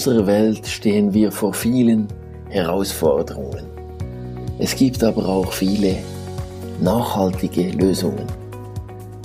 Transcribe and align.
unserer 0.00 0.26
Welt 0.26 0.66
stehen 0.66 1.12
wir 1.12 1.30
vor 1.30 1.52
vielen 1.52 2.08
Herausforderungen. 2.48 3.66
Es 4.58 4.74
gibt 4.74 5.04
aber 5.04 5.28
auch 5.28 5.52
viele 5.52 5.98
nachhaltige 6.80 7.68
Lösungen. 7.72 8.24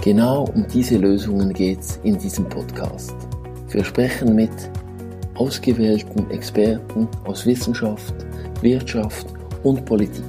Genau 0.04 0.44
um 0.54 0.68
diese 0.68 0.98
Lösungen 0.98 1.54
geht 1.54 1.80
es 1.80 1.98
in 2.04 2.18
diesem 2.18 2.50
Podcast. 2.50 3.16
Wir 3.70 3.86
sprechen 3.86 4.36
mit 4.36 4.52
ausgewählten 5.36 6.30
Experten 6.30 7.08
aus 7.24 7.46
Wissenschaft, 7.46 8.14
Wirtschaft 8.62 9.28
und 9.64 9.86
Politik. 9.86 10.26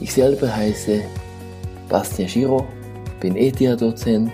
Ich 0.00 0.12
selber 0.12 0.52
heiße 0.52 1.00
Bastien 1.88 2.26
Giraud, 2.26 2.64
bin 3.20 3.36
ETH-Dozent, 3.36 4.32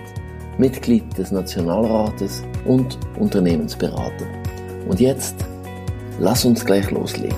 Mitglied 0.57 1.15
des 1.15 1.31
Nationalrates 1.31 2.41
und 2.65 2.97
Unternehmensberater. 3.19 4.40
Und 4.87 4.99
jetzt, 4.99 5.45
lass 6.19 6.45
uns 6.45 6.65
gleich 6.65 6.91
loslegen. 6.91 7.37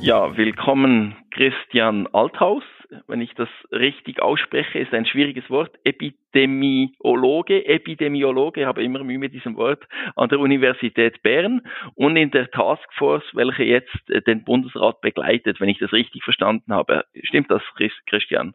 Ja, 0.00 0.36
willkommen 0.36 1.16
Christian 1.30 2.06
Althaus. 2.12 2.64
Wenn 3.06 3.20
ich 3.20 3.32
das 3.34 3.48
richtig 3.70 4.20
ausspreche, 4.20 4.80
ist 4.80 4.92
ein 4.92 5.06
schwieriges 5.06 5.48
Wort. 5.50 5.78
Epidemiologe, 5.84 7.64
Epidemiologe, 7.64 8.66
habe 8.66 8.82
immer 8.82 9.04
Mühe 9.04 9.18
mit 9.18 9.32
diesem 9.32 9.56
Wort, 9.56 9.86
an 10.16 10.28
der 10.28 10.40
Universität 10.40 11.22
Bern 11.22 11.62
und 11.94 12.16
in 12.16 12.32
der 12.32 12.50
Taskforce, 12.50 13.24
welche 13.34 13.62
jetzt 13.62 14.10
äh, 14.10 14.22
den 14.22 14.42
Bundesrat 14.44 15.00
begleitet, 15.02 15.60
wenn 15.60 15.68
ich 15.68 15.78
das 15.78 15.92
richtig 15.92 16.24
verstanden 16.24 16.72
habe. 16.72 17.04
Stimmt 17.22 17.50
das, 17.50 17.62
Christian? 18.06 18.54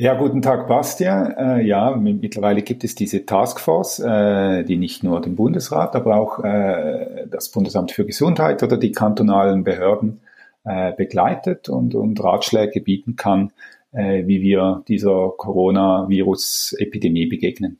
Ja, 0.00 0.14
guten 0.14 0.42
Tag, 0.42 0.68
Bastian. 0.68 1.32
Äh, 1.32 1.62
ja, 1.62 1.96
mittlerweile 1.96 2.62
gibt 2.62 2.84
es 2.84 2.94
diese 2.94 3.26
Taskforce, 3.26 3.98
äh, 3.98 4.62
die 4.62 4.76
nicht 4.76 5.02
nur 5.02 5.20
den 5.20 5.34
Bundesrat, 5.34 5.96
aber 5.96 6.14
auch 6.14 6.38
äh, 6.44 7.26
das 7.28 7.50
Bundesamt 7.50 7.90
für 7.90 8.06
Gesundheit 8.06 8.62
oder 8.62 8.76
die 8.76 8.92
kantonalen 8.92 9.64
Behörden 9.64 10.20
äh, 10.62 10.92
begleitet 10.92 11.68
und, 11.68 11.96
und 11.96 12.22
Ratschläge 12.22 12.80
bieten 12.80 13.16
kann, 13.16 13.50
äh, 13.90 14.24
wie 14.28 14.40
wir 14.40 14.84
dieser 14.86 15.32
Coronavirus-Epidemie 15.36 17.26
begegnen. 17.26 17.78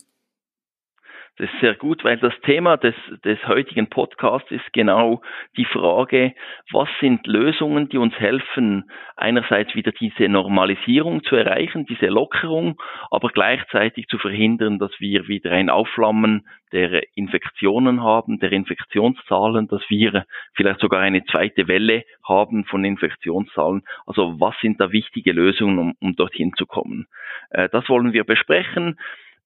Das 1.39 1.49
ist 1.53 1.61
sehr 1.61 1.77
gut, 1.77 2.03
weil 2.03 2.17
das 2.17 2.35
Thema 2.41 2.77
des, 2.77 2.97
des 3.25 3.39
heutigen 3.47 3.89
Podcasts 3.89 4.51
ist 4.51 4.73
genau 4.73 5.23
die 5.57 5.67
Frage, 5.67 6.35
was 6.73 6.89
sind 7.01 7.29
Lösungen, 7.29 7.89
die 7.89 7.99
uns 7.99 8.19
helfen, 8.19 8.91
einerseits 9.15 9.73
wieder 9.77 9.93
diese 9.93 10.29
Normalisierung 10.29 11.23
zu 11.23 11.37
erreichen, 11.37 11.87
diese 11.87 12.07
Lockerung, 12.07 12.77
aber 13.13 13.29
gleichzeitig 13.29 14.09
zu 14.09 14.19
verhindern, 14.19 14.81
dass 14.81 14.91
wir 14.99 15.29
wieder 15.29 15.53
ein 15.53 15.71
Aufflammen 15.71 16.45
der 16.73 17.05
Infektionen 17.17 18.03
haben, 18.03 18.41
der 18.41 18.51
Infektionszahlen, 18.51 19.69
dass 19.69 19.83
wir 19.89 20.25
vielleicht 20.55 20.81
sogar 20.81 21.01
eine 21.01 21.25
zweite 21.25 21.69
Welle 21.69 22.03
haben 22.27 22.65
von 22.65 22.85
Infektionszahlen. 22.85 23.85
Also 24.07 24.41
was 24.41 24.57
sind 24.61 24.81
da 24.81 24.91
wichtige 24.91 25.33
Lösungen, 25.33 25.79
um, 25.79 25.95
um 26.01 26.17
dorthin 26.17 26.53
zu 26.59 26.67
kommen? 26.67 27.07
Äh, 27.51 27.69
das 27.71 27.89
wollen 27.89 28.13
wir 28.13 28.25
besprechen. 28.25 28.99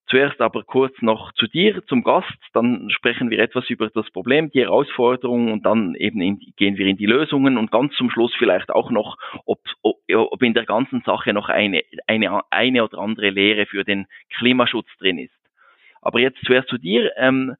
Zuerst 0.07 0.41
aber 0.41 0.63
kurz 0.63 0.93
noch 1.01 1.31
zu 1.33 1.47
dir, 1.47 1.81
zum 1.87 2.03
Gast, 2.03 2.37
dann 2.53 2.89
sprechen 2.89 3.29
wir 3.29 3.39
etwas 3.39 3.69
über 3.69 3.89
das 3.89 4.09
Problem, 4.11 4.51
die 4.51 4.61
Herausforderungen 4.61 5.51
und 5.51 5.65
dann 5.65 5.95
eben 5.95 6.21
in, 6.21 6.39
gehen 6.57 6.77
wir 6.77 6.87
in 6.87 6.97
die 6.97 7.05
Lösungen 7.05 7.57
und 7.57 7.71
ganz 7.71 7.93
zum 7.95 8.09
Schluss 8.09 8.33
vielleicht 8.37 8.69
auch 8.69 8.91
noch, 8.91 9.17
ob, 9.45 9.59
ob 9.81 10.43
in 10.43 10.53
der 10.53 10.65
ganzen 10.65 11.01
Sache 11.05 11.33
noch 11.33 11.47
eine, 11.49 11.81
eine, 12.05 12.41
eine 12.51 12.83
oder 12.83 12.99
andere 12.99 13.29
Lehre 13.29 13.65
für 13.65 13.85
den 13.85 14.07
Klimaschutz 14.37 14.87
drin 14.99 15.17
ist. 15.17 15.33
Aber 16.01 16.19
jetzt 16.19 16.43
zuerst 16.45 16.67
zu 16.67 16.77
dir. 16.77 17.11
Ähm, 17.15 17.55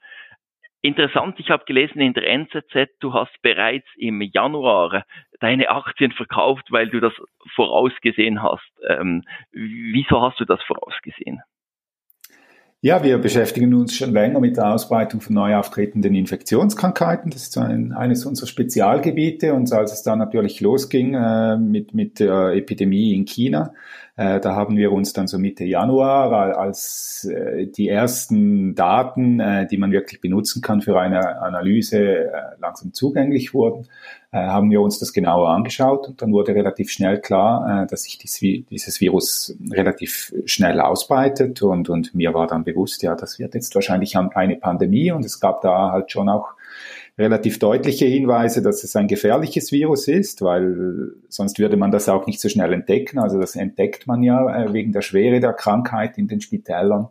interessant, 0.81 1.39
ich 1.39 1.49
habe 1.49 1.63
gelesen 1.63 2.01
in 2.01 2.13
der 2.13 2.27
NZZ, 2.27 2.99
du 2.99 3.13
hast 3.13 3.41
bereits 3.41 3.87
im 3.95 4.21
Januar 4.21 5.05
deine 5.39 5.69
Aktien 5.69 6.11
verkauft, 6.11 6.65
weil 6.71 6.89
du 6.89 6.99
das 6.99 7.13
vorausgesehen 7.55 8.43
hast. 8.43 8.69
Ähm, 8.87 9.23
wieso 9.51 10.21
hast 10.21 10.41
du 10.41 10.45
das 10.45 10.61
vorausgesehen? 10.63 11.41
Ja, 12.85 13.01
wir 13.01 13.17
beschäftigen 13.17 13.73
uns 13.75 13.95
schon 13.95 14.11
länger 14.11 14.41
mit 14.41 14.57
der 14.57 14.73
Ausbreitung 14.73 15.21
von 15.21 15.35
neu 15.35 15.55
auftretenden 15.55 16.13
Infektionskrankheiten. 16.15 17.31
Das 17.31 17.43
ist 17.43 17.57
ein, 17.57 17.93
eines 17.93 18.25
unserer 18.25 18.47
Spezialgebiete. 18.47 19.53
Und 19.53 19.71
als 19.71 19.93
es 19.93 20.03
dann 20.03 20.19
natürlich 20.19 20.59
losging 20.59 21.13
äh, 21.13 21.55
mit, 21.55 21.93
mit 21.93 22.19
der 22.19 22.49
Epidemie 22.49 23.13
in 23.13 23.23
China, 23.23 23.73
da 24.15 24.55
haben 24.55 24.77
wir 24.77 24.91
uns 24.91 25.13
dann 25.13 25.27
so 25.27 25.39
Mitte 25.39 25.63
Januar, 25.63 26.55
als 26.55 27.27
äh, 27.31 27.65
die 27.65 27.89
ersten 27.89 28.75
Daten, 28.75 29.39
äh, 29.39 29.65
die 29.65 29.77
man 29.77 29.91
wirklich 29.91 30.21
benutzen 30.21 30.61
kann 30.61 30.81
für 30.81 30.99
eine 30.99 31.41
Analyse, 31.41 32.31
langsam 32.59 32.93
zugänglich 32.93 33.53
wurden, 33.53 33.87
haben 34.31 34.71
wir 34.71 34.81
uns 34.81 34.97
das 34.97 35.13
genauer 35.13 35.49
angeschaut 35.49 36.07
und 36.07 36.19
dann 36.19 36.31
wurde 36.31 36.55
relativ 36.55 36.89
schnell 36.89 37.21
klar, 37.21 37.85
dass 37.85 38.03
sich 38.03 38.17
dieses 38.17 38.99
Virus 38.99 39.55
relativ 39.71 40.33
schnell 40.45 40.79
ausbreitet 40.81 41.61
und, 41.61 41.87
und 41.87 42.15
mir 42.15 42.33
war 42.33 42.47
dann 42.47 42.63
bewusst, 42.63 43.03
ja, 43.03 43.13
das 43.13 43.37
wird 43.37 43.53
jetzt 43.53 43.75
wahrscheinlich 43.75 44.17
eine 44.17 44.55
Pandemie 44.55 45.11
und 45.11 45.23
es 45.23 45.39
gab 45.39 45.61
da 45.61 45.91
halt 45.91 46.11
schon 46.11 46.29
auch 46.29 46.55
relativ 47.17 47.59
deutliche 47.59 48.05
Hinweise, 48.05 48.61
dass 48.61 48.83
es 48.83 48.95
ein 48.95 49.07
gefährliches 49.07 49.71
Virus 49.71 50.07
ist, 50.07 50.41
weil 50.41 51.13
sonst 51.29 51.59
würde 51.59 51.77
man 51.77 51.91
das 51.91 52.09
auch 52.09 52.25
nicht 52.25 52.41
so 52.41 52.49
schnell 52.49 52.73
entdecken. 52.73 53.19
Also 53.19 53.39
das 53.39 53.55
entdeckt 53.55 54.07
man 54.07 54.23
ja 54.23 54.63
äh, 54.63 54.73
wegen 54.73 54.91
der 54.91 55.01
Schwere 55.01 55.39
der 55.39 55.53
Krankheit 55.53 56.17
in 56.17 56.27
den 56.27 56.41
Spitälern. 56.41 57.09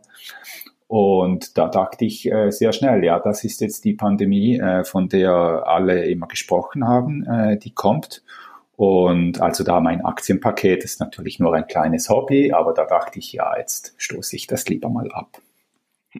Und 0.87 1.57
da 1.57 1.69
dachte 1.69 2.05
ich 2.05 2.29
äh, 2.29 2.51
sehr 2.51 2.73
schnell, 2.73 3.03
ja, 3.03 3.19
das 3.19 3.43
ist 3.43 3.61
jetzt 3.61 3.85
die 3.85 3.93
Pandemie, 3.93 4.59
äh, 4.59 4.83
von 4.83 5.07
der 5.07 5.31
alle 5.31 6.05
immer 6.05 6.27
gesprochen 6.27 6.85
haben, 6.85 7.59
die 7.63 7.73
kommt. 7.73 8.23
Und 8.75 9.39
also 9.39 9.63
da 9.63 9.79
mein 9.79 10.03
Aktienpaket 10.03 10.83
ist 10.83 10.99
natürlich 10.99 11.39
nur 11.39 11.53
ein 11.53 11.67
kleines 11.67 12.09
Hobby, 12.09 12.51
aber 12.51 12.73
da 12.73 12.85
dachte 12.85 13.19
ich, 13.19 13.31
ja, 13.31 13.55
jetzt 13.57 13.93
stoße 13.97 14.35
ich 14.35 14.47
das 14.47 14.67
lieber 14.67 14.89
mal 14.89 15.09
ab. 15.11 15.39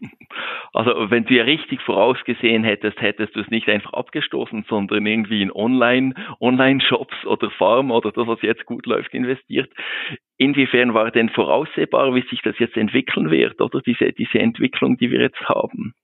Also 0.74 1.08
wenn 1.08 1.24
du 1.24 1.34
ja 1.34 1.44
richtig 1.44 1.80
vorausgesehen 1.82 2.64
hättest, 2.64 3.00
hättest 3.00 3.36
du 3.36 3.40
es 3.40 3.48
nicht 3.48 3.68
einfach 3.68 3.92
abgestoßen, 3.92 4.66
sondern 4.68 5.06
irgendwie 5.06 5.40
in 5.40 5.52
Online, 5.52 6.14
Online-Shops 6.40 7.24
oder 7.26 7.48
Farm 7.52 7.92
oder 7.92 8.10
das, 8.10 8.26
was 8.26 8.42
jetzt 8.42 8.66
gut 8.66 8.84
läuft, 8.84 9.14
investiert. 9.14 9.70
Inwiefern 10.36 10.92
war 10.92 11.12
denn 11.12 11.28
voraussehbar, 11.28 12.12
wie 12.16 12.26
sich 12.28 12.42
das 12.42 12.58
jetzt 12.58 12.76
entwickeln 12.76 13.30
wird 13.30 13.60
oder 13.60 13.80
diese, 13.82 14.12
diese 14.12 14.40
Entwicklung, 14.40 14.96
die 14.96 15.12
wir 15.12 15.20
jetzt 15.20 15.40
haben? 15.48 15.94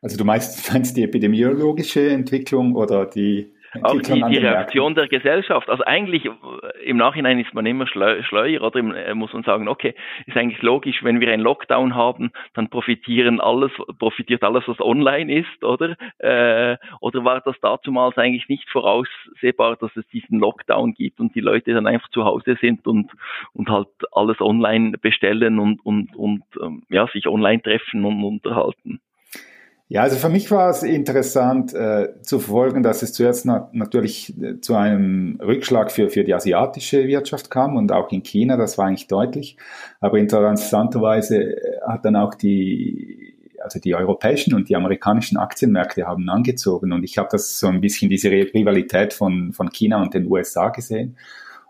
Also 0.00 0.16
du 0.16 0.24
meinst, 0.24 0.72
meinst 0.72 0.96
die 0.96 1.02
epidemiologische 1.02 2.08
Entwicklung 2.08 2.74
oder 2.74 3.04
die 3.04 3.52
auch 3.82 4.00
die, 4.00 4.22
die 4.22 4.38
Reaktion 4.38 4.94
der 4.94 5.08
Gesellschaft. 5.08 5.70
Also 5.70 5.84
eigentlich 5.84 6.26
äh, 6.26 6.30
im 6.84 6.96
Nachhinein 6.96 7.38
ist 7.38 7.54
man 7.54 7.64
immer 7.66 7.86
schleuer 7.86 8.62
oder 8.62 8.78
äh, 8.78 9.14
muss 9.14 9.32
man 9.32 9.42
sagen, 9.42 9.68
okay, 9.68 9.94
ist 10.26 10.36
eigentlich 10.36 10.62
logisch, 10.62 11.02
wenn 11.02 11.20
wir 11.20 11.32
einen 11.32 11.42
Lockdown 11.42 11.94
haben, 11.94 12.32
dann 12.54 12.68
profitieren 12.68 13.40
alles, 13.40 13.72
profitiert 13.98 14.42
alles, 14.42 14.64
was 14.66 14.80
online 14.80 15.40
ist, 15.40 15.64
oder? 15.64 15.96
Äh, 16.18 16.76
oder 17.00 17.24
war 17.24 17.40
das 17.40 17.58
dazumals 17.60 18.18
eigentlich 18.18 18.48
nicht 18.48 18.68
voraussehbar, 18.68 19.76
dass 19.76 19.96
es 19.96 20.06
diesen 20.08 20.38
Lockdown 20.38 20.94
gibt 20.94 21.20
und 21.20 21.34
die 21.34 21.40
Leute 21.40 21.72
dann 21.72 21.86
einfach 21.86 22.08
zu 22.10 22.24
Hause 22.24 22.58
sind 22.60 22.86
und, 22.86 23.10
und 23.54 23.70
halt 23.70 23.88
alles 24.12 24.40
online 24.40 24.98
bestellen 24.98 25.58
und, 25.58 25.84
und, 25.84 26.14
und 26.16 26.42
ähm, 26.60 26.82
ja, 26.90 27.06
sich 27.08 27.26
online 27.26 27.62
treffen 27.62 28.04
und 28.04 28.22
unterhalten? 28.22 29.00
Ja, 29.92 30.00
also 30.00 30.16
für 30.16 30.30
mich 30.30 30.50
war 30.50 30.70
es 30.70 30.82
interessant 30.82 31.74
äh, 31.74 32.14
zu 32.22 32.38
verfolgen, 32.38 32.82
dass 32.82 33.02
es 33.02 33.12
zuerst 33.12 33.44
na 33.44 33.68
natürlich 33.72 34.32
äh, 34.42 34.58
zu 34.58 34.74
einem 34.74 35.38
Rückschlag 35.38 35.92
für, 35.92 36.08
für 36.08 36.24
die 36.24 36.32
asiatische 36.32 37.06
Wirtschaft 37.08 37.50
kam 37.50 37.76
und 37.76 37.92
auch 37.92 38.10
in 38.10 38.22
China, 38.22 38.56
das 38.56 38.78
war 38.78 38.86
eigentlich 38.86 39.06
deutlich. 39.06 39.58
Aber 40.00 40.16
interessanterweise 40.16 41.42
äh, 41.42 41.80
hat 41.86 42.06
dann 42.06 42.16
auch 42.16 42.34
die, 42.34 43.36
also 43.62 43.80
die 43.80 43.94
europäischen 43.94 44.54
und 44.54 44.70
die 44.70 44.76
amerikanischen 44.76 45.36
Aktienmärkte 45.36 46.06
haben 46.06 46.26
angezogen 46.30 46.90
und 46.90 47.04
ich 47.04 47.18
habe 47.18 47.28
das 47.30 47.58
so 47.58 47.66
ein 47.66 47.82
bisschen 47.82 48.08
diese 48.08 48.30
Rivalität 48.30 49.12
von, 49.12 49.52
von 49.52 49.68
China 49.72 50.00
und 50.00 50.14
den 50.14 50.26
USA 50.26 50.70
gesehen 50.70 51.18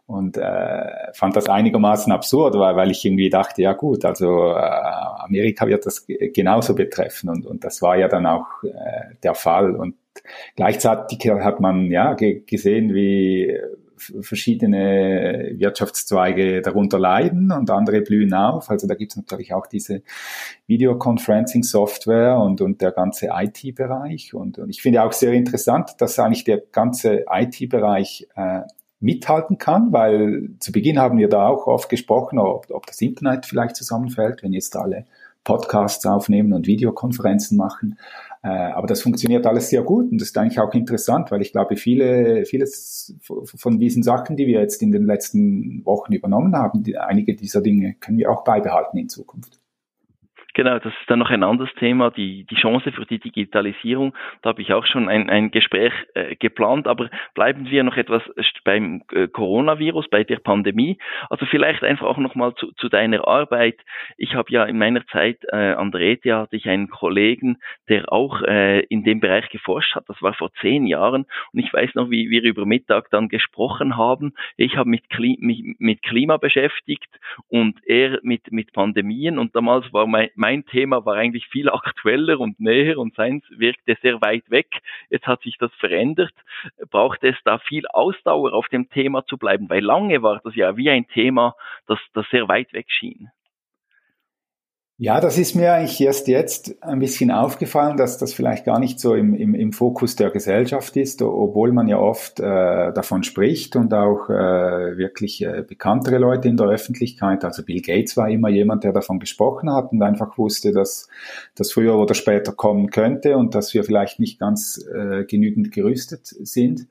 und 0.06 0.37
äh, 0.37 1.12
fand 1.14 1.35
das 1.37 1.49
einigermaßen 1.49 2.12
absurd, 2.12 2.55
weil, 2.55 2.76
weil 2.76 2.91
ich 2.91 3.05
irgendwie 3.05 3.31
dachte, 3.31 3.62
ja 3.62 3.73
gut, 3.73 4.05
also 4.05 4.52
äh, 4.52 5.12
Amerika 5.22 5.66
wird 5.66 5.86
das 5.86 6.06
genauso 6.06 6.74
betreffen 6.74 7.30
und, 7.30 7.46
und 7.46 7.64
das 7.64 7.82
war 7.82 7.96
ja 7.96 8.08
dann 8.08 8.26
auch 8.26 8.46
äh, 8.64 9.14
der 9.22 9.34
Fall 9.34 9.76
und 9.76 9.96
gleichzeitig 10.56 11.30
hat 11.30 11.60
man 11.60 11.90
ja 11.90 12.14
gesehen, 12.14 12.94
wie 12.94 13.58
verschiedene 14.20 15.52
Wirtschaftszweige 15.54 16.60
darunter 16.62 16.98
leiden 16.98 17.52
und 17.52 17.70
andere 17.70 18.00
blühen 18.00 18.34
auf. 18.34 18.70
Also 18.70 18.86
da 18.86 18.94
gibt 18.94 19.12
es 19.12 19.16
natürlich 19.16 19.54
auch 19.54 19.66
diese 19.66 20.02
Videoconferencing-Software 20.66 22.38
und, 22.38 22.60
und 22.60 22.80
der 22.80 22.92
ganze 22.92 23.28
IT-Bereich. 23.32 24.34
Und, 24.34 24.58
und 24.58 24.70
ich 24.70 24.82
finde 24.82 25.02
auch 25.02 25.12
sehr 25.12 25.32
interessant, 25.32 25.90
dass 25.98 26.19
eigentlich 26.19 26.44
der 26.44 26.58
ganze 26.58 27.24
IT-Bereich 27.30 28.28
äh, 28.34 28.62
mithalten 29.02 29.58
kann, 29.58 29.93
weil 29.93 30.50
zu 30.60 30.72
Beginn 30.72 30.99
haben 30.99 31.19
wir 31.19 31.28
da 31.28 31.49
auch 31.49 31.66
oft 31.66 31.88
gesprochen, 31.88 32.38
ob, 32.38 32.70
ob 32.70 32.87
das 32.87 33.00
Internet 33.00 33.46
vielleicht 33.46 33.76
zusammenfällt, 33.76 34.43
wenn 34.43 34.52
jetzt 34.52 34.76
alle 34.76 35.06
Podcasts 35.44 36.06
aufnehmen 36.06 36.52
und 36.52 36.66
Videokonferenzen 36.66 37.56
machen. 37.58 37.99
Äh, 38.44 38.49
aber 38.49 38.87
das 38.87 39.02
funktioniert 39.02 39.46
alles 39.46 39.70
sehr 39.70 39.82
gut 39.82 40.10
und 40.10 40.20
das 40.20 40.28
ist 40.28 40.38
eigentlich 40.38 40.60
auch 40.60 40.72
interessant, 40.72 41.31
weil 41.31 41.43
ich 41.43 41.52
glaube, 41.52 41.76
viele, 41.76 42.44
vieles 42.44 43.14
von 43.20 43.78
diesen 43.78 44.02
Sachen, 44.02 44.37
die 44.37 44.46
wir 44.46 44.60
jetzt 44.60 44.82
in 44.82 44.93
den 44.93 45.05
letzten 45.05 45.84
Wochen 45.84 46.12
übernommen 46.12 46.56
haben, 46.56 46.82
die, 46.82 46.96
einige 46.96 47.34
dieser 47.34 47.60
Dinge 47.60 47.94
können 48.00 48.19
wir 48.19 48.31
auch 48.31 48.44
beibehalten 48.44 48.98
in 48.98 49.08
Zukunft. 49.08 49.62
Genau, 50.54 50.78
das 50.78 50.93
ist 50.93 51.08
dann 51.08 51.19
noch 51.19 51.31
ein 51.31 51.43
anderes 51.43 51.72
Thema, 51.78 52.10
die, 52.10 52.44
die 52.44 52.56
Chance 52.56 52.93
für 52.93 53.06
die 53.06 53.19
Digitalisierung. 53.19 54.12
Da 54.43 54.50
habe 54.50 54.60
ich 54.60 54.75
auch 54.75 54.84
schon 54.84 55.08
ein, 55.08 55.31
ein 55.31 55.50
Gespräch 55.50 55.94
äh, 56.14 56.37
geplant, 56.37 56.87
aber 56.87 57.08
bleiben 57.34 57.70
wir 57.70 57.82
noch 57.84 57.96
etwas 57.96 58.22
beim 58.64 59.02
äh, 59.12 59.28
Coronavirus, 59.28 60.10
bei 60.10 60.25
der 60.25 60.40
Pandemie. 60.40 60.99
Also 61.31 61.46
vielleicht 61.46 61.82
einfach 61.82 62.06
auch 62.06 62.19
nochmal 62.19 62.54
zu, 62.56 62.70
zu 62.72 62.90
deiner 62.90 63.26
Arbeit. 63.26 63.76
Ich 64.19 64.34
habe 64.34 64.52
ja 64.52 64.64
in 64.64 64.76
meiner 64.76 65.06
Zeit 65.06 65.38
äh, 65.52 65.72
an 65.72 65.90
der 65.90 66.02
ETH 66.02 66.25
hatte 66.26 66.56
ich 66.56 66.69
einen 66.69 66.90
Kollegen, 66.90 67.56
der 67.88 68.12
auch 68.12 68.43
äh, 68.43 68.81
in 68.81 69.05
dem 69.05 69.20
Bereich 69.20 69.48
geforscht 69.48 69.94
hat. 69.94 70.05
Das 70.08 70.20
war 70.20 70.34
vor 70.34 70.52
zehn 70.60 70.87
Jahren 70.87 71.25
und 71.55 71.60
ich 71.60 71.72
weiß 71.72 71.94
noch, 71.94 72.10
wie 72.10 72.28
wir 72.28 72.43
über 72.43 72.66
Mittag 72.66 73.08
dann 73.10 73.31
gesprochen 73.31 73.96
haben. 73.96 74.34
Ich 74.58 74.76
habe 74.76 74.90
mich 74.90 75.02
mit 75.78 76.02
Klima 76.02 76.37
beschäftigt 76.37 77.08
und 77.48 77.78
er 77.87 78.19
mit, 78.22 78.52
mit 78.52 78.75
Pandemien 78.75 79.38
und 79.38 79.56
damals 79.56 79.90
war 79.94 80.06
mein 80.06 80.28
mein 80.43 80.67
Thema 80.67 81.06
war 81.06 81.15
eigentlich 81.15 81.47
viel 81.47 81.69
aktueller 81.71 82.41
und 82.41 82.59
näher 82.59 82.99
und 82.99 83.15
seins 83.15 83.44
wirkte 83.50 83.97
sehr 84.03 84.21
weit 84.21 84.50
weg. 84.50 84.67
Jetzt 85.09 85.29
hat 85.29 85.43
sich 85.43 85.56
das 85.56 85.73
verändert. 85.75 86.35
Braucht 86.91 87.23
es 87.23 87.37
da 87.44 87.59
viel 87.59 87.87
Ausdauer 87.87 88.53
auf 88.53 88.67
dem 88.69 88.91
Thema 88.91 89.25
zu 89.25 89.39
bleiben? 89.39 89.71
Weil 89.71 89.85
lange 89.85 90.21
war 90.23 90.41
das 90.43 90.56
ja 90.56 90.77
wie 90.77 90.91
ein 90.91 91.06
Thema, 91.06 91.55
das, 91.87 92.00
das 92.12 92.27
sehr 92.31 92.49
weit 92.49 92.73
weg 92.73 92.87
schien. 92.89 93.31
Ja, 95.04 95.20
das 95.20 95.37
ist 95.37 95.56
mir 95.56 95.72
eigentlich 95.72 96.00
erst 96.00 96.28
jetzt 96.28 96.81
ein 96.81 97.00
bisschen 97.00 97.32
aufgefallen, 97.32 97.96
dass 97.96 98.19
das 98.19 98.32
vielleicht 98.34 98.64
gar 98.64 98.78
nicht 98.78 99.00
so 99.00 99.16
im, 99.16 99.34
im, 99.34 99.52
im 99.52 99.72
Fokus 99.72 100.14
der 100.14 100.31
Gesellschaft 100.31 100.96
ist, 100.96 101.20
obwohl 101.22 101.72
man 101.72 101.88
ja 101.88 101.99
oft 101.99 102.38
äh, 102.38 102.93
davon 102.93 103.25
spricht 103.25 103.75
und 103.75 103.93
auch 103.93 104.31
äh, 104.31 104.96
wirklich 104.96 105.43
äh, 105.43 105.64
bekanntere 105.66 106.19
Leute 106.19 106.46
in 106.46 106.56
der 106.56 106.69
Öffentlichkeit. 106.69 107.44
Also 107.44 107.64
Bill 107.64 107.81
Gates 107.81 108.16
war 108.16 108.31
immer 108.31 108.49
jemand, 108.49 108.84
der 108.84 108.93
davon 108.93 109.19
gesprochen 109.19 109.72
hat 109.72 109.90
und 109.90 110.00
einfach 110.02 110.38
wusste, 110.38 110.70
dass 110.70 111.08
das 111.56 111.72
früher 111.72 111.98
oder 111.98 112.14
später 112.14 112.52
kommen 112.52 112.90
könnte 112.90 113.37
und 113.37 113.56
dass 113.56 113.75
wir 113.75 113.82
vielleicht 113.82 114.20
nicht 114.20 114.38
ganz 114.38 114.87
äh, 114.87 115.25
genügend 115.25 115.72
gerüstet 115.72 116.28
sind. 116.28 116.87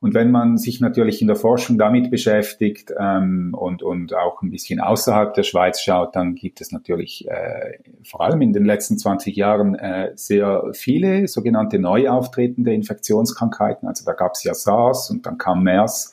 Und 0.00 0.14
wenn 0.14 0.30
man 0.30 0.58
sich 0.58 0.80
natürlich 0.80 1.20
in 1.20 1.26
der 1.26 1.36
Forschung 1.36 1.78
damit 1.78 2.10
beschäftigt 2.10 2.92
ähm, 2.98 3.54
und, 3.58 3.82
und 3.82 4.14
auch 4.14 4.42
ein 4.42 4.50
bisschen 4.50 4.80
außerhalb 4.80 5.34
der 5.34 5.42
Schweiz 5.42 5.80
schaut, 5.80 6.14
dann 6.14 6.34
gibt 6.34 6.60
es 6.60 6.72
natürlich 6.72 7.26
äh, 7.28 7.78
vor 8.04 8.20
allem 8.20 8.42
in 8.42 8.52
den 8.52 8.64
letzten 8.64 8.98
20 8.98 9.34
Jahren 9.36 9.74
äh, 9.74 10.12
sehr 10.14 10.64
viele 10.72 11.28
sogenannte 11.28 11.78
neu 11.78 12.08
auftretende 12.08 12.74
Infektionskrankheiten. 12.74 13.88
Also 13.88 14.04
da 14.04 14.12
gab 14.12 14.32
es 14.32 14.44
ja 14.44 14.54
SARS 14.54 15.10
und 15.10 15.26
dann 15.26 15.38
kam 15.38 15.62
MERS. 15.62 16.12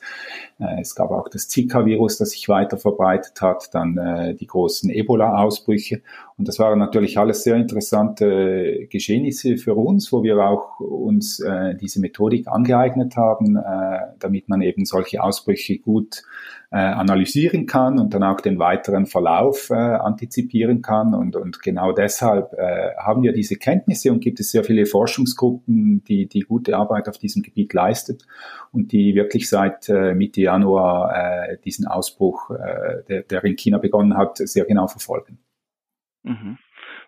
Äh, 0.58 0.80
es 0.80 0.94
gab 0.94 1.10
auch 1.10 1.28
das 1.28 1.48
Zika-Virus, 1.48 2.18
das 2.18 2.30
sich 2.30 2.48
weiter 2.48 2.76
verbreitet 2.76 3.40
hat, 3.40 3.74
dann 3.74 3.96
äh, 3.98 4.34
die 4.34 4.46
großen 4.46 4.90
Ebola-Ausbrüche. 4.90 6.02
Und 6.36 6.48
das 6.48 6.58
waren 6.58 6.78
natürlich 6.78 7.18
alles 7.18 7.42
sehr 7.42 7.56
interessante 7.56 8.86
Geschehnisse 8.90 9.56
für 9.56 9.74
uns, 9.74 10.12
wo 10.12 10.22
wir 10.22 10.38
auch 10.38 10.80
uns 10.80 11.40
äh, 11.40 11.74
diese 11.76 12.00
Methodik 12.00 12.48
angeeignet 12.48 13.16
haben, 13.16 13.58
damit 14.18 14.48
man 14.48 14.62
eben 14.62 14.84
solche 14.84 15.22
Ausbrüche 15.22 15.78
gut 15.78 16.22
äh, 16.74 16.78
analysieren 16.78 17.66
kann 17.66 18.00
und 18.00 18.14
dann 18.14 18.24
auch 18.24 18.40
den 18.40 18.58
weiteren 18.58 19.06
Verlauf 19.06 19.70
äh, 19.70 19.74
antizipieren 19.74 20.82
kann. 20.82 21.14
Und, 21.14 21.36
und 21.36 21.62
genau 21.62 21.92
deshalb 21.92 22.52
äh, 22.54 22.96
haben 22.96 23.22
wir 23.22 23.32
diese 23.32 23.54
Kenntnisse 23.54 24.10
und 24.10 24.18
gibt 24.18 24.40
es 24.40 24.50
sehr 24.50 24.64
viele 24.64 24.84
Forschungsgruppen, 24.84 26.02
die, 26.02 26.26
die 26.26 26.40
gute 26.40 26.76
Arbeit 26.76 27.08
auf 27.08 27.16
diesem 27.16 27.42
Gebiet 27.42 27.72
leistet 27.74 28.26
und 28.72 28.90
die 28.90 29.14
wirklich 29.14 29.48
seit 29.48 29.88
äh, 29.88 30.14
Mitte 30.14 30.40
Januar 30.40 31.14
äh, 31.14 31.58
diesen 31.64 31.86
Ausbruch, 31.86 32.50
äh, 32.50 33.04
der, 33.08 33.22
der 33.22 33.44
in 33.44 33.54
China 33.54 33.78
begonnen 33.78 34.16
hat, 34.16 34.38
sehr 34.38 34.64
genau 34.64 34.88
verfolgen. 34.88 35.38
Mhm. 36.24 36.58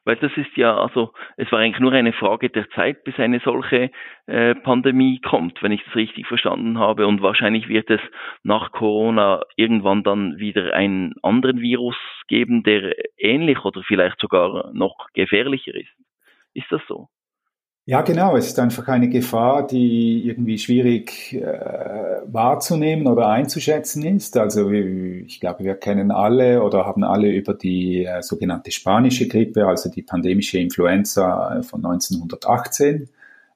Weil 0.07 0.17
das 0.17 0.31
ist 0.37 0.57
ja, 0.57 0.77
also 0.77 1.13
es 1.37 1.51
war 1.51 1.59
eigentlich 1.59 1.81
nur 1.81 1.93
eine 1.93 2.13
Frage 2.13 2.49
der 2.49 2.71
Zeit, 2.71 3.03
bis 3.03 3.19
eine 3.19 3.41
solche 3.41 3.91
äh, 4.27 4.55
Pandemie 4.55 5.21
kommt, 5.21 5.61
wenn 5.65 5.73
ich 5.73 5.83
das 5.85 5.97
richtig 5.97 6.29
verstanden 6.29 6.79
habe. 6.79 7.09
Und 7.09 7.23
wahrscheinlich 7.23 7.69
wird 7.69 7.91
es 7.91 8.01
nach 8.45 8.71
Corona 8.71 9.43
irgendwann 9.57 10.05
dann 10.05 10.39
wieder 10.39 10.73
einen 10.75 11.15
anderen 11.25 11.61
Virus 11.61 11.97
geben, 12.29 12.63
der 12.63 12.95
ähnlich 13.19 13.65
oder 13.65 13.83
vielleicht 13.83 14.21
sogar 14.21 14.71
noch 14.73 15.09
gefährlicher 15.13 15.75
ist. 15.75 15.93
Ist 16.55 16.71
das 16.71 16.83
so? 16.87 17.09
Ja, 17.89 18.03
genau. 18.03 18.37
Es 18.37 18.49
ist 18.49 18.59
einfach 18.59 18.89
eine 18.89 19.09
Gefahr, 19.09 19.65
die 19.65 20.27
irgendwie 20.27 20.59
schwierig 20.59 21.35
äh, 21.35 22.21
wahrzunehmen 22.27 23.07
oder 23.07 23.29
einzuschätzen 23.29 24.05
ist. 24.05 24.37
Also 24.37 24.73
ich 24.73 25.39
glaube, 25.39 25.63
wir 25.63 25.77
kennen 25.77 26.11
alle 26.11 26.65
oder 26.65 26.85
haben 26.85 27.05
alle 27.05 27.31
über 27.31 27.55
die 27.55 28.05
äh, 28.05 28.23
sogenannte 28.23 28.73
spanische 28.73 29.29
Grippe, 29.29 29.69
also 29.69 29.89
die 29.89 30.03
pandemische 30.03 30.59
Influenza 30.59 31.63
von 31.63 31.85
1918 31.85 33.09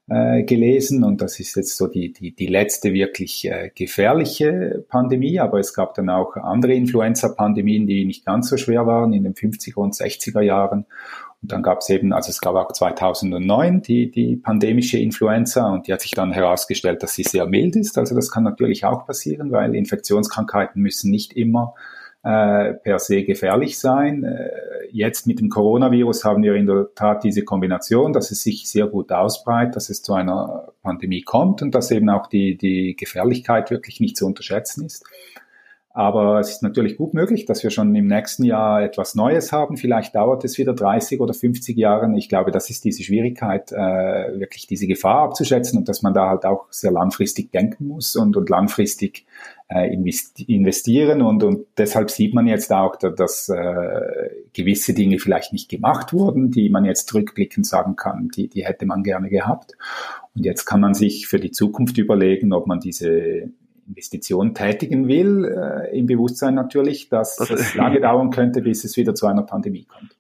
äh, 0.09 0.45
gelesen. 0.45 1.03
Und 1.03 1.23
das 1.23 1.41
ist 1.41 1.57
jetzt 1.57 1.77
so 1.77 1.89
die, 1.89 2.13
die, 2.13 2.33
die 2.33 2.47
letzte 2.47 2.93
wirklich 2.95 3.51
äh, 3.51 3.73
gefährliche 3.75 4.85
Pandemie. 4.89 5.41
Aber 5.41 5.59
es 5.59 5.75
gab 5.75 5.95
dann 5.95 6.09
auch 6.09 6.37
andere 6.37 6.75
Influenza-Pandemien, 6.75 7.89
die 7.89 8.05
nicht 8.05 8.25
ganz 8.25 8.49
so 8.49 8.57
schwer 8.57 8.87
waren 8.87 9.13
in 9.13 9.25
den 9.25 9.35
50er 9.35 9.81
und 9.81 9.95
60er 9.95 10.41
Jahren. 10.41 10.87
Und 11.43 11.53
dann 11.53 11.63
gab 11.63 11.79
es 11.79 11.89
eben, 11.89 12.13
also 12.13 12.31
es 12.31 12.41
gab 12.41 12.55
auch 12.55 12.71
2009 12.71 13.83
die, 13.83 14.11
die 14.11 14.37
pandemische 14.37 14.99
Influenza 14.99 15.73
und 15.73 15.87
die 15.87 15.93
hat 15.93 16.03
sich 16.03 16.13
dann 16.13 16.33
herausgestellt, 16.33 17.03
dass 17.03 17.15
sie 17.15 17.23
sehr 17.23 17.47
mild 17.47 17.77
ist. 17.77 17.97
Also 17.97 18.15
das 18.15 18.31
kann 18.31 18.45
natürlich 18.45 18.85
auch 18.85 19.07
passieren, 19.07 19.51
weil 19.51 19.75
Infektionskrankheiten 19.75 20.83
müssen 20.83 21.11
nicht 21.11 21.33
immer 21.33 21.75
äh, 22.23 22.75
per 22.75 22.99
se 22.99 23.23
gefährlich 23.23 23.79
sein. 23.79 24.25
Äh, 24.25 24.51
jetzt 24.91 25.27
mit 25.27 25.41
dem 25.41 25.49
Coronavirus 25.49 26.25
haben 26.25 26.43
wir 26.43 26.55
in 26.55 26.67
der 26.67 26.89
Tat 26.95 27.25
diese 27.25 27.45
Kombination, 27.45 28.13
dass 28.13 28.31
es 28.31 28.43
sich 28.43 28.71
sehr 28.71 28.87
gut 28.87 29.11
ausbreitet, 29.11 29.77
dass 29.77 29.89
es 29.89 30.03
zu 30.03 30.13
einer 30.13 30.75
Pandemie 30.83 31.23
kommt 31.23 31.63
und 31.63 31.75
dass 31.75 31.91
eben 31.91 32.11
auch 32.11 32.27
die, 32.27 32.59
die 32.59 32.97
Gefährlichkeit 32.97 33.71
wirklich 33.71 34.01
nicht 34.01 34.19
zu 34.19 34.27
unterschätzen 34.27 34.85
ist. 34.85 35.07
Aber 36.01 36.41
es 36.41 36.49
ist 36.49 36.63
natürlich 36.63 36.97
gut 36.97 37.13
möglich, 37.13 37.45
dass 37.45 37.63
wir 37.63 37.69
schon 37.69 37.95
im 37.95 38.07
nächsten 38.07 38.43
Jahr 38.43 38.83
etwas 38.83 39.15
Neues 39.15 39.53
haben. 39.53 39.77
Vielleicht 39.77 40.15
dauert 40.15 40.47
es 40.47 40.57
wieder 40.57 40.73
30 40.73 41.21
oder 41.21 41.35
50 41.35 41.77
Jahre. 41.77 42.11
Ich 42.17 42.31
glaube, 42.31 42.53
das 42.53 42.71
ist 42.71 42.87
diese 42.87 43.03
Schwierigkeit, 43.03 43.71
äh, 43.71 44.41
wirklich 44.41 44.67
diese 44.67 44.87
Gefahr 44.87 45.25
abzuschätzen 45.25 45.79
und 45.79 45.91
dass 45.91 46.01
man 46.01 46.15
da 46.15 46.31
halt 46.31 46.47
auch 46.47 46.69
sehr 46.71 46.91
langfristig 46.91 47.53
denken 47.53 47.89
muss 47.89 48.17
und, 48.17 48.35
und 48.39 48.49
langfristig 48.49 49.27
äh, 49.69 49.95
investieren. 49.95 51.21
Und, 51.21 51.45
und 51.45 51.67
deshalb 51.77 52.11
sieht 52.11 52.33
man 52.33 52.47
jetzt 52.47 52.73
auch, 52.73 52.97
dass 52.97 53.51
äh, 53.51 54.31
gewisse 54.55 54.95
Dinge 54.95 55.19
vielleicht 55.19 55.53
nicht 55.53 55.69
gemacht 55.69 56.15
wurden, 56.15 56.51
die 56.51 56.71
man 56.71 56.87
jetzt 56.87 57.13
rückblickend 57.13 57.67
sagen 57.67 57.97
kann, 57.97 58.31
die, 58.35 58.49
die 58.49 58.65
hätte 58.65 58.87
man 58.87 59.03
gerne 59.03 59.29
gehabt. 59.29 59.77
Und 60.35 60.47
jetzt 60.47 60.65
kann 60.65 60.81
man 60.81 60.95
sich 60.95 61.27
für 61.27 61.39
die 61.39 61.51
Zukunft 61.51 61.99
überlegen, 61.99 62.55
ob 62.55 62.67
man 62.67 62.81
diese 62.81 63.51
Investition 63.91 64.55
tätigen 64.55 65.09
will, 65.09 65.45
äh, 65.45 65.99
im 65.99 66.07
Bewusstsein 66.07 66.55
natürlich, 66.55 67.09
dass 67.09 67.37
das 67.37 67.51
es 67.51 67.75
lange 67.75 68.01
dauern 68.01 68.31
könnte, 68.31 68.63
bis 68.63 68.85
es 68.85 68.97
wieder 68.97 69.15
zu 69.15 69.27
einer 69.27 69.43
Pandemie 69.43 69.85
kommt. 69.85 70.17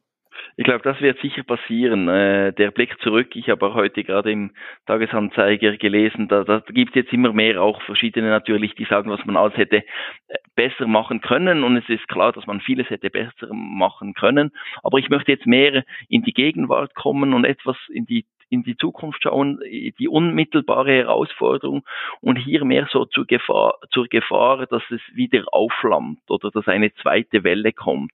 Ich 0.57 0.65
glaube, 0.65 0.83
das 0.83 1.00
wird 1.00 1.19
sicher 1.21 1.43
passieren. 1.43 2.09
Äh, 2.09 2.53
der 2.53 2.71
Blick 2.71 3.00
zurück, 3.00 3.35
ich 3.35 3.49
habe 3.49 3.67
auch 3.67 3.75
heute 3.75 4.05
gerade 4.05 4.31
im 4.31 4.50
Tagesanzeiger 4.87 5.77
gelesen, 5.79 6.29
da, 6.29 6.45
da 6.45 6.61
gibt 6.69 6.91
es 6.91 6.97
jetzt 6.97 7.12
immer 7.12 7.33
mehr 7.33 7.62
auch 7.62 7.81
verschiedene 7.83 8.29
natürlich, 8.29 8.75
die 8.75 8.85
sagen, 8.85 9.11
was 9.11 9.25
man 9.25 9.37
alles 9.39 9.57
hätte 9.57 9.79
äh, 9.79 10.37
besser 10.57 10.87
machen 10.87 11.21
können. 11.21 11.62
Und 11.65 11.77
es 11.77 11.89
ist 11.89 12.07
klar, 12.09 12.33
dass 12.33 12.47
man 12.47 12.61
vieles 12.61 12.91
hätte 12.91 13.09
besser 13.09 13.49
machen 13.53 14.12
können. 14.12 14.50
Aber 14.83 14.99
ich 14.99 15.09
möchte 15.09 15.33
jetzt 15.33 15.47
mehr 15.47 15.85
in 16.09 16.23
die 16.23 16.35
Gegenwart 16.35 16.95
kommen 16.95 17.33
und 17.33 17.45
etwas 17.45 17.77
in 17.89 18.05
die 18.05 18.27
in 18.50 18.62
die 18.62 18.76
Zukunft 18.76 19.23
schauen, 19.23 19.61
die 19.99 20.09
unmittelbare 20.09 20.92
Herausforderung 20.92 21.85
und 22.21 22.37
hier 22.37 22.64
mehr 22.64 22.88
so 22.90 23.07
zur 23.07 23.26
Gefahr, 23.26 23.78
zur 23.90 24.09
Gefahr, 24.09 24.66
dass 24.66 24.83
es 24.90 25.00
wieder 25.14 25.45
aufflammt 25.52 26.21
oder 26.28 26.50
dass 26.50 26.69
eine 26.69 26.92
zweite 26.95 27.45
Welle 27.45 27.73
kommt. 27.73 28.12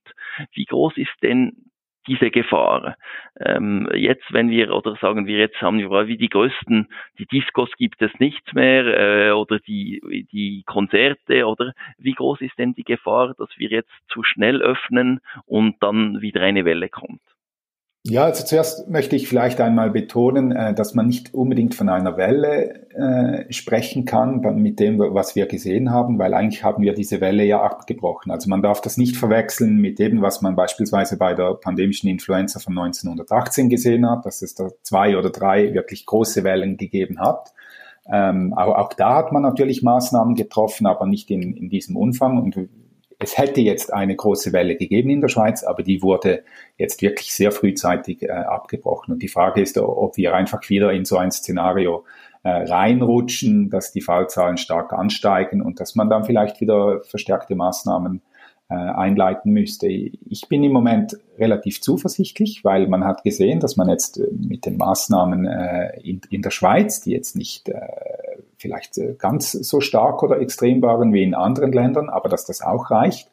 Wie 0.53 0.65
groß 0.65 0.95
ist 0.97 1.15
denn 1.21 1.67
diese 2.07 2.31
Gefahr. 2.31 2.95
Ähm, 3.39 3.87
jetzt, 3.93 4.31
wenn 4.31 4.49
wir, 4.49 4.73
oder 4.73 4.95
sagen 4.95 5.27
wir, 5.27 5.37
jetzt 5.37 5.61
haben 5.61 5.77
wir 5.77 6.07
wie 6.07 6.17
die 6.17 6.29
größten, 6.29 6.87
die 7.19 7.25
Discos 7.25 7.69
gibt 7.77 8.01
es 8.01 8.11
nichts 8.19 8.53
mehr, 8.53 8.85
äh, 8.85 9.31
oder 9.31 9.59
die, 9.59 10.01
die 10.31 10.63
Konzerte, 10.65 11.45
oder 11.45 11.73
wie 11.97 12.13
groß 12.13 12.41
ist 12.41 12.57
denn 12.57 12.73
die 12.73 12.83
Gefahr, 12.83 13.35
dass 13.37 13.49
wir 13.57 13.69
jetzt 13.69 13.91
zu 14.07 14.23
schnell 14.23 14.61
öffnen 14.61 15.19
und 15.45 15.75
dann 15.81 16.21
wieder 16.21 16.41
eine 16.41 16.65
Welle 16.65 16.89
kommt? 16.89 17.21
Ja, 18.09 18.23
also 18.23 18.45
zuerst 18.45 18.87
möchte 18.87 19.17
ich 19.17 19.27
vielleicht 19.27 19.59
einmal 19.59 19.89
betonen, 19.89 20.53
äh, 20.53 20.73
dass 20.73 20.93
man 20.93 21.07
nicht 21.07 21.33
unbedingt 21.33 21.75
von 21.75 21.89
einer 21.89 22.15
Welle 22.15 22.87
äh, 22.95 23.51
sprechen 23.51 24.05
kann 24.05 24.39
mit 24.61 24.79
dem, 24.79 24.97
was 24.97 25.35
wir 25.35 25.45
gesehen 25.45 25.91
haben, 25.91 26.17
weil 26.17 26.33
eigentlich 26.33 26.63
haben 26.63 26.83
wir 26.83 26.93
diese 26.93 27.19
Welle 27.19 27.43
ja 27.43 27.61
abgebrochen. 27.61 28.31
Also 28.31 28.49
man 28.49 28.61
darf 28.61 28.79
das 28.79 28.95
nicht 28.95 29.17
verwechseln 29.17 29.77
mit 29.77 29.99
dem, 29.99 30.21
was 30.21 30.41
man 30.41 30.55
beispielsweise 30.55 31.17
bei 31.17 31.33
der 31.33 31.55
pandemischen 31.55 32.09
Influenza 32.09 32.61
von 32.61 32.77
1918 32.77 33.67
gesehen 33.67 34.09
hat, 34.09 34.25
dass 34.25 34.41
es 34.41 34.55
da 34.55 34.69
zwei 34.83 35.17
oder 35.17 35.29
drei 35.29 35.73
wirklich 35.73 36.05
große 36.05 36.45
Wellen 36.45 36.77
gegeben 36.77 37.19
hat. 37.19 37.51
Ähm, 38.09 38.53
auch, 38.53 38.75
auch 38.75 38.93
da 38.93 39.15
hat 39.15 39.33
man 39.33 39.41
natürlich 39.41 39.83
Maßnahmen 39.83 40.35
getroffen, 40.35 40.87
aber 40.87 41.07
nicht 41.07 41.29
in, 41.29 41.57
in 41.57 41.67
diesem 41.67 41.97
Umfang. 41.97 42.37
Und 42.37 42.69
es 43.19 43.37
hätte 43.37 43.61
jetzt 43.61 43.93
eine 43.93 44.15
große 44.15 44.53
Welle 44.53 44.75
gegeben 44.75 45.09
in 45.09 45.21
der 45.21 45.27
Schweiz, 45.27 45.63
aber 45.63 45.81
die 45.81 46.01
wurde 46.01 46.43
jetzt 46.77 47.01
wirklich 47.01 47.33
sehr 47.33 47.51
frühzeitig 47.51 48.23
äh, 48.23 48.29
abgebrochen. 48.31 49.13
Und 49.13 49.23
die 49.23 49.27
Frage 49.27 49.61
ist, 49.61 49.77
ob 49.77 50.17
wir 50.17 50.35
einfach 50.35 50.61
wieder 50.69 50.91
in 50.91 51.03
so 51.03 51.17
ein 51.17 51.31
Szenario 51.31 52.05
äh, 52.43 52.49
reinrutschen, 52.49 53.69
dass 53.69 53.91
die 53.91 54.01
Fallzahlen 54.01 54.57
stark 54.57 54.93
ansteigen 54.93 55.61
und 55.61 55.79
dass 55.79 55.95
man 55.95 56.09
dann 56.09 56.25
vielleicht 56.25 56.61
wieder 56.61 57.01
verstärkte 57.01 57.55
Maßnahmen 57.55 58.21
äh, 58.69 58.75
einleiten 58.75 59.51
müsste. 59.51 59.87
Ich 59.87 60.47
bin 60.49 60.63
im 60.63 60.73
Moment 60.73 61.17
relativ 61.39 61.81
zuversichtlich, 61.81 62.63
weil 62.63 62.87
man 62.87 63.05
hat 63.05 63.23
gesehen, 63.23 63.59
dass 63.59 63.77
man 63.77 63.89
jetzt 63.89 64.19
äh, 64.19 64.27
mit 64.31 64.65
den 64.65 64.77
Maßnahmen 64.77 65.45
äh, 65.45 65.99
in, 66.01 66.21
in 66.29 66.41
der 66.41 66.51
Schweiz, 66.51 67.01
die 67.01 67.11
jetzt 67.11 67.35
nicht 67.35 67.69
äh, 67.69 67.79
vielleicht 68.57 68.97
äh, 68.97 69.15
ganz 69.17 69.51
so 69.51 69.81
stark 69.81 70.23
oder 70.23 70.39
extrem 70.39 70.81
waren 70.81 71.13
wie 71.13 71.23
in 71.23 71.33
anderen 71.33 71.71
Ländern, 71.71 72.09
aber 72.09 72.29
dass 72.29 72.45
das 72.45 72.61
auch 72.61 72.91
reicht, 72.91 73.31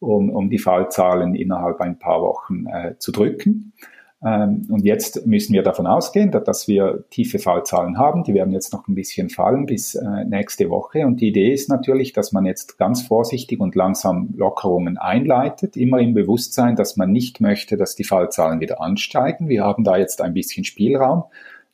um, 0.00 0.30
um 0.30 0.50
die 0.50 0.58
Fallzahlen 0.58 1.34
innerhalb 1.34 1.80
ein 1.80 1.98
paar 1.98 2.20
Wochen 2.22 2.66
äh, 2.66 2.94
zu 2.98 3.12
drücken. 3.12 3.72
Ähm, 4.24 4.66
und 4.70 4.84
jetzt 4.84 5.26
müssen 5.26 5.52
wir 5.52 5.62
davon 5.62 5.86
ausgehen, 5.86 6.30
dass 6.30 6.66
wir 6.66 7.04
tiefe 7.10 7.38
Fallzahlen 7.38 7.98
haben. 7.98 8.24
Die 8.24 8.32
werden 8.32 8.52
jetzt 8.52 8.72
noch 8.72 8.88
ein 8.88 8.94
bisschen 8.94 9.28
fallen 9.28 9.66
bis 9.66 9.94
äh, 9.94 10.24
nächste 10.24 10.70
Woche. 10.70 11.06
Und 11.06 11.20
die 11.20 11.28
Idee 11.28 11.52
ist 11.52 11.68
natürlich, 11.68 12.14
dass 12.14 12.32
man 12.32 12.46
jetzt 12.46 12.78
ganz 12.78 13.02
vorsichtig 13.02 13.60
und 13.60 13.74
langsam 13.74 14.30
Lockerungen 14.34 14.96
einleitet, 14.96 15.76
immer 15.76 15.98
im 15.98 16.14
Bewusstsein, 16.14 16.74
dass 16.74 16.96
man 16.96 17.12
nicht 17.12 17.40
möchte, 17.40 17.76
dass 17.76 17.96
die 17.96 18.04
Fallzahlen 18.04 18.60
wieder 18.60 18.80
ansteigen. 18.80 19.48
Wir 19.48 19.62
haben 19.62 19.84
da 19.84 19.98
jetzt 19.98 20.22
ein 20.22 20.32
bisschen 20.32 20.64
Spielraum, 20.64 21.24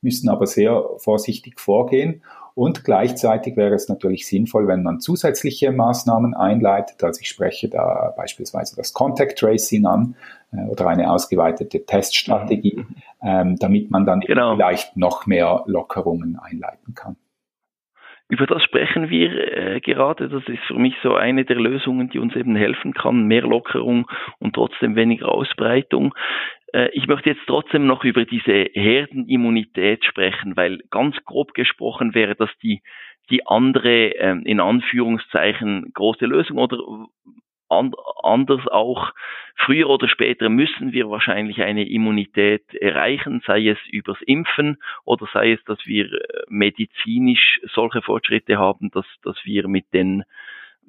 müssen 0.03 0.29
aber 0.29 0.47
sehr 0.47 0.85
vorsichtig 0.99 1.61
vorgehen 1.61 2.23
und 2.61 2.85
gleichzeitig 2.85 3.57
wäre 3.57 3.75
es 3.75 3.89
natürlich 3.89 4.27
sinnvoll, 4.27 4.69
wenn 4.69 4.83
man 4.83 5.01
zusätzliche 5.01 5.73
Maßnahmen 5.73 6.35
einleitet. 6.35 7.03
Also 7.03 7.23
ich 7.23 7.29
spreche 7.29 7.71
da 7.71 8.13
beispielsweise 8.15 8.77
das 8.77 8.93
Contact 8.93 9.39
Tracing 9.39 9.87
an 9.87 10.15
äh, 10.53 10.69
oder 10.69 10.87
eine 10.89 11.11
ausgeweitete 11.11 11.87
Teststrategie, 11.87 12.77
mhm. 12.77 12.97
ähm, 13.23 13.57
damit 13.57 13.91
man 13.91 14.05
dann 14.05 14.21
genau. 14.21 14.57
vielleicht 14.57 14.95
noch 14.95 15.25
mehr 15.25 15.63
Lockerungen 15.65 16.39
einleiten 16.39 16.95
kann. 16.95 17.17
Über 18.29 18.47
das 18.47 18.63
sprechen 18.63 19.09
wir 19.09 19.31
äh, 19.57 19.81
gerade. 19.81 20.29
Das 20.29 20.43
ist 20.47 20.63
für 20.67 20.79
mich 20.79 20.95
so 21.03 21.15
eine 21.15 21.47
der 21.47 21.57
Lösungen, 21.57 22.11
die 22.11 22.19
uns 22.19 22.37
eben 22.37 22.55
helfen 22.57 22.93
kann. 22.93 23.25
Mehr 23.25 23.43
Lockerung 23.43 24.07
und 24.39 24.55
trotzdem 24.55 24.97
weniger 24.97 25.31
Ausbreitung. 25.31 26.15
Äh, 26.73 26.91
ich 26.93 27.07
möchte 27.07 27.31
jetzt 27.31 27.47
trotzdem 27.47 27.87
noch 27.87 28.05
über 28.05 28.25
diese 28.25 28.69
Herdenimmunität 28.73 30.05
sprechen, 30.05 30.57
weil 30.57 30.79
ganz 30.91 31.17
grob 31.25 31.55
gesprochen 31.55 32.15
wäre 32.15 32.35
das 32.35 32.51
die, 32.63 32.83
die 33.31 33.47
andere, 33.47 34.09
ähm, 34.17 34.43
in 34.45 34.61
Anführungszeichen, 34.61 35.93
große 35.95 36.27
Lösung 36.27 36.59
oder 36.59 36.79
anders 37.71 38.67
auch, 38.67 39.13
früher 39.55 39.89
oder 39.89 40.09
später 40.09 40.49
müssen 40.49 40.93
wir 40.93 41.09
wahrscheinlich 41.09 41.63
eine 41.63 41.89
Immunität 41.89 42.75
erreichen, 42.75 43.43
sei 43.47 43.69
es 43.69 43.79
übers 43.91 44.21
Impfen 44.23 44.79
oder 45.05 45.29
sei 45.33 45.53
es, 45.53 45.63
dass 45.65 45.79
wir 45.87 46.13
äh, 46.13 46.43
medizinisch 46.49 47.61
solche 47.73 48.03
Fortschritte 48.03 48.59
haben, 48.59 48.91
dass, 48.91 49.07
dass 49.23 49.37
wir 49.45 49.69
mit 49.69 49.93
den 49.93 50.25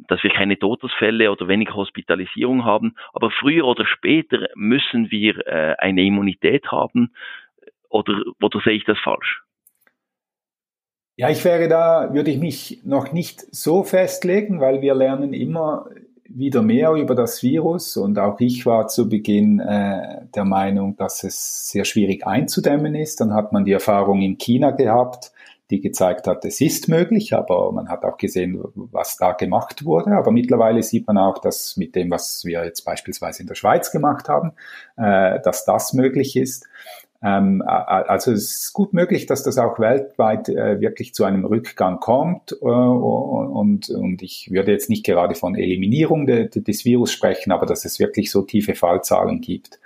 dass 0.08 0.24
wir 0.24 0.32
keine 0.32 0.58
Todesfälle 0.58 1.32
oder 1.32 1.48
weniger 1.48 1.76
Hospitalisierung 1.76 2.66
haben. 2.66 2.96
Aber 3.14 3.32
früher 3.32 3.66
oder 3.66 3.86
später 3.86 4.48
müssen 4.56 5.12
wir 5.12 5.46
äh, 5.48 5.76
eine 5.78 6.04
Immunität 6.04 6.72
haben. 6.72 7.14
Oder, 7.90 8.22
oder 8.42 8.62
sehe 8.64 8.74
ich 8.74 8.86
das 8.86 8.98
falsch? 9.04 9.42
Ja, 11.18 11.30
ich 11.30 11.44
wäre 11.44 11.68
da, 11.68 12.14
würde 12.14 12.32
ich 12.32 12.40
mich 12.40 12.82
noch 12.84 13.12
nicht 13.12 13.42
so 13.54 13.84
festlegen, 13.84 14.60
weil 14.60 14.82
wir 14.82 14.96
lernen 14.96 15.34
immer 15.34 15.88
wieder 16.34 16.62
mehr 16.62 16.94
über 16.94 17.16
das 17.16 17.44
Virus 17.44 17.98
und 17.98 18.18
auch 18.18 18.40
ich 18.40 18.66
war 18.66 18.88
zu 18.88 19.10
Beginn 19.10 19.60
äh, 19.60 20.26
der 20.34 20.46
Meinung, 20.46 20.96
dass 20.96 21.24
es 21.24 21.70
sehr 21.70 21.86
schwierig 21.86 22.26
einzudämmen 22.26 22.96
ist. 22.96 23.20
Dann 23.20 23.34
hat 23.34 23.52
man 23.52 23.66
die 23.66 23.74
Erfahrung 23.74 24.22
in 24.22 24.38
China 24.38 24.72
gehabt, 24.72 25.32
die 25.72 25.82
gezeigt 25.82 26.28
hat, 26.28 26.46
es 26.46 26.62
ist 26.62 26.90
möglich, 26.90 27.34
aber 27.34 27.72
man 27.72 27.90
hat 27.90 28.04
auch 28.04 28.18
gesehen, 28.18 28.62
was 28.76 29.18
da 29.18 29.32
gemacht 29.32 29.86
wurde. 29.86 30.12
Aber 30.12 30.32
mittlerweile 30.32 30.84
sieht 30.84 31.08
man 31.08 31.18
auch, 31.18 31.40
dass 31.40 31.78
mit 31.78 31.96
dem, 31.96 32.12
was 32.12 32.44
wir 32.46 32.64
jetzt 32.66 32.84
beispielsweise 32.84 33.42
in 33.42 33.48
der 33.48 33.56
Schweiz 33.56 33.92
gemacht 33.92 34.30
haben, 34.30 34.52
äh, 34.98 35.40
dass 35.42 35.66
das 35.66 35.94
möglich 35.94 36.36
ist. 36.36 36.68
Ähm, 37.24 37.62
also 37.66 38.32
es 38.32 38.64
ist 38.64 38.74
gut 38.74 38.94
möglich, 38.94 39.28
dass 39.28 39.44
das 39.44 39.58
auch 39.58 39.80
weltweit 39.80 40.50
äh, 40.50 40.82
wirklich 40.82 41.14
zu 41.14 41.24
einem 41.24 41.46
Rückgang 41.46 42.00
kommt. 42.00 42.52
Äh, 42.62 42.66
und, 42.66 43.90
und 43.90 44.22
ich 44.22 44.50
würde 44.52 44.72
jetzt 44.72 44.90
nicht 44.90 45.06
gerade 45.06 45.36
von 45.36 45.56
Eliminierung 45.56 46.26
de, 46.26 46.50
de, 46.50 46.64
des 46.64 46.84
Virus 46.84 47.12
sprechen, 47.12 47.52
aber 47.52 47.66
dass 47.66 47.86
es 47.86 48.00
wirklich 48.00 48.32
so 48.32 48.42
tiefe 48.42 48.76
Fallzahlen 48.76 49.40
gibt, 49.40 49.80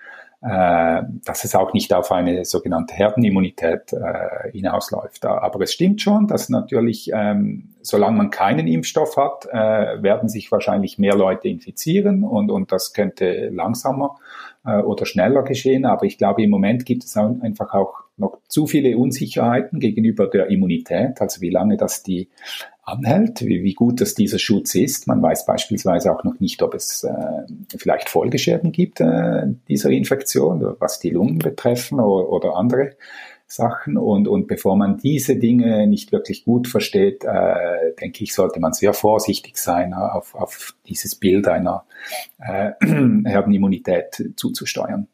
äh, 0.48 1.02
dass 1.24 1.44
es 1.44 1.56
auch 1.56 1.74
nicht 1.74 1.92
auf 1.92 2.12
eine 2.12 2.46
sogenannte 2.46 2.94
Herdenimmunität 2.94 3.94
äh, 3.94 4.52
hinausläuft. 4.52 5.25
Aber 5.25 5.60
es 5.62 5.74
stimmt 5.74 6.02
schon, 6.02 6.28
dass 6.28 6.50
natürlich, 6.50 7.10
ähm, 7.12 7.74
solange 7.82 8.18
man 8.18 8.30
keinen 8.30 8.68
Impfstoff 8.68 9.18
hat, 9.18 9.48
äh, 9.52 10.04
werden 10.04 10.30
sich 10.30 10.52
wahrscheinlich 10.52 11.00
mehr 11.00 11.16
Leute 11.16 11.48
infizieren 11.48 12.24
und, 12.24 12.52
und 12.52 12.72
das 12.72 12.94
könnte 12.94 13.50
langsamer 13.50 14.18
äh, 14.66 14.78
oder 14.78 15.08
schneller 15.08 15.42
geschehen. 15.42 15.84
Aber 15.84 16.06
ich 16.06 16.20
glaube, 16.20 16.44
im 16.44 16.52
Moment 16.52 16.86
gibt 16.86 17.06
es 17.06 17.18
einfach 17.18 17.74
auch 17.74 18.05
noch 18.18 18.40
zu 18.48 18.68
viele 18.68 18.98
Unsicherheiten 18.98 19.80
gegenüber 19.80 20.28
der 20.28 20.48
Immunität, 20.48 21.22
also 21.22 21.42
wie 21.42 21.50
lange 21.50 21.78
das 21.78 22.04
die 22.04 22.30
anhält, 22.84 23.42
wie, 23.42 23.64
wie 23.64 23.74
gut 23.74 24.00
das 24.00 24.14
dieser 24.14 24.38
Schutz 24.38 24.76
ist. 24.76 25.08
Man 25.08 25.22
weiß 25.22 25.46
beispielsweise 25.46 26.16
auch 26.16 26.24
noch 26.24 26.40
nicht, 26.40 26.62
ob 26.62 26.76
es 26.76 27.04
äh, 27.04 27.78
vielleicht 27.78 28.10
Folgeschäden 28.10 28.72
gibt 28.72 29.02
äh, 29.02 29.44
dieser 29.68 29.90
Infektion, 29.90 30.76
was 30.80 31.00
die 31.00 31.10
Lungen 31.10 31.40
betreffen 31.40 32.00
oder, 32.00 32.30
oder 32.30 32.56
andere 32.56 32.92
Sachen. 33.48 33.98
Und, 33.98 34.28
und 34.28 34.48
bevor 34.48 34.76
man 34.76 34.98
diese 34.98 35.36
Dinge 35.36 35.88
nicht 35.88 36.12
wirklich 36.12 36.46
gut 36.46 36.68
versteht, 36.68 37.24
äh, 37.24 37.94
denke 38.00 38.24
ich, 38.24 38.34
sollte 38.34 38.60
man 38.60 38.74
sehr 38.74 38.94
vorsichtig 38.94 39.58
sein, 39.58 39.94
auf, 39.94 40.36
auf 40.36 40.76
dieses 40.88 41.16
Bild 41.16 41.48
einer 41.48 41.86
äh, 42.40 42.72
Herdenimmunität 43.26 44.32
zuzusteuern. 44.36 45.08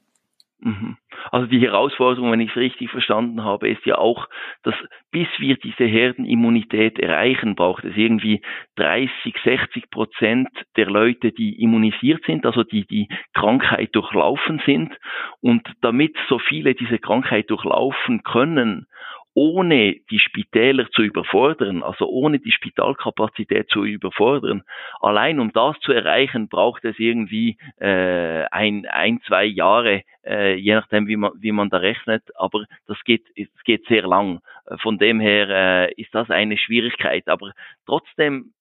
Mhm. 0.61 0.97
Also 1.31 1.47
die 1.47 1.59
Herausforderung, 1.59 2.31
wenn 2.31 2.39
ich 2.39 2.51
es 2.51 2.55
richtig 2.55 2.91
verstanden 2.91 3.43
habe, 3.43 3.67
ist 3.67 3.85
ja 3.85 3.97
auch, 3.97 4.27
dass 4.63 4.75
bis 5.11 5.27
wir 5.39 5.57
diese 5.57 5.85
Herdenimmunität 5.85 6.99
erreichen, 6.99 7.55
braucht 7.55 7.83
es 7.83 7.97
irgendwie 7.97 8.41
30, 8.75 9.35
60 9.43 9.89
Prozent 9.89 10.49
der 10.77 10.85
Leute, 10.85 11.31
die 11.31 11.61
immunisiert 11.61 12.23
sind, 12.25 12.45
also 12.45 12.63
die 12.63 12.85
die 12.85 13.07
Krankheit 13.33 13.89
durchlaufen 13.95 14.61
sind. 14.65 14.95
Und 15.41 15.67
damit 15.81 16.15
so 16.29 16.37
viele 16.37 16.75
diese 16.75 16.99
Krankheit 16.99 17.49
durchlaufen 17.49 18.23
können 18.23 18.85
ohne 19.33 19.95
die 20.09 20.19
Spitäler 20.19 20.89
zu 20.91 21.03
überfordern, 21.03 21.83
also 21.83 22.07
ohne 22.07 22.39
die 22.39 22.51
Spitalkapazität 22.51 23.69
zu 23.69 23.85
überfordern. 23.85 24.63
Allein 24.99 25.39
um 25.39 25.53
das 25.53 25.79
zu 25.79 25.93
erreichen, 25.93 26.49
braucht 26.49 26.83
es 26.83 26.99
irgendwie 26.99 27.57
äh, 27.77 28.43
ein, 28.51 28.85
ein, 28.87 29.21
zwei 29.27 29.45
Jahre, 29.45 30.03
äh, 30.25 30.55
je 30.55 30.75
nachdem, 30.75 31.07
wie 31.07 31.15
man, 31.15 31.31
wie 31.39 31.51
man 31.51 31.69
da 31.69 31.77
rechnet. 31.77 32.23
Aber 32.35 32.65
das 32.87 32.97
geht, 33.05 33.23
es 33.35 33.47
geht 33.63 33.85
sehr 33.87 34.05
lang. 34.05 34.41
Von 34.81 34.97
dem 34.97 35.19
her 35.19 35.49
äh, 35.49 35.93
ist 35.93 36.13
das 36.13 36.29
eine 36.29 36.57
Schwierigkeit. 36.57 37.27
Aber 37.27 37.51
trotzdem 37.85 38.53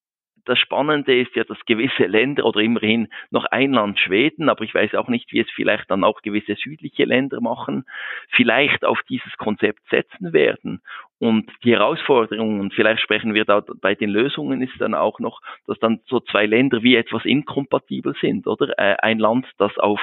das 0.44 0.58
Spannende 0.58 1.18
ist 1.18 1.34
ja, 1.36 1.44
dass 1.44 1.58
gewisse 1.66 2.04
Länder 2.04 2.44
oder 2.44 2.60
immerhin 2.60 3.08
noch 3.30 3.44
ein 3.46 3.72
Land 3.72 3.98
Schweden, 3.98 4.48
aber 4.48 4.64
ich 4.64 4.74
weiß 4.74 4.94
auch 4.94 5.08
nicht, 5.08 5.32
wie 5.32 5.40
es 5.40 5.50
vielleicht 5.54 5.90
dann 5.90 6.04
auch 6.04 6.22
gewisse 6.22 6.54
südliche 6.54 7.04
Länder 7.04 7.40
machen, 7.40 7.84
vielleicht 8.30 8.84
auf 8.84 9.00
dieses 9.08 9.36
Konzept 9.36 9.80
setzen 9.90 10.32
werden. 10.32 10.82
Und 11.18 11.50
die 11.64 11.72
Herausforderung, 11.72 12.60
und 12.60 12.72
vielleicht 12.72 13.02
sprechen 13.02 13.34
wir 13.34 13.44
da 13.44 13.62
bei 13.80 13.94
den 13.94 14.08
Lösungen, 14.08 14.62
ist 14.62 14.80
dann 14.80 14.94
auch 14.94 15.20
noch, 15.20 15.40
dass 15.66 15.78
dann 15.78 16.00
so 16.06 16.20
zwei 16.20 16.46
Länder 16.46 16.82
wie 16.82 16.96
etwas 16.96 17.24
inkompatibel 17.26 18.14
sind, 18.20 18.46
oder? 18.46 18.78
Äh, 18.78 18.96
ein 19.02 19.18
Land, 19.18 19.46
das 19.58 19.76
auf 19.76 20.00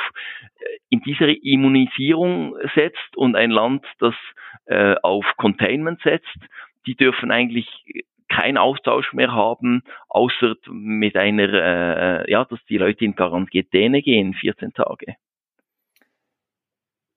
äh, 0.59 0.65
in 0.89 1.01
dieser 1.01 1.29
Immunisierung 1.43 2.55
setzt 2.75 3.17
und 3.17 3.35
ein 3.35 3.49
Land, 3.49 3.83
das 3.99 4.13
äh, 4.65 4.95
auf 5.01 5.25
Containment 5.37 6.01
setzt, 6.01 6.37
die 6.85 6.95
dürfen 6.95 7.31
eigentlich 7.31 7.67
keinen 8.29 8.57
Austausch 8.57 9.13
mehr 9.13 9.31
haben, 9.31 9.83
außer 10.09 10.55
mit 10.69 11.15
einer, 11.15 11.53
äh, 11.53 12.31
ja, 12.31 12.45
dass 12.45 12.59
die 12.69 12.77
Leute 12.77 13.05
in 13.05 13.15
Quarantäne 13.15 14.01
gehen, 14.01 14.33
14 14.33 14.73
Tage. 14.73 15.15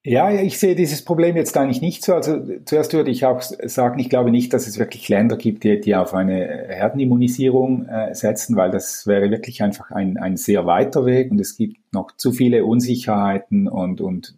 Ja, 0.02 0.30
ich 0.32 0.58
sehe 0.58 0.74
dieses 0.74 1.04
Problem 1.04 1.36
jetzt 1.36 1.58
eigentlich 1.58 1.82
nicht 1.82 2.02
so. 2.02 2.14
Also 2.14 2.40
zuerst 2.64 2.94
würde 2.94 3.10
ich 3.10 3.26
auch 3.26 3.42
sagen, 3.42 3.98
ich 3.98 4.08
glaube 4.08 4.30
nicht, 4.30 4.54
dass 4.54 4.66
es 4.66 4.78
wirklich 4.78 5.06
Länder 5.10 5.36
gibt, 5.36 5.62
die, 5.62 5.78
die 5.78 5.94
auf 5.94 6.14
eine 6.14 6.68
Herdenimmunisierung 6.68 7.86
äh, 7.86 8.14
setzen, 8.14 8.56
weil 8.56 8.70
das 8.70 9.06
wäre 9.06 9.30
wirklich 9.30 9.62
einfach 9.62 9.90
ein, 9.90 10.16
ein 10.16 10.38
sehr 10.38 10.64
weiter 10.64 11.04
Weg 11.04 11.30
und 11.30 11.38
es 11.38 11.54
gibt 11.58 11.76
noch 11.92 12.12
zu 12.16 12.32
viele 12.32 12.64
Unsicherheiten 12.64 13.68
und, 13.68 14.00
und 14.00 14.34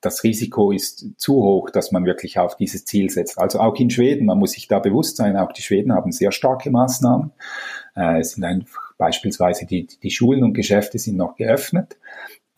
das 0.00 0.24
Risiko 0.24 0.72
ist 0.72 1.06
zu 1.18 1.34
hoch, 1.34 1.70
dass 1.70 1.92
man 1.92 2.06
wirklich 2.06 2.38
auf 2.38 2.56
dieses 2.56 2.84
Ziel 2.84 3.10
setzt. 3.10 3.38
Also 3.38 3.60
auch 3.60 3.76
in 3.76 3.90
Schweden, 3.90 4.26
man 4.26 4.38
muss 4.38 4.52
sich 4.52 4.66
da 4.68 4.78
bewusst 4.78 5.16
sein, 5.16 5.36
auch 5.36 5.52
die 5.52 5.62
Schweden 5.62 5.92
haben 5.92 6.12
sehr 6.12 6.32
starke 6.32 6.70
Maßnahmen. 6.70 7.32
Äh, 7.96 8.20
es 8.20 8.32
sind 8.32 8.44
einfach 8.44 8.94
beispielsweise 8.96 9.66
die, 9.66 9.86
die 9.86 10.10
Schulen 10.10 10.42
und 10.42 10.54
Geschäfte 10.54 10.98
sind 10.98 11.16
noch 11.16 11.36
geöffnet. 11.36 11.98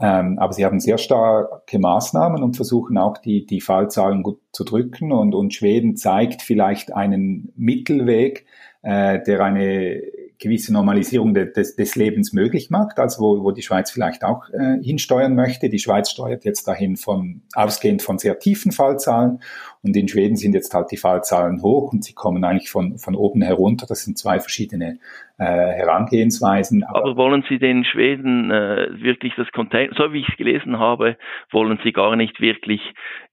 Ähm, 0.00 0.38
aber 0.38 0.52
sie 0.52 0.64
haben 0.64 0.80
sehr 0.80 0.98
starke 0.98 1.78
Maßnahmen 1.78 2.42
und 2.42 2.56
versuchen 2.56 2.98
auch 2.98 3.18
die, 3.18 3.46
die 3.46 3.60
Fallzahlen 3.60 4.22
gut 4.22 4.40
zu 4.52 4.64
drücken. 4.64 5.12
Und, 5.12 5.34
und 5.34 5.54
Schweden 5.54 5.96
zeigt 5.96 6.42
vielleicht 6.42 6.92
einen 6.92 7.52
Mittelweg, 7.56 8.46
äh, 8.82 9.22
der 9.22 9.40
eine 9.40 10.02
gewisse 10.42 10.72
Normalisierung 10.72 11.34
de, 11.34 11.52
des, 11.52 11.76
des 11.76 11.94
Lebens 11.96 12.32
möglich 12.32 12.70
macht, 12.70 12.98
also 12.98 13.22
wo, 13.22 13.44
wo 13.44 13.50
die 13.52 13.62
Schweiz 13.62 13.90
vielleicht 13.90 14.24
auch 14.24 14.48
äh, 14.50 14.82
hinsteuern 14.82 15.34
möchte. 15.34 15.68
Die 15.68 15.78
Schweiz 15.78 16.10
steuert 16.10 16.44
jetzt 16.44 16.66
dahin 16.68 16.96
von 16.96 17.42
ausgehend 17.54 18.02
von 18.02 18.18
sehr 18.18 18.38
tiefen 18.38 18.72
Fallzahlen 18.72 19.40
und 19.82 19.96
in 19.96 20.06
Schweden 20.06 20.36
sind 20.36 20.54
jetzt 20.54 20.74
halt 20.74 20.90
die 20.90 20.96
Fallzahlen 20.96 21.62
hoch 21.62 21.92
und 21.92 22.04
sie 22.04 22.14
kommen 22.14 22.44
eigentlich 22.44 22.70
von, 22.70 22.98
von 22.98 23.16
oben 23.16 23.42
herunter. 23.42 23.86
Das 23.88 24.04
sind 24.04 24.16
zwei 24.16 24.38
verschiedene 24.38 24.98
äh, 25.38 25.44
Herangehensweisen. 25.44 26.84
Aber, 26.84 27.00
Aber, 27.00 27.16
wollen 27.16 27.44
Sie 27.48 27.58
den 27.58 27.84
Schweden 27.84 28.50
äh, 28.50 28.88
wirklich 29.02 29.34
das 29.36 29.50
Container, 29.50 29.92
so 29.96 30.12
wie 30.12 30.20
ich 30.20 30.28
es 30.28 30.36
gelesen 30.36 30.78
habe, 30.78 31.16
wollen 31.50 31.80
Sie 31.82 31.92
gar 31.92 32.14
nicht 32.14 32.40
wirklich 32.40 32.80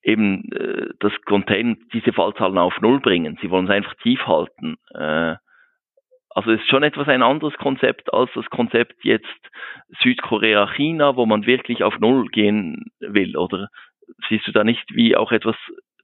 eben 0.02 0.52
äh, 0.52 0.88
das 1.00 1.14
Container, 1.26 1.76
diese 1.94 2.14
Fallzahlen 2.14 2.58
auf 2.58 2.74
Null 2.82 3.00
bringen. 3.00 3.38
Sie 3.42 3.52
wollen 3.52 3.66
es 3.66 3.72
einfach 3.72 3.94
tief 4.02 4.20
halten. 4.26 4.78
Äh, 4.96 5.36
also 6.30 6.52
ist 6.52 6.68
schon 6.70 6.84
etwas 6.84 7.08
ein 7.08 7.24
anderes 7.24 7.54
Konzept 7.56 8.14
als 8.14 8.30
das 8.36 8.46
Konzept 8.50 9.04
jetzt 9.04 9.26
Südkorea, 10.02 10.68
China, 10.76 11.16
wo 11.16 11.26
man 11.26 11.46
wirklich 11.46 11.84
auf 11.84 12.00
Null 12.00 12.28
gehen 12.30 12.92
will, 13.00 13.36
oder? 13.36 13.70
Siehst 14.28 14.48
du 14.48 14.52
da 14.52 14.64
nicht 14.64 14.94
wie 14.94 15.16
auch 15.16 15.32
etwas, 15.32 15.56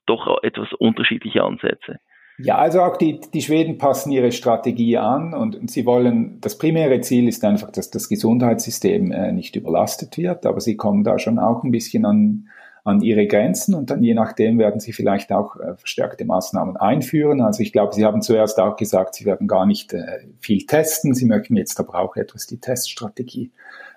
doch 0.05 0.43
etwas 0.43 0.73
unterschiedliche 0.73 1.43
Ansätze? 1.43 1.97
Ja, 2.37 2.57
also 2.57 2.81
auch 2.81 2.97
die, 2.97 3.21
die 3.33 3.41
Schweden 3.41 3.77
passen 3.77 4.11
ihre 4.11 4.33
Strategie 4.33 4.97
an 4.97 5.33
und, 5.33 5.55
und 5.55 5.71
sie 5.71 5.85
wollen, 5.85 6.41
das 6.41 6.57
primäre 6.57 6.99
Ziel 6.99 7.29
ist 7.29 7.45
einfach, 7.45 7.71
dass 7.71 7.91
das 7.91 8.09
Gesundheitssystem 8.09 9.11
äh, 9.11 9.31
nicht 9.31 9.55
überlastet 9.55 10.17
wird, 10.17 10.45
aber 10.45 10.59
sie 10.59 10.75
kommen 10.75 11.05
da 11.05 11.17
schon 11.17 11.39
auch 11.39 11.63
ein 11.63 11.71
bisschen 11.71 12.05
an, 12.05 12.49
an 12.85 13.01
ihre 13.01 13.25
Grenzen 13.25 13.73
und 13.73 13.89
dann 13.89 14.03
je 14.03 14.13
nachdem 14.13 14.59
werden 14.59 14.79
sie 14.79 14.93
vielleicht 14.93 15.31
auch 15.31 15.55
äh, 15.55 15.75
verstärkte 15.75 16.23
Maßnahmen 16.23 16.77
einführen. 16.77 17.41
Also 17.41 17.63
ich 17.63 17.73
glaube, 17.73 17.95
Sie 17.95 18.05
haben 18.05 18.21
zuerst 18.21 18.59
auch 18.59 18.77
gesagt, 18.77 19.15
Sie 19.15 19.25
werden 19.25 19.47
gar 19.47 19.65
nicht 19.65 19.91
äh, 19.93 20.19
viel 20.39 20.67
testen. 20.67 21.15
Sie 21.15 21.25
möchten 21.25 21.57
jetzt 21.57 21.79
aber 21.79 21.95
auch 21.95 22.15
etwas 22.15 22.45
die 22.45 22.59
Teststrategie 22.59 23.49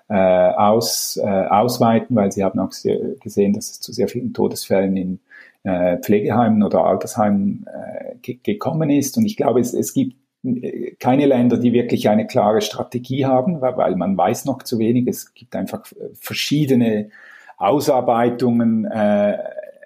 äh, 0.09 0.15
aus, 0.15 1.17
äh, 1.23 1.27
ausweiten, 1.27 2.15
weil 2.15 2.31
Sie 2.31 2.43
haben 2.43 2.59
auch 2.59 2.71
sehr, 2.71 2.97
gesehen, 3.21 3.53
dass 3.53 3.69
es 3.69 3.79
zu 3.79 3.93
sehr 3.93 4.07
vielen 4.07 4.33
Todesfällen 4.33 4.97
in 4.97 5.19
äh, 5.63 5.99
Pflegeheimen 5.99 6.63
oder 6.63 6.83
Altersheimen 6.83 7.67
äh, 7.67 8.15
ge 8.23 8.39
gekommen 8.41 8.89
ist. 8.89 9.17
Und 9.17 9.25
ich 9.25 9.37
glaube, 9.37 9.59
es, 9.59 9.75
es 9.75 9.93
gibt 9.93 10.15
äh, 10.43 10.95
keine 10.99 11.27
Länder, 11.27 11.57
die 11.57 11.73
wirklich 11.73 12.09
eine 12.09 12.25
klare 12.25 12.61
Strategie 12.61 13.27
haben, 13.27 13.61
weil, 13.61 13.77
weil 13.77 13.95
man 13.95 14.17
weiß 14.17 14.45
noch 14.45 14.63
zu 14.63 14.79
wenig. 14.79 15.07
Es 15.07 15.35
gibt 15.35 15.55
einfach 15.55 15.85
verschiedene 16.13 17.11
Ausarbeitungen 17.59 18.85
äh, 18.85 19.37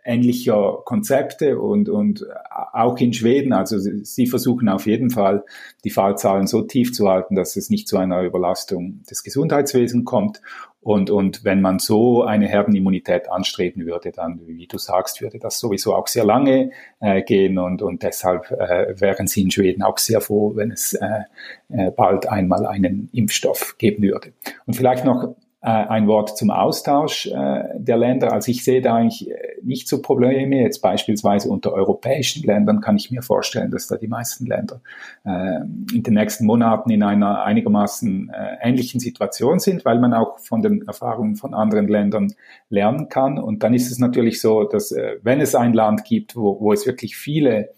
ähnlicher 0.06 0.82
Konzepte 0.86 1.60
und, 1.60 1.90
und 1.90 2.26
auch 2.74 2.98
in 2.98 3.14
Schweden, 3.14 3.54
also 3.54 3.78
sie 3.80 4.28
versuchen 4.28 4.70
auf 4.70 4.86
jeden 4.86 5.10
Fall, 5.10 5.44
die 5.84 5.90
Fallzahlen 5.90 6.48
so 6.48 6.62
tief 6.62 6.94
zu 6.94 7.10
halten, 7.10 7.36
dass 7.36 7.56
es 7.56 7.70
nicht 7.70 7.88
zu 7.88 7.98
einer 7.98 8.22
Überlastung 8.22 9.02
des 9.10 9.24
Gesundheitswesens 9.24 10.06
kommt. 10.06 10.42
Und, 10.82 11.10
und 11.10 11.46
wenn 11.46 11.62
man 11.62 11.80
so 11.80 12.24
eine 12.24 12.46
Herdenimmunität 12.46 13.32
anstreben 13.32 13.86
würde, 13.86 14.12
dann, 14.12 14.42
wie 14.46 14.68
du 14.68 14.78
sagst, 14.78 15.22
würde 15.22 15.40
das 15.40 15.58
sowieso 15.58 15.96
auch 15.96 16.08
sehr 16.08 16.26
lange 16.26 16.72
äh, 17.00 17.22
gehen 17.24 17.58
und, 17.58 17.82
und 17.82 18.04
deshalb 18.04 18.52
äh, 18.52 19.00
wären 19.00 19.28
sie 19.28 19.44
in 19.44 19.52
Schweden 19.52 19.82
auch 19.82 19.98
sehr 19.98 20.20
froh, 20.20 20.58
wenn 20.58 20.72
es 20.72 20.94
äh, 20.94 21.22
äh 21.70 21.92
bald 21.92 22.28
einmal 22.28 22.66
einen 22.66 23.08
Impfstoff 23.14 23.78
geben 23.78 24.04
würde. 24.04 24.34
Und 24.66 24.74
vielleicht 24.74 25.06
noch 25.06 25.36
ein 25.70 26.08
Wort 26.08 26.38
zum 26.38 26.52
Austausch 26.52 27.28
äh, 27.28 27.64
der 27.78 27.96
Länder. 27.96 28.34
Also 28.34 28.52
ich 28.52 28.66
sehe 28.66 28.82
da 28.82 28.96
eigentlich 28.96 29.32
äh, 29.32 29.36
nicht 29.64 29.88
so 29.88 30.02
Probleme. 30.02 30.62
Jetzt 30.62 30.82
beispielsweise 30.82 31.50
unter 31.50 31.72
europäischen 31.72 32.44
Ländern 32.44 32.82
kann 32.82 32.98
ich 32.98 33.12
mir 33.12 33.22
vorstellen, 33.22 33.72
dass 33.72 33.88
da 33.88 33.96
die 33.96 34.10
meisten 34.10 34.46
Länder 34.46 34.82
in 35.24 36.04
den 36.04 36.14
nächsten 36.16 36.46
Monaten 36.46 36.90
in 36.90 37.02
einer 37.02 37.44
einigermaßen 37.44 38.32
ähnlichen 38.62 39.00
Situation 39.00 39.60
sind, 39.60 39.86
weil 39.86 40.00
man 40.00 40.14
auch 40.14 40.40
von 40.40 40.62
den 40.62 40.86
Erfahrungen 40.86 41.38
von 41.38 41.54
anderen 41.54 41.88
Ländern 41.88 42.34
lernen 42.70 43.08
kann. 43.08 43.38
Und 43.38 43.64
dann 43.64 43.74
ist 43.74 43.90
es 43.90 44.00
natürlich 44.00 44.42
so, 44.42 44.66
dass 44.66 44.94
wenn 45.22 45.40
es 45.40 45.56
ein 45.56 45.74
Land 45.74 46.04
gibt, 46.04 46.36
wo, 46.36 46.60
wo 46.60 46.74
es 46.74 46.86
wirklich 46.86 47.16
viele 47.16 47.70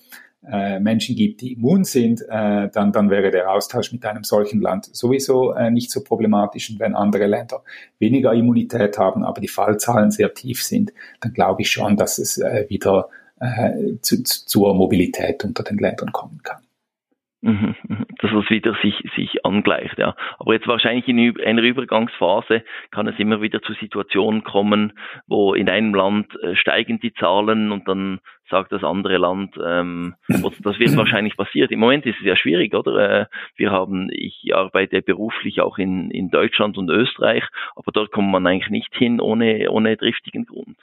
äh, 0.51 0.79
Menschen 0.79 1.15
gibt, 1.15 1.41
die 1.41 1.53
immun 1.53 1.83
sind, 1.83 2.21
äh, 2.21 2.69
dann, 2.69 2.91
dann 2.91 3.09
wäre 3.09 3.31
der 3.31 3.51
Austausch 3.51 3.91
mit 3.91 4.05
einem 4.05 4.23
solchen 4.23 4.61
Land 4.61 4.85
sowieso 4.85 5.53
äh, 5.53 5.71
nicht 5.71 5.91
so 5.91 6.03
problematisch. 6.03 6.69
Und 6.69 6.79
wenn 6.79 6.95
andere 6.95 7.27
Länder 7.27 7.63
weniger 7.99 8.33
Immunität 8.33 8.97
haben, 8.97 9.23
aber 9.23 9.41
die 9.41 9.47
Fallzahlen 9.47 10.11
sehr 10.11 10.33
tief 10.33 10.63
sind, 10.63 10.93
dann 11.21 11.33
glaube 11.33 11.61
ich 11.61 11.71
schon, 11.71 11.97
dass 11.97 12.17
es 12.17 12.37
äh, 12.37 12.65
wieder 12.69 13.09
äh, 13.39 13.97
zu, 14.01 14.23
zur 14.23 14.73
Mobilität 14.75 15.43
unter 15.43 15.63
den 15.63 15.77
Ländern 15.77 16.11
kommen 16.11 16.41
kann. 16.43 16.65
Mhm, 17.45 17.75
mhm. 17.87 18.05
Dass 18.21 18.31
es 18.31 18.49
wieder 18.49 18.75
sich, 18.81 18.95
sich 19.15 19.45
angleicht, 19.45 19.99
ja. 19.99 20.15
Aber 20.39 20.53
jetzt 20.53 20.67
wahrscheinlich 20.67 21.07
in 21.07 21.39
einer 21.41 21.61
Übergangsphase 21.61 22.63
kann 22.89 23.07
es 23.07 23.19
immer 23.19 23.39
wieder 23.39 23.61
zu 23.61 23.73
Situationen 23.73 24.43
kommen, 24.43 24.93
wo 25.27 25.53
in 25.53 25.69
einem 25.69 25.93
Land 25.93 26.27
äh, 26.41 26.55
steigen 26.55 26.99
die 26.99 27.13
Zahlen 27.13 27.71
und 27.71 27.87
dann 27.87 28.19
sagt 28.49 28.71
das 28.71 28.83
andere 28.83 29.17
Land, 29.17 29.55
ähm, 29.63 30.15
das 30.27 30.79
wird 30.79 30.95
wahrscheinlich 30.97 31.35
passiert. 31.37 31.71
Im 31.71 31.79
Moment 31.79 32.05
ist 32.05 32.17
es 32.19 32.25
ja 32.25 32.35
schwierig, 32.35 32.73
oder? 32.73 33.21
Äh, 33.21 33.25
wir 33.55 33.71
haben, 33.71 34.09
ich 34.11 34.51
arbeite 34.53 35.01
beruflich 35.01 35.61
auch 35.61 35.77
in, 35.77 36.11
in 36.11 36.29
Deutschland 36.29 36.77
und 36.77 36.89
Österreich, 36.89 37.43
aber 37.75 37.91
dort 37.91 38.11
kommt 38.11 38.31
man 38.31 38.45
eigentlich 38.45 38.69
nicht 38.69 38.93
hin 38.95 39.19
ohne, 39.19 39.69
ohne 39.71 39.97
driftigen 39.97 40.45
Grund. 40.45 40.77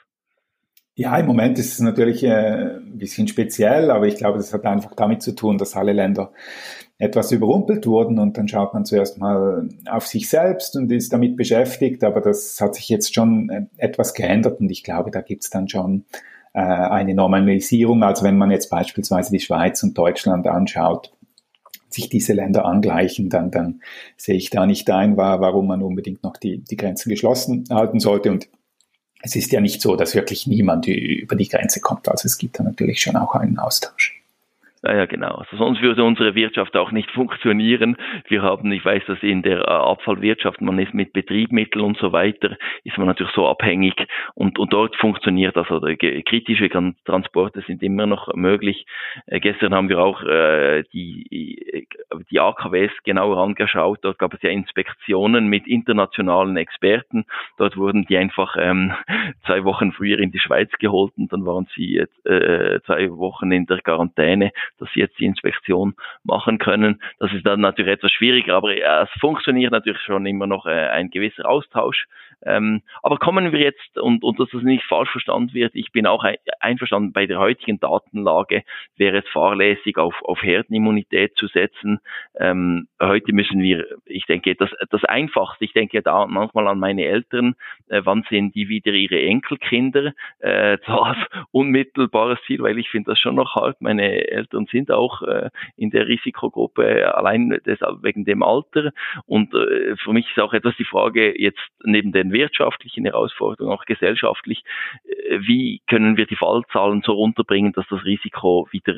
Ja, 0.95 1.17
im 1.17 1.25
Moment 1.25 1.57
ist 1.57 1.73
es 1.73 1.79
natürlich 1.79 2.23
äh, 2.23 2.75
ein 2.77 2.99
bisschen 2.99 3.27
speziell, 3.27 3.89
aber 3.89 4.05
ich 4.05 4.15
glaube, 4.15 4.37
das 4.37 4.53
hat 4.53 4.63
einfach 4.65 4.93
damit 4.93 5.23
zu 5.23 5.33
tun, 5.33 5.57
dass 5.57 5.75
alle 5.75 5.91
Länder 5.91 6.31
etwas 6.99 7.31
überrumpelt 7.31 7.87
wurden 7.87 8.19
und 8.19 8.37
dann 8.37 8.47
schaut 8.47 8.75
man 8.75 8.85
zuerst 8.85 9.17
mal 9.17 9.67
auf 9.89 10.05
sich 10.05 10.29
selbst 10.29 10.75
und 10.75 10.91
ist 10.91 11.11
damit 11.11 11.35
beschäftigt, 11.35 12.03
aber 12.03 12.21
das 12.21 12.61
hat 12.61 12.75
sich 12.75 12.89
jetzt 12.89 13.15
schon 13.15 13.49
äh, 13.49 13.65
etwas 13.77 14.13
geändert 14.13 14.59
und 14.59 14.69
ich 14.69 14.83
glaube, 14.83 15.09
da 15.09 15.21
gibt's 15.21 15.49
dann 15.49 15.67
schon 15.67 16.05
äh, 16.53 16.59
eine 16.59 17.13
Normalisierung. 17.13 18.03
Also 18.03 18.23
wenn 18.23 18.37
man 18.37 18.51
jetzt 18.51 18.69
beispielsweise 18.69 19.31
die 19.31 19.39
Schweiz 19.39 19.83
und 19.83 19.97
Deutschland 19.97 20.47
anschaut, 20.47 21.11
sich 21.89 22.09
diese 22.09 22.33
Länder 22.33 22.65
angleichen, 22.65 23.29
dann, 23.29 23.51
dann 23.51 23.81
sehe 24.17 24.35
ich 24.35 24.49
da 24.49 24.65
nicht 24.65 24.89
ein, 24.89 25.15
warum 25.15 25.67
man 25.67 25.83
unbedingt 25.83 26.23
noch 26.23 26.37
die, 26.37 26.59
die 26.59 26.77
Grenzen 26.77 27.09
geschlossen 27.09 27.65
halten 27.69 27.99
sollte 27.99 28.31
und 28.31 28.47
es 29.25 29.37
ist 29.37 29.53
ja 29.53 29.61
nicht 29.61 29.81
so, 29.81 29.95
dass 29.95 30.15
wirklich 30.15 30.47
niemand 30.47 30.85
über 30.85 31.37
die 31.37 31.47
Grenze 31.47 31.79
kommt. 31.79 32.09
Also 32.09 32.25
es 32.25 32.37
gibt 32.37 32.59
da 32.59 32.63
natürlich 32.63 32.99
schon 32.99 33.15
auch 33.15 33.35
einen 33.35 33.57
Austausch. 33.57 34.22
Ja, 34.85 34.95
ja, 34.95 35.05
genau. 35.05 35.35
Also 35.35 35.55
sonst 35.55 35.81
würde 35.81 36.03
unsere 36.03 36.35
Wirtschaft 36.35 36.75
auch 36.75 36.91
nicht 36.91 37.09
funktionieren. 37.11 37.95
Wir 38.27 38.41
haben, 38.41 38.69
ich 38.73 38.83
weiß, 38.83 39.03
dass 39.07 39.23
in 39.23 39.41
der 39.41 39.59
äh, 39.59 39.71
Abfallwirtschaft, 39.71 40.59
man 40.59 40.77
ist 40.77 40.93
mit 40.93 41.13
Betriebmitteln 41.13 41.85
und 41.85 41.97
so 41.97 42.11
weiter, 42.11 42.57
ist 42.83 42.97
man 42.97 43.07
natürlich 43.07 43.31
so 43.33 43.47
abhängig 43.47 43.95
und, 44.35 44.59
und 44.59 44.73
dort 44.73 44.95
funktioniert 44.97 45.55
das. 45.55 45.71
Oder 45.71 45.95
kritische 45.95 46.69
Transporte 47.05 47.61
sind 47.61 47.81
immer 47.81 48.05
noch 48.05 48.33
möglich. 48.35 48.85
Äh, 49.25 49.39
gestern 49.39 49.73
haben 49.73 49.87
wir 49.87 49.99
auch 49.99 50.21
äh, 50.23 50.83
die, 50.91 51.87
die 52.29 52.39
AKWs 52.41 52.91
genauer 53.05 53.37
angeschaut. 53.37 53.99
Dort 54.01 54.19
gab 54.19 54.33
es 54.33 54.41
ja 54.41 54.49
Inspektionen 54.49 55.47
mit 55.47 55.65
internationalen 55.65 56.57
Experten. 56.57 57.23
Dort 57.57 57.77
wurden 57.77 58.05
die 58.05 58.17
einfach 58.17 58.57
ähm, 58.59 58.91
zwei 59.45 59.63
Wochen 59.63 59.93
früher 59.93 60.19
in 60.19 60.31
die 60.31 60.39
Schweiz 60.39 60.69
geholt 60.79 61.13
und 61.17 61.31
dann 61.31 61.45
waren 61.45 61.67
sie 61.73 61.99
äh, 62.25 62.81
zwei 62.85 63.09
Wochen 63.11 63.49
in 63.53 63.65
der 63.65 63.79
Quarantäne 63.79 64.51
dass 64.79 64.89
sie 64.93 64.99
jetzt 64.99 65.19
die 65.19 65.25
Inspektion 65.25 65.95
machen 66.23 66.57
können. 66.57 67.01
Das 67.19 67.31
ist 67.33 67.45
dann 67.45 67.61
natürlich 67.61 67.93
etwas 67.93 68.11
schwieriger, 68.11 68.55
aber 68.55 68.75
es 68.75 69.09
funktioniert 69.19 69.71
natürlich 69.71 70.01
schon 70.01 70.25
immer 70.25 70.47
noch 70.47 70.65
äh, 70.65 70.89
ein 70.89 71.09
gewisser 71.09 71.47
Austausch. 71.47 72.05
Ähm, 72.45 72.81
aber 73.01 73.17
kommen 73.17 73.51
wir 73.51 73.59
jetzt, 73.59 73.97
und, 73.97 74.23
und 74.23 74.39
dass 74.39 74.49
das 74.49 74.63
nicht 74.63 74.83
falsch 74.83 75.09
verstanden 75.11 75.53
wird, 75.53 75.75
ich 75.75 75.91
bin 75.91 76.05
auch 76.05 76.25
einverstanden, 76.59 77.13
bei 77.13 77.25
der 77.25 77.39
heutigen 77.39 77.79
Datenlage 77.79 78.63
wäre 78.97 79.19
es 79.19 79.29
fahrlässig, 79.29 79.97
auf, 79.97 80.15
auf 80.23 80.41
Herdenimmunität 80.41 81.35
zu 81.35 81.47
setzen. 81.47 81.99
Ähm, 82.37 82.87
heute 83.01 83.33
müssen 83.33 83.61
wir, 83.61 83.85
ich 84.05 84.25
denke, 84.25 84.55
das, 84.55 84.69
das 84.89 85.03
Einfachste, 85.05 85.65
ich 85.65 85.73
denke 85.73 86.01
da 86.01 86.27
manchmal 86.27 86.67
an 86.67 86.79
meine 86.79 87.05
Eltern, 87.05 87.55
äh, 87.89 88.01
wann 88.03 88.25
sehen 88.29 88.51
die 88.51 88.67
wieder 88.67 88.91
ihre 88.91 89.21
Enkelkinder, 89.21 90.13
äh, 90.39 90.77
als 90.85 91.17
unmittelbares 91.51 92.39
Ziel, 92.45 92.61
weil 92.61 92.77
ich 92.77 92.89
finde 92.89 93.11
das 93.11 93.19
schon 93.19 93.35
noch 93.35 93.55
hart, 93.55 93.81
meine 93.81 94.27
Eltern 94.27 94.67
sind 94.73 94.91
auch 94.91 95.21
äh, 95.21 95.49
in 95.77 95.91
der 95.91 96.07
Risikogruppe, 96.07 97.15
allein 97.15 97.57
deshalb 97.65 98.03
wegen 98.03 98.25
dem 98.25 98.43
Alter 98.43 98.91
und 99.25 99.53
äh, 99.53 99.95
für 99.97 100.11
mich 100.11 100.27
ist 100.29 100.39
auch 100.39 100.53
etwas 100.53 100.75
die 100.77 100.83
Frage 100.83 101.39
jetzt 101.39 101.61
neben 101.83 102.11
den 102.11 102.33
wirtschaftlichen 102.33 103.05
Herausforderungen, 103.05 103.73
auch 103.73 103.85
gesellschaftlich, 103.85 104.63
äh, 105.05 105.39
wie 105.39 105.81
können 105.87 106.17
wir 106.17 106.25
die 106.25 106.35
Fallzahlen 106.35 107.01
so 107.05 107.13
runterbringen, 107.13 107.73
dass 107.73 107.85
das 107.89 108.03
Risiko 108.03 108.67
wieder 108.71 108.95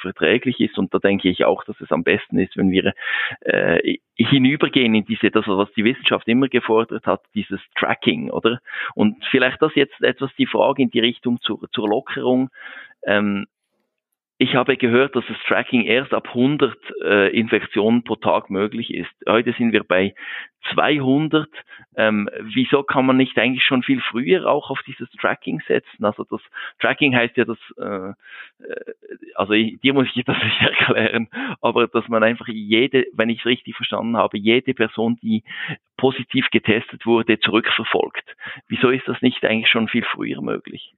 verträglich 0.00 0.60
ist. 0.60 0.78
Und 0.78 0.94
da 0.94 0.98
denke 0.98 1.28
ich 1.28 1.44
auch, 1.44 1.64
dass 1.64 1.80
es 1.80 1.92
am 1.92 2.04
besten 2.04 2.38
ist, 2.38 2.56
wenn 2.56 2.70
wir 2.70 2.94
äh, 3.40 3.98
hinübergehen 4.16 4.94
in 4.94 5.04
diese, 5.04 5.30
das, 5.30 5.46
was 5.46 5.72
die 5.74 5.84
Wissenschaft 5.84 6.26
immer 6.28 6.48
gefordert 6.48 7.06
hat, 7.06 7.22
dieses 7.34 7.60
Tracking, 7.78 8.30
oder? 8.30 8.60
Und 8.94 9.24
vielleicht 9.30 9.60
das 9.60 9.74
jetzt 9.74 10.00
etwas 10.02 10.30
die 10.38 10.46
Frage 10.46 10.82
in 10.82 10.90
die 10.90 11.00
Richtung 11.00 11.40
zur, 11.42 11.68
zur 11.72 11.88
Lockerung. 11.88 12.50
Ähm, 13.04 13.46
ich 14.38 14.54
habe 14.54 14.76
gehört, 14.76 15.16
dass 15.16 15.24
das 15.26 15.38
Tracking 15.46 15.84
erst 15.84 16.12
ab 16.12 16.28
100 16.28 16.76
äh, 17.02 17.38
Infektionen 17.38 18.04
pro 18.04 18.16
Tag 18.16 18.50
möglich 18.50 18.92
ist. 18.92 19.10
Heute 19.26 19.54
sind 19.54 19.72
wir 19.72 19.82
bei 19.82 20.14
200. 20.74 21.48
Ähm, 21.96 22.28
wieso 22.40 22.82
kann 22.82 23.06
man 23.06 23.16
nicht 23.16 23.38
eigentlich 23.38 23.64
schon 23.64 23.82
viel 23.82 24.00
früher 24.00 24.46
auch 24.46 24.68
auf 24.68 24.80
dieses 24.86 25.08
Tracking 25.12 25.62
setzen? 25.66 26.04
Also 26.04 26.24
das 26.24 26.42
Tracking 26.80 27.16
heißt 27.16 27.36
ja, 27.38 27.46
dass, 27.46 27.58
äh, 27.78 28.10
äh 28.62 28.94
also 29.36 29.54
ich, 29.54 29.80
dir 29.80 29.94
muss 29.94 30.08
ich 30.14 30.24
das 30.24 30.36
nicht 30.42 30.60
erklären, 30.60 31.28
aber 31.62 31.86
dass 31.88 32.06
man 32.08 32.22
einfach 32.22 32.48
jede, 32.48 33.06
wenn 33.14 33.30
ich 33.30 33.38
es 33.38 33.46
richtig 33.46 33.74
verstanden 33.74 34.18
habe, 34.18 34.36
jede 34.36 34.74
Person, 34.74 35.16
die 35.22 35.44
positiv 35.96 36.48
getestet 36.50 37.06
wurde, 37.06 37.38
zurückverfolgt. 37.38 38.36
Wieso 38.68 38.90
ist 38.90 39.08
das 39.08 39.22
nicht 39.22 39.42
eigentlich 39.46 39.70
schon 39.70 39.88
viel 39.88 40.04
früher 40.04 40.42
möglich? 40.42 40.92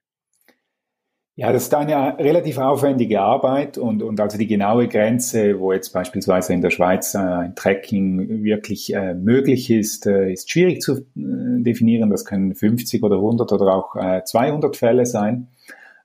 Ja, 1.38 1.52
das 1.52 1.62
ist 1.62 1.74
eine 1.76 2.18
relativ 2.18 2.58
aufwendige 2.58 3.20
Arbeit 3.20 3.78
und, 3.78 4.02
und 4.02 4.18
also 4.18 4.36
die 4.36 4.48
genaue 4.48 4.88
Grenze, 4.88 5.60
wo 5.60 5.72
jetzt 5.72 5.92
beispielsweise 5.92 6.52
in 6.52 6.62
der 6.62 6.70
Schweiz 6.70 7.14
äh, 7.14 7.18
ein 7.18 7.54
Tracking 7.54 8.42
wirklich 8.42 8.92
äh, 8.92 9.14
möglich 9.14 9.70
ist, 9.70 10.04
äh, 10.08 10.32
ist 10.32 10.50
schwierig 10.50 10.80
zu 10.80 11.06
definieren. 11.14 12.10
Das 12.10 12.24
können 12.24 12.56
50 12.56 13.04
oder 13.04 13.18
100 13.18 13.52
oder 13.52 13.72
auch 13.72 13.94
äh, 13.94 14.24
200 14.24 14.76
Fälle 14.76 15.06
sein. 15.06 15.46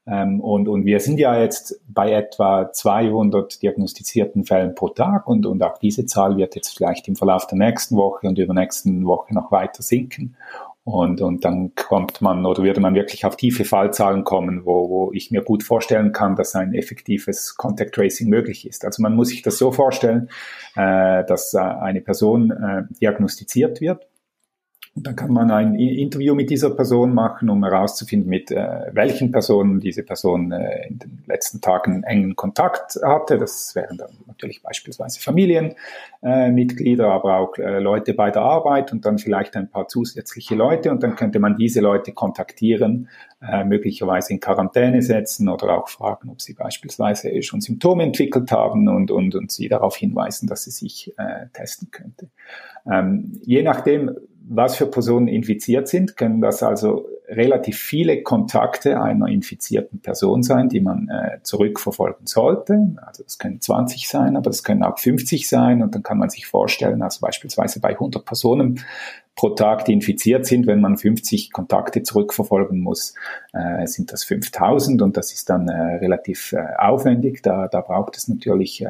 Ähm, 0.06 0.40
und, 0.40 0.68
und 0.68 0.86
wir 0.86 1.00
sind 1.00 1.18
ja 1.18 1.40
jetzt 1.40 1.82
bei 1.88 2.12
etwa 2.12 2.72
200 2.72 3.60
diagnostizierten 3.60 4.44
Fällen 4.44 4.76
pro 4.76 4.90
Tag 4.90 5.28
und, 5.28 5.48
und 5.48 5.64
auch 5.64 5.80
diese 5.80 6.06
Zahl 6.06 6.38
wird 6.38 6.56
jetzt 6.56 6.78
vielleicht 6.78 7.08
im 7.08 7.16
Verlauf 7.16 7.48
der 7.48 7.58
nächsten 7.58 7.96
Woche 7.96 8.28
und 8.28 8.38
über 8.38 8.54
nächsten 8.54 9.08
Woche 9.08 9.34
noch 9.34 9.52
weiter 9.52 9.82
sinken. 9.82 10.36
Und, 10.86 11.22
und 11.22 11.46
dann 11.46 11.76
kommt 11.76 12.22
man 12.22 12.46
oder 12.46 12.62
würde 12.62 12.82
man 12.82 12.94
wirklich 12.94 13.26
auf 13.26 13.38
tiefe 13.38 13.64
Fallzahlen 13.64 14.26
kommen, 14.26 14.66
wo, 14.66 14.90
wo 14.90 15.12
ich 15.14 15.32
mir 15.32 15.42
gut 15.42 15.64
vorstellen 15.64 16.12
kann, 16.12 16.36
dass 16.36 16.56
ein 16.56 16.74
effektives 16.74 17.56
Contact 17.56 17.96
Tracing 17.96 18.28
möglich 18.28 18.68
ist. 18.68 18.84
Also 18.84 19.02
man 19.02 19.16
muss 19.16 19.30
sich 19.30 19.42
das 19.42 19.58
so 19.58 19.72
vorstellen, 19.72 20.30
äh, 20.76 21.24
dass 21.24 21.54
äh, 21.54 21.60
eine 21.60 22.02
Person 22.02 22.52
äh, 22.52 22.84
diagnostiziert 23.00 23.80
wird 23.80 24.08
und 24.96 25.08
dann 25.08 25.16
kann 25.16 25.34
man 25.34 25.50
ein 25.50 25.74
Interview 25.74 26.36
mit 26.36 26.52
dieser 26.52 26.70
Person 26.70 27.16
machen, 27.16 27.50
um 27.50 27.64
herauszufinden, 27.64 28.30
mit 28.30 28.52
äh, 28.52 28.92
welchen 28.92 29.32
Personen 29.32 29.80
diese 29.80 30.04
Person 30.04 30.52
äh, 30.52 30.88
in 30.88 31.00
den 31.00 31.24
letzten 31.26 31.62
Tagen 31.62 32.04
engen 32.04 32.36
Kontakt 32.36 33.00
hatte. 33.04 33.40
Das 33.40 33.74
wären 33.74 33.98
dann 33.98 34.12
natürlich 34.28 34.62
beispielsweise 34.62 35.20
Familienmitglieder, 35.20 37.06
äh, 37.06 37.12
aber 37.12 37.38
auch 37.38 37.58
äh, 37.58 37.80
Leute 37.80 38.14
bei 38.14 38.30
der 38.30 38.44
Arbeit 38.44 38.92
und 38.92 39.04
dann 39.04 39.18
vielleicht 39.18 39.56
ein 39.56 39.68
paar 39.68 39.88
zusätzliche 39.88 40.54
Leute. 40.54 40.92
Und 40.92 41.02
dann 41.02 41.16
könnte 41.16 41.40
man 41.40 41.58
diese 41.58 41.82
Leute 41.82 42.12
kontaktieren, 42.12 43.10
äh, 43.42 43.64
möglicherweise 43.64 44.34
in 44.34 44.40
Quarantäne 44.40 45.02
setzen 45.02 45.50
oder 45.50 45.76
auch 45.76 45.90
fragen, 45.90 46.30
ob 46.30 46.40
sie 46.40 46.54
beispielsweise 46.54 47.42
schon 47.42 47.62
Symptome 47.62 48.04
entwickelt 48.04 48.52
haben 48.52 48.88
und, 48.88 49.10
und, 49.10 49.34
und 49.34 49.52
sie 49.52 49.70
darauf 49.70 49.96
hinweisen, 49.96 50.46
dass 50.46 50.66
sie 50.66 50.72
sich 50.72 51.18
äh, 51.18 51.48
testen 51.52 51.90
könnte. 51.90 52.30
Ähm, 52.86 53.40
je 53.44 53.64
nachdem, 53.64 54.12
was 54.46 54.76
für 54.76 54.88
Personen 54.88 55.28
infiziert 55.28 55.88
sind, 55.88 56.18
können 56.18 56.42
das 56.42 56.64
also 56.64 57.08
relativ 57.28 57.78
viele 57.78 58.22
Kontakte 58.22 59.02
einer 59.02 59.28
infizierten 59.28 60.02
Person 60.02 60.44
sein, 60.44 60.70
die 60.70 60.82
man 60.82 61.08
äh, 61.10 61.40
zurückverfolgen 61.44 62.28
sollte. 62.28 62.96
Also 63.06 63.24
das 63.24 63.38
können 63.38 63.62
20 63.62 64.10
sein, 64.10 64.36
aber 64.36 64.50
das 64.50 64.64
können 64.64 64.84
auch 64.84 65.00
50 65.00 65.48
sein 65.48 65.82
und 65.82 65.96
dann 65.96 66.04
kann 66.04 66.18
man 66.18 66.30
sich 66.30 66.46
vorstellen, 66.46 67.02
also 67.02 67.22
beispielsweise 67.22 67.80
bei 67.80 67.92
100 67.92 68.26
Personen 68.26 68.82
pro 69.36 69.50
Tag, 69.50 69.86
die 69.86 69.94
infiziert 69.94 70.46
sind, 70.46 70.68
wenn 70.68 70.82
man 70.82 70.98
50 70.98 71.52
Kontakte 71.52 72.04
zurückverfolgen 72.04 72.80
muss, 72.80 73.16
äh, 73.54 73.88
sind 73.88 74.12
das 74.12 74.24
5000 74.26 75.02
und 75.02 75.18
das 75.18 75.34
ist 75.34 75.50
dann 75.50 75.70
äh, 75.70 75.96
relativ 75.96 76.54
äh, 76.54 76.76
aufwendig. 76.78 77.42
Da, 77.42 77.68
da 77.68 77.82
braucht 77.82 78.18
es 78.18 78.28
natürlich 78.28 78.84
äh, 78.84 78.88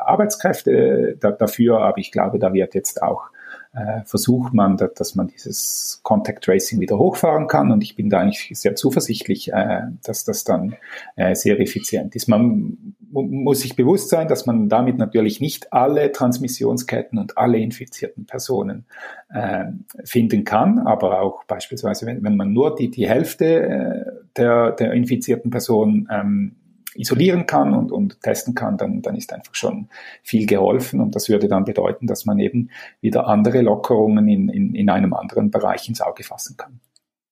Arbeitskräfte 0.00 1.16
da, 1.20 1.30
dafür, 1.30 1.80
aber 1.82 1.98
ich 1.98 2.10
glaube, 2.10 2.38
da 2.38 2.52
wird 2.52 2.74
jetzt 2.74 3.02
auch 3.02 3.30
äh, 3.72 4.02
versucht 4.04 4.54
man, 4.54 4.76
dass 4.76 5.14
man 5.14 5.28
dieses 5.28 6.00
Contact 6.02 6.44
Tracing 6.44 6.80
wieder 6.80 6.98
hochfahren 6.98 7.46
kann. 7.46 7.70
Und 7.70 7.82
ich 7.82 7.96
bin 7.96 8.10
da 8.10 8.20
eigentlich 8.20 8.50
sehr 8.58 8.74
zuversichtlich, 8.74 9.52
äh, 9.52 9.82
dass 10.02 10.24
das 10.24 10.44
dann 10.44 10.76
äh, 11.16 11.34
sehr 11.34 11.60
effizient 11.60 12.16
ist. 12.16 12.28
Man 12.28 12.94
muss 13.10 13.60
sich 13.60 13.76
bewusst 13.76 14.10
sein, 14.10 14.28
dass 14.28 14.46
man 14.46 14.68
damit 14.68 14.98
natürlich 14.98 15.40
nicht 15.40 15.72
alle 15.72 16.12
Transmissionsketten 16.12 17.18
und 17.18 17.38
alle 17.38 17.58
infizierten 17.58 18.26
Personen 18.26 18.86
äh, 19.30 19.66
finden 20.04 20.44
kann, 20.44 20.78
aber 20.78 21.20
auch 21.20 21.44
beispielsweise, 21.44 22.06
wenn, 22.06 22.22
wenn 22.22 22.36
man 22.36 22.52
nur 22.52 22.74
die, 22.74 22.90
die 22.90 23.08
Hälfte 23.08 23.62
äh, 23.62 24.04
der, 24.36 24.72
der 24.72 24.92
infizierten 24.92 25.50
Personen 25.50 26.08
ähm, 26.10 26.56
isolieren 26.98 27.46
kann 27.46 27.74
und, 27.74 27.92
und 27.92 28.20
testen 28.22 28.54
kann, 28.54 28.76
dann, 28.76 29.02
dann 29.02 29.14
ist 29.14 29.32
einfach 29.32 29.54
schon 29.54 29.88
viel 30.22 30.46
geholfen. 30.46 31.00
Und 31.00 31.14
das 31.14 31.28
würde 31.28 31.48
dann 31.48 31.64
bedeuten, 31.64 32.06
dass 32.06 32.26
man 32.26 32.38
eben 32.38 32.70
wieder 33.00 33.26
andere 33.26 33.62
Lockerungen 33.62 34.28
in, 34.28 34.48
in, 34.48 34.74
in 34.74 34.90
einem 34.90 35.14
anderen 35.14 35.50
Bereich 35.50 35.88
ins 35.88 36.00
Auge 36.00 36.24
fassen 36.24 36.56
kann. 36.56 36.80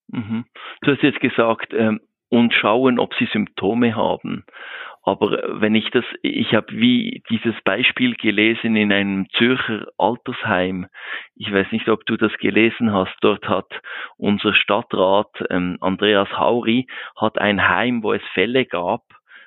Mhm. 0.08 0.44
Du 0.82 0.92
hast 0.92 1.02
jetzt 1.02 1.20
gesagt, 1.20 1.72
ähm, 1.76 2.00
und 2.28 2.52
schauen, 2.54 2.98
ob 2.98 3.14
sie 3.14 3.28
Symptome 3.32 3.94
haben. 3.94 4.44
Aber 5.06 5.60
wenn 5.60 5.76
ich 5.76 5.88
das, 5.92 6.04
ich 6.22 6.52
habe 6.52 6.66
wie 6.72 7.22
dieses 7.30 7.54
Beispiel 7.64 8.16
gelesen 8.16 8.74
in 8.74 8.92
einem 8.92 9.28
Zürcher 9.38 9.86
Altersheim. 9.98 10.88
Ich 11.36 11.52
weiß 11.52 11.70
nicht, 11.70 11.88
ob 11.88 12.04
du 12.06 12.16
das 12.16 12.32
gelesen 12.38 12.92
hast. 12.92 13.14
Dort 13.20 13.48
hat 13.48 13.70
unser 14.16 14.52
Stadtrat 14.52 15.30
ähm, 15.48 15.78
Andreas 15.80 16.28
Hauri 16.36 16.88
hat 17.14 17.38
ein 17.38 17.68
Heim, 17.68 18.02
wo 18.02 18.14
es 18.14 18.22
Fälle 18.34 18.66
gab, 18.66 19.04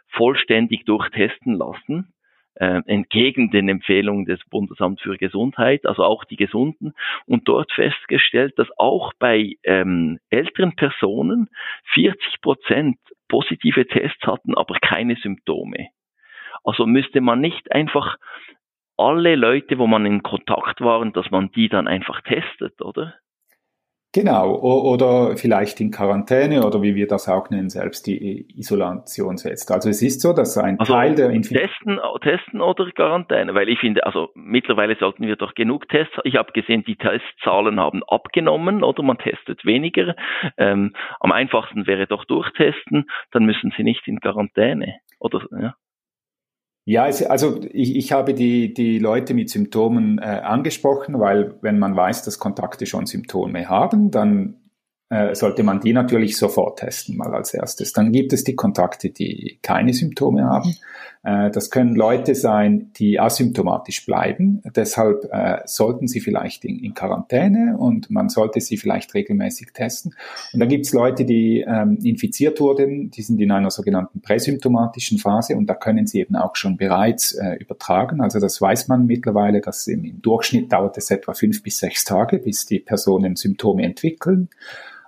vollständig 0.09 0.85
durchtesten 0.85 1.53
lassen, 1.53 2.13
äh, 2.55 2.81
entgegen 2.85 3.51
den 3.51 3.69
Empfehlungen 3.69 4.25
des 4.25 4.39
Bundesamt 4.49 5.01
für 5.01 5.17
Gesundheit, 5.17 5.85
also 5.85 6.03
auch 6.03 6.25
die 6.25 6.35
Gesunden, 6.35 6.93
und 7.25 7.47
dort 7.47 7.71
festgestellt, 7.71 8.53
dass 8.57 8.67
auch 8.77 9.13
bei 9.17 9.55
ähm, 9.63 10.19
älteren 10.29 10.75
Personen 10.75 11.49
40 11.93 12.41
Prozent 12.41 12.97
positive 13.27 13.87
Tests 13.87 14.21
hatten, 14.25 14.55
aber 14.55 14.75
keine 14.81 15.15
Symptome. 15.15 15.87
Also 16.63 16.85
müsste 16.85 17.21
man 17.21 17.39
nicht 17.39 17.71
einfach 17.71 18.17
alle 18.97 19.35
Leute, 19.35 19.77
wo 19.77 19.87
man 19.87 20.05
in 20.05 20.23
Kontakt 20.23 20.81
waren, 20.81 21.13
dass 21.13 21.31
man 21.31 21.51
die 21.51 21.69
dann 21.69 21.87
einfach 21.87 22.21
testet, 22.21 22.81
oder? 22.81 23.15
Genau, 24.11 24.55
oder 24.55 25.37
vielleicht 25.37 25.79
in 25.81 25.91
Quarantäne 25.91 26.65
oder 26.65 26.81
wie 26.81 26.95
wir 26.95 27.05
das 27.05 27.29
auch 27.29 27.51
nennen, 27.51 27.69
selbst 27.69 28.07
die 28.07 28.47
Isolation 28.57 29.37
setzt. 29.37 29.71
Also 29.71 29.89
es 29.89 30.01
ist 30.01 30.21
so, 30.21 30.33
dass 30.33 30.57
ein 30.57 30.79
also 30.79 30.93
Teil 30.93 31.13
der 31.13 31.29
Infektion... 31.29 31.99
Testen, 31.99 32.21
testen 32.21 32.61
oder 32.61 32.89
Quarantäne? 32.89 33.53
Weil 33.53 33.69
ich 33.69 33.77
finde, 33.79 34.03
also 34.07 34.29
mittlerweile 34.33 34.95
sollten 34.95 35.27
wir 35.27 35.35
doch 35.35 35.53
genug 35.53 35.87
Tests... 35.89 36.17
Ich 36.23 36.37
habe 36.37 36.51
gesehen, 36.53 36.83
die 36.85 36.95
Testzahlen 36.95 37.79
haben 37.79 38.01
abgenommen 38.07 38.83
oder 38.83 39.03
man 39.03 39.19
testet 39.19 39.63
weniger. 39.63 40.15
Ähm, 40.57 40.95
am 41.19 41.31
einfachsten 41.31 41.85
wäre 41.85 42.07
doch 42.07 42.25
durchtesten, 42.25 43.05
dann 43.29 43.45
müssen 43.45 43.71
sie 43.77 43.83
nicht 43.83 44.07
in 44.07 44.19
Quarantäne. 44.19 44.95
Oder, 45.19 45.45
ja. 45.51 45.75
Ja, 46.85 47.03
also 47.03 47.61
ich, 47.71 47.95
ich 47.95 48.11
habe 48.11 48.33
die, 48.33 48.73
die 48.73 48.97
Leute 48.97 49.33
mit 49.33 49.49
Symptomen 49.49 50.17
äh, 50.17 50.25
angesprochen, 50.25 51.19
weil 51.19 51.55
wenn 51.61 51.77
man 51.77 51.95
weiß, 51.95 52.23
dass 52.23 52.39
Kontakte 52.39 52.85
schon 52.85 53.05
Symptome 53.05 53.69
haben, 53.69 54.09
dann 54.09 54.55
äh, 55.09 55.35
sollte 55.35 55.63
man 55.63 55.79
die 55.79 55.93
natürlich 55.93 56.37
sofort 56.37 56.79
testen, 56.79 57.17
mal 57.17 57.33
als 57.33 57.53
erstes. 57.53 57.93
Dann 57.93 58.11
gibt 58.11 58.33
es 58.33 58.43
die 58.43 58.55
Kontakte, 58.55 59.09
die 59.09 59.59
keine 59.61 59.93
Symptome 59.93 60.45
haben. 60.45 60.75
Äh, 61.23 61.51
das 61.51 61.69
können 61.69 61.95
Leute 61.95 62.35
sein, 62.35 62.91
die 62.97 63.19
asymptomatisch 63.19 64.05
bleiben. 64.05 64.61
Deshalb 64.75 65.25
äh, 65.31 65.59
sollten 65.65 66.07
sie 66.07 66.21
vielleicht 66.21 66.65
in, 66.65 66.79
in, 66.79 66.93
Quarantäne 66.93 67.77
und 67.77 68.09
man 68.09 68.29
sollte 68.29 68.61
sie 68.61 68.77
vielleicht 68.77 69.13
regelmäßig 69.13 69.73
testen. 69.73 70.15
Und 70.53 70.59
dann 70.59 70.69
gibt 70.69 70.85
es 70.85 70.93
Leute, 70.93 71.25
die 71.25 71.65
ähm, 71.67 71.97
infiziert 72.03 72.59
wurden, 72.59 73.11
die 73.11 73.21
sind 73.21 73.39
in 73.41 73.51
einer 73.51 73.71
sogenannten 73.71 74.21
präsymptomatischen 74.21 75.17
Phase 75.17 75.55
und 75.55 75.67
da 75.67 75.73
können 75.73 76.07
sie 76.07 76.19
eben 76.19 76.35
auch 76.35 76.55
schon 76.55 76.77
bereits 76.77 77.33
äh, 77.33 77.55
übertragen. 77.55 78.21
Also 78.21 78.39
das 78.39 78.61
weiß 78.61 78.87
man 78.87 79.05
mittlerweile, 79.05 79.61
dass 79.61 79.87
im, 79.87 80.05
im 80.05 80.21
Durchschnitt 80.21 80.71
dauert 80.71 80.97
es 80.97 81.11
etwa 81.11 81.33
fünf 81.33 81.63
bis 81.63 81.79
sechs 81.79 82.05
Tage, 82.05 82.39
bis 82.39 82.65
die 82.65 82.79
Personen 82.79 83.35
Symptome 83.35 83.83
entwickeln. 83.83 84.49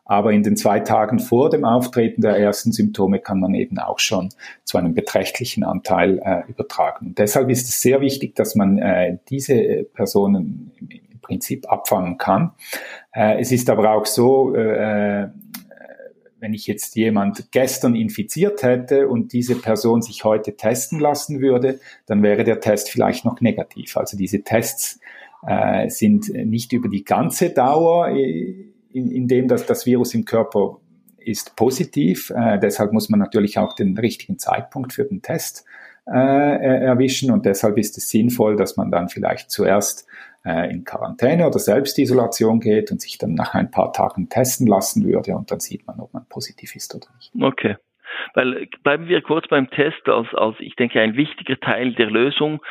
Aber 0.06 0.32
in 0.32 0.44
den 0.44 0.58
zwei 0.58 0.80
Tagen 0.80 1.20
vor 1.20 1.50
dem 1.50 1.64
Auftreten 1.64 2.22
der 2.22 2.38
ersten 2.38 2.72
Symptome 2.72 3.20
kann 3.20 3.40
man 3.40 3.54
eben 3.54 3.78
auch 3.78 4.00
schon 4.00 4.30
zu 4.64 4.78
einem 4.78 4.94
beträchtlichen 4.94 5.64
Anteil 5.64 6.20
äh, 6.24 6.50
übertragen. 6.50 7.08
Und 7.08 7.18
deshalb 7.18 7.50
ist 7.50 7.70
es 7.70 7.82
sehr 7.82 8.02
wichtig, 8.02 8.36
dass 8.36 8.56
man 8.56 8.78
äh, 8.78 9.18
diese 9.30 9.86
Personen 9.94 10.72
im, 10.80 11.02
Prinzip 11.22 11.72
abfangen 11.72 12.18
kann. 12.18 12.52
Äh, 13.14 13.40
es 13.40 13.54
ist 13.54 13.70
aber 13.70 13.94
auch 13.94 14.06
so, 14.06 14.54
äh, 14.54 15.30
wenn 16.42 16.54
ich 16.54 16.66
jetzt 16.68 16.96
jemand 16.96 17.52
gestern 17.52 17.96
infiziert 17.96 18.64
hätte 18.64 19.08
und 19.08 19.32
diese 19.32 19.56
Person 19.56 20.02
sich 20.02 20.26
heute 20.26 20.58
testen 20.58 21.00
lassen 21.00 21.40
würde, 21.40 21.80
dann 22.08 22.24
wäre 22.24 22.44
der 22.44 22.60
Test 22.60 22.90
vielleicht 22.90 23.24
noch 23.24 23.40
negativ. 23.40 23.96
Also 23.96 24.18
diese 24.18 24.42
Tests 24.42 25.00
äh, 25.46 25.88
sind 25.90 26.30
nicht 26.30 26.74
über 26.74 26.90
die 26.90 27.06
ganze 27.06 27.52
Dauer 27.52 28.10
äh, 28.10 28.71
in, 28.94 29.12
in 29.12 29.28
dem, 29.28 29.48
dass 29.48 29.66
das 29.66 29.86
Virus 29.86 30.14
im 30.14 30.26
Körper 30.26 30.80
ist 31.18 31.56
positiv. 31.56 32.32
Äh, 32.36 32.60
deshalb 32.60 32.94
muss 32.94 33.10
man 33.10 33.20
natürlich 33.20 33.58
auch 33.58 33.74
den 33.74 33.98
richtigen 33.98 34.40
Zeitpunkt 34.40 34.94
für 34.94 35.06
den 35.06 35.22
Test 35.22 35.66
äh, 36.08 36.12
erwischen 36.12 37.32
und 37.32 37.46
deshalb 37.46 37.78
ist 37.78 37.98
es 37.98 38.10
sinnvoll, 38.10 38.56
dass 38.56 38.76
man 38.76 38.90
dann 38.90 39.08
vielleicht 39.08 39.52
zuerst 39.52 40.08
äh, 40.44 40.72
in 40.72 40.84
Quarantäne 40.84 41.46
oder 41.46 41.60
Selbstisolation 41.60 42.60
geht 42.60 42.92
und 42.92 43.02
sich 43.02 43.18
dann 43.18 43.36
nach 43.36 43.54
ein 43.54 43.70
paar 43.70 43.94
Tagen 43.94 44.30
testen 44.30 44.66
lassen 44.66 45.06
würde 45.06 45.36
und 45.36 45.52
dann 45.52 45.60
sieht 45.60 45.86
man, 45.86 46.00
ob 46.00 46.14
man 46.14 46.26
positiv 46.28 46.76
ist 46.76 46.96
oder 46.96 47.08
nicht. 47.16 47.32
Okay. 47.40 47.76
Weil 48.34 48.68
bleiben 48.84 49.08
wir 49.08 49.22
kurz 49.22 49.48
beim 49.48 49.70
Test 49.70 50.08
als, 50.08 50.34
als 50.34 50.56
ich 50.60 50.76
denke 50.76 51.02
ein 51.02 51.16
wichtiger 51.16 51.60
Teil 51.60 51.94
der 51.94 52.10
Lösung. 52.10 52.62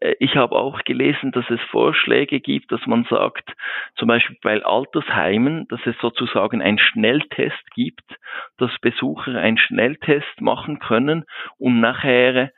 Äh, 0.00 0.14
ich 0.18 0.36
habe 0.36 0.56
auch 0.56 0.82
gelesen, 0.84 1.32
dass 1.32 1.48
es 1.50 1.60
Vorschläge 1.70 2.40
gibt, 2.40 2.72
dass 2.72 2.84
man 2.86 3.04
sagt, 3.04 3.52
zum 3.96 4.08
Beispiel 4.08 4.36
bei 4.42 4.62
Altersheimen, 4.64 5.66
dass 5.68 5.80
es 5.86 5.96
sozusagen 6.00 6.62
einen 6.62 6.78
Schnelltest 6.78 7.70
gibt, 7.74 8.16
dass 8.58 8.70
Besucher 8.80 9.36
einen 9.36 9.58
Schnelltest 9.58 10.40
machen 10.40 10.78
können, 10.78 11.24
um 11.58 11.80
nachher 11.80 12.52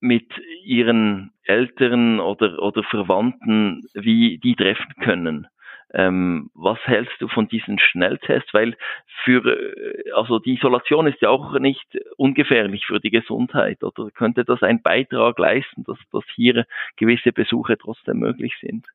mit 0.00 0.30
ihren 0.64 1.32
Eltern 1.44 2.20
oder, 2.20 2.62
oder 2.62 2.82
Verwandten 2.84 3.88
wie 3.94 4.38
die 4.38 4.54
treffen 4.54 4.94
können. 5.00 5.48
Ähm, 5.94 6.50
was 6.54 6.78
hältst 6.84 7.20
du 7.20 7.28
von 7.28 7.48
diesen 7.48 7.78
Schnelltests? 7.78 8.52
Weil 8.52 8.76
für, 9.24 9.44
äh, 9.44 10.10
also 10.12 10.38
die 10.38 10.54
Isolation 10.54 11.06
ist 11.06 11.20
ja 11.20 11.30
auch 11.30 11.58
nicht 11.58 11.86
ungefährlich 12.16 12.86
für 12.86 13.00
die 13.00 13.10
Gesundheit. 13.10 13.82
Oder 13.82 14.10
könnte 14.10 14.44
das 14.44 14.62
einen 14.62 14.82
Beitrag 14.82 15.38
leisten, 15.38 15.84
dass, 15.84 15.98
dass 16.12 16.24
hier 16.34 16.66
gewisse 16.96 17.32
Besuche 17.32 17.78
trotzdem 17.78 18.18
möglich 18.18 18.54
sind? 18.60 18.86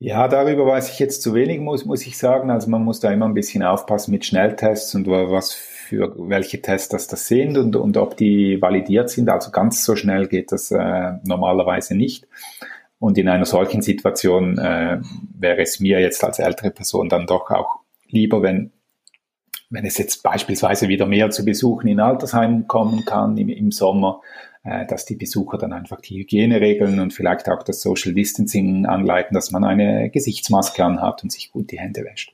Ja, 0.00 0.28
darüber 0.28 0.66
weiß 0.66 0.90
ich 0.92 0.98
jetzt 0.98 1.22
zu 1.22 1.34
wenig, 1.34 1.60
muss, 1.60 1.84
muss 1.86 2.06
ich 2.06 2.18
sagen. 2.18 2.50
Also 2.50 2.68
man 2.68 2.84
muss 2.84 3.00
da 3.00 3.10
immer 3.10 3.26
ein 3.26 3.34
bisschen 3.34 3.62
aufpassen 3.62 4.10
mit 4.10 4.26
Schnelltests 4.26 4.94
und 4.94 5.06
was 5.06 5.52
für 5.52 6.14
welche 6.18 6.60
Tests 6.60 6.88
das, 6.88 7.06
das 7.06 7.26
sind 7.26 7.56
und, 7.56 7.76
und 7.76 7.96
ob 7.96 8.16
die 8.16 8.60
validiert 8.60 9.08
sind. 9.08 9.28
Also 9.28 9.50
ganz 9.50 9.84
so 9.84 9.96
schnell 9.96 10.26
geht 10.28 10.52
das 10.52 10.70
äh, 10.70 11.12
normalerweise 11.24 11.96
nicht. 11.96 12.26
Und 13.04 13.18
in 13.18 13.28
einer 13.28 13.44
solchen 13.44 13.82
Situation 13.82 14.56
äh, 14.56 14.98
wäre 15.38 15.60
es 15.60 15.78
mir 15.78 16.00
jetzt 16.00 16.24
als 16.24 16.38
ältere 16.38 16.70
Person 16.70 17.10
dann 17.10 17.26
doch 17.26 17.50
auch 17.50 17.80
lieber, 18.08 18.40
wenn, 18.40 18.72
wenn 19.68 19.84
es 19.84 19.98
jetzt 19.98 20.22
beispielsweise 20.22 20.88
wieder 20.88 21.04
mehr 21.04 21.28
zu 21.28 21.44
Besuchen 21.44 21.86
in 21.86 22.00
Altersheimen 22.00 22.66
kommen 22.66 23.04
kann 23.04 23.36
im, 23.36 23.50
im 23.50 23.72
Sommer, 23.72 24.22
äh, 24.62 24.86
dass 24.86 25.04
die 25.04 25.16
Besucher 25.16 25.58
dann 25.58 25.74
einfach 25.74 26.00
die 26.00 26.16
Hygieneregeln 26.20 26.98
und 26.98 27.12
vielleicht 27.12 27.50
auch 27.50 27.62
das 27.62 27.82
Social 27.82 28.14
Distancing 28.14 28.86
anleiten, 28.86 29.34
dass 29.34 29.50
man 29.50 29.64
eine 29.64 30.08
Gesichtsmaske 30.08 30.82
anhat 30.82 31.22
und 31.22 31.30
sich 31.30 31.52
gut 31.52 31.72
die 31.72 31.80
Hände 31.80 32.04
wäscht. 32.04 32.32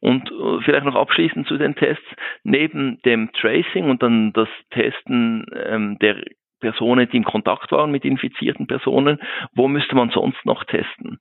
Und 0.00 0.30
äh, 0.30 0.62
vielleicht 0.66 0.84
noch 0.84 0.96
abschließend 0.96 1.48
zu 1.48 1.56
den 1.56 1.74
Tests. 1.76 2.04
Neben 2.44 3.00
dem 3.06 3.32
Tracing 3.32 3.88
und 3.88 4.02
dann 4.02 4.34
das 4.34 4.48
Testen 4.70 5.46
ähm, 5.54 5.98
der 6.02 6.22
Personen, 6.60 7.08
die 7.10 7.18
in 7.18 7.24
Kontakt 7.24 7.72
waren 7.72 7.90
mit 7.90 8.04
infizierten 8.04 8.66
Personen. 8.66 9.18
Wo 9.54 9.68
müsste 9.68 9.94
man 9.94 10.10
sonst 10.10 10.44
noch 10.44 10.64
testen? 10.64 11.18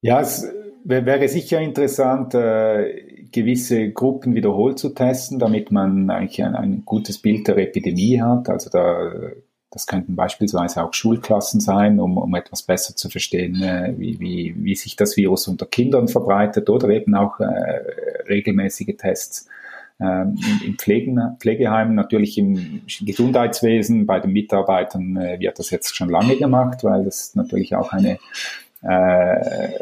Ja, 0.00 0.20
es 0.20 0.52
wäre 0.84 1.28
sicher 1.28 1.60
interessant, 1.60 2.34
äh, 2.34 3.26
gewisse 3.30 3.90
Gruppen 3.92 4.34
wiederholt 4.34 4.78
zu 4.78 4.94
testen, 4.94 5.38
damit 5.38 5.70
man 5.70 6.10
eigentlich 6.10 6.42
ein, 6.42 6.56
ein, 6.56 6.84
gutes 6.84 7.18
Bild 7.18 7.46
der 7.46 7.56
Epidemie 7.56 8.20
hat. 8.20 8.48
Also 8.48 8.68
da, 8.68 9.12
das 9.70 9.86
könnten 9.86 10.16
beispielsweise 10.16 10.82
auch 10.82 10.92
Schulklassen 10.92 11.60
sein, 11.60 12.00
um, 12.00 12.18
um 12.18 12.34
etwas 12.34 12.64
besser 12.64 12.96
zu 12.96 13.10
verstehen, 13.10 13.62
äh, 13.62 13.94
wie, 13.96 14.18
wie, 14.18 14.54
wie 14.58 14.74
sich 14.74 14.96
das 14.96 15.16
Virus 15.16 15.46
unter 15.46 15.66
Kindern 15.66 16.08
verbreitet 16.08 16.68
oder 16.68 16.88
eben 16.88 17.14
auch 17.14 17.38
äh, 17.38 17.46
regelmäßige 18.28 18.96
Tests 18.98 19.48
ähm, 20.02 20.38
in 20.64 20.74
Pflegen, 20.76 21.20
Pflegeheimen, 21.38 21.94
natürlich 21.94 22.38
im 22.38 22.82
Gesundheitswesen, 23.00 24.06
bei 24.06 24.20
den 24.20 24.32
Mitarbeitern 24.32 25.16
äh, 25.16 25.38
wird 25.38 25.58
das 25.58 25.70
jetzt 25.70 25.96
schon 25.96 26.08
lange 26.08 26.36
gemacht, 26.36 26.84
weil 26.84 27.04
das 27.04 27.34
natürlich 27.34 27.74
auch 27.76 27.92
eine 27.92 28.18
äh, 28.82 29.72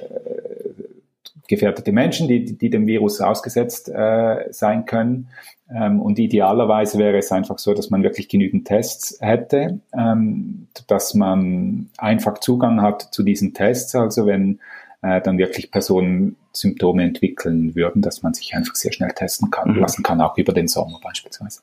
gefährdete 1.49 1.93
Menschen, 1.93 2.29
die, 2.29 2.57
die 2.57 2.71
dem 2.71 2.87
Virus 2.87 3.21
ausgesetzt 3.21 3.89
äh, 3.89 4.47
sein 4.53 4.87
können. 4.87 5.29
Ähm, 5.73 6.01
und 6.01 6.19
idealerweise 6.19 6.99
wäre 6.99 7.19
es 7.19 7.33
einfach 7.33 7.59
so, 7.59 7.75
dass 7.75 7.91
man 7.91 8.03
wirklich 8.03 8.29
genügend 8.29 8.67
Tests 8.67 9.19
hätte, 9.21 9.81
ähm, 9.97 10.69
dass 10.87 11.15
man 11.15 11.91
einfach 11.99 12.39
Zugang 12.39 12.81
hat 12.83 13.03
zu 13.13 13.23
diesen 13.23 13.53
Tests. 13.53 13.95
Also 13.95 14.27
wenn 14.27 14.61
äh, 15.03 15.21
dann 15.21 15.39
wirklich 15.39 15.71
Personen 15.71 16.37
Symptome 16.53 17.05
entwickeln 17.05 17.75
würden, 17.75 18.03
dass 18.03 18.23
man 18.23 18.35
sich 18.35 18.55
einfach 18.55 18.75
sehr 18.75 18.93
schnell 18.93 19.13
testen 19.13 19.51
kann, 19.51 19.73
mhm. 19.73 19.81
lassen 19.81 20.03
kann, 20.03 20.21
auch 20.21 20.37
über 20.37 20.53
den 20.53 20.69
Sommer 20.69 21.01
beispielsweise. 21.03 21.61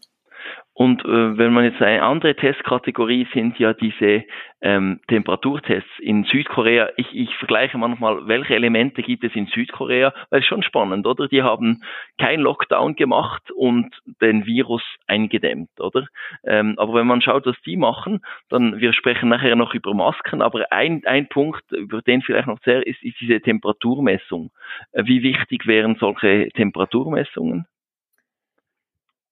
Und 0.77 1.03
äh, 1.05 1.37
wenn 1.39 1.53
man 1.53 1.63
jetzt 1.63 1.81
eine 1.81 2.03
andere 2.03 2.35
Testkategorie 2.35 3.27
sind 3.33 3.57
ja 3.57 3.73
diese 3.73 4.25
ähm, 4.61 4.99
Temperaturtests 5.07 5.89
in 5.97 6.23
Südkorea. 6.25 6.89
Ich, 6.97 7.07
ich 7.15 7.35
vergleiche 7.37 7.79
manchmal, 7.79 8.27
welche 8.27 8.53
Elemente 8.53 9.01
gibt 9.01 9.23
es 9.23 9.33
in 9.33 9.47
Südkorea, 9.47 10.13
weil 10.29 10.41
es 10.41 10.45
schon 10.45 10.61
spannend, 10.61 11.07
oder? 11.07 11.27
Die 11.29 11.41
haben 11.41 11.81
kein 12.19 12.41
Lockdown 12.41 12.95
gemacht 12.95 13.49
und 13.49 13.89
den 14.21 14.45
Virus 14.45 14.83
eingedämmt, 15.07 15.71
oder? 15.79 16.05
Ähm, 16.43 16.75
aber 16.77 16.93
wenn 16.93 17.07
man 17.07 17.23
schaut, 17.23 17.47
was 17.47 17.59
die 17.65 17.75
machen, 17.75 18.21
dann 18.49 18.79
wir 18.79 18.93
sprechen 18.93 19.29
nachher 19.29 19.55
noch 19.55 19.73
über 19.73 19.95
Masken, 19.95 20.43
aber 20.43 20.71
ein, 20.71 21.01
ein 21.07 21.27
Punkt, 21.27 21.63
über 21.71 22.03
den 22.03 22.21
vielleicht 22.21 22.47
noch 22.47 22.61
sehr 22.63 22.85
ist, 22.85 23.01
ist 23.01 23.19
diese 23.19 23.41
Temperaturmessung. 23.41 24.51
Äh, 24.91 25.05
wie 25.05 25.23
wichtig 25.23 25.65
wären 25.65 25.95
solche 25.99 26.49
Temperaturmessungen? 26.49 27.65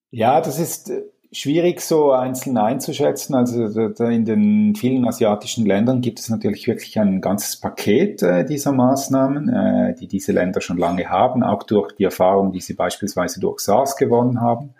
Ja, 0.09 0.39
das 0.39 0.59
ist 0.59 0.89
äh, 0.89 1.01
schwierig 1.35 1.81
so 1.81 2.11
einzeln 2.11 2.57
einzuschätzen. 2.57 3.35
Also 3.35 3.65
in 4.05 4.25
den 4.25 4.75
vielen 4.75 5.05
asiatischen 5.07 5.65
Ländern 5.65 6.01
gibt 6.01 6.19
es 6.19 6.29
natürlich 6.29 6.67
wirklich 6.67 6.97
ein 6.97 7.19
ganzes 7.19 7.57
Paket 7.57 8.23
äh, 8.23 8.45
dieser 8.45 8.71
Maßnahmen, 8.71 9.49
äh, 9.49 9.95
die 9.95 10.07
diese 10.07 10.31
Länder 10.31 10.61
schon 10.61 10.77
lange 10.77 11.09
haben, 11.09 11.43
auch 11.43 11.63
durch 11.63 11.91
die 11.93 12.05
Erfahrung, 12.05 12.51
die 12.51 12.61
sie 12.61 12.73
beispielsweise 12.73 13.39
durch 13.39 13.59
SARS 13.59 13.97
gewonnen 13.97 14.39
haben. 14.39 14.73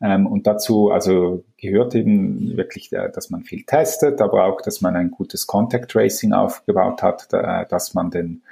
Ähm, 0.00 0.26
und 0.26 0.46
dazu 0.46 0.90
also 0.90 1.44
gehört 1.58 1.94
eben 1.94 2.56
wirklich, 2.56 2.90
äh, 2.92 3.10
dass 3.12 3.28
man 3.28 3.42
viel 3.42 3.64
testet, 3.64 4.22
aber 4.22 4.46
auch, 4.46 4.62
dass 4.62 4.80
man 4.80 4.96
ein 4.96 5.10
gutes 5.10 5.46
Contact 5.46 5.90
Tracing 5.90 6.32
aufgebaut 6.32 7.02
hat, 7.02 7.28
dass 7.32 7.94
man 7.94 8.10
den 8.10 8.42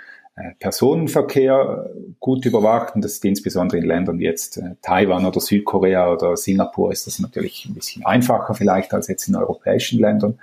Personenverkehr 0.59 1.91
gut 2.21 2.45
überwacht 2.47 2.95
und 2.95 3.05
das 3.05 3.15
ist 3.15 3.25
insbesondere 3.25 3.79
in 3.79 3.87
Ländern 3.87 4.19
wie 4.19 4.25
jetzt 4.25 4.59
äh, 4.59 4.77
Taiwan 4.83 5.27
oder 5.27 5.41
Südkorea 5.41 6.13
oder 6.13 6.37
Singapur 6.37 6.93
ist 6.93 7.07
das 7.07 7.19
natürlich 7.19 7.67
ein 7.67 7.75
bisschen 7.75 8.05
einfacher 8.05 8.55
vielleicht 8.55 8.95
als 8.95 9.09
jetzt 9.09 9.29
in 9.29 9.37
europäischen 9.37 10.01
Ländern. 10.01 10.39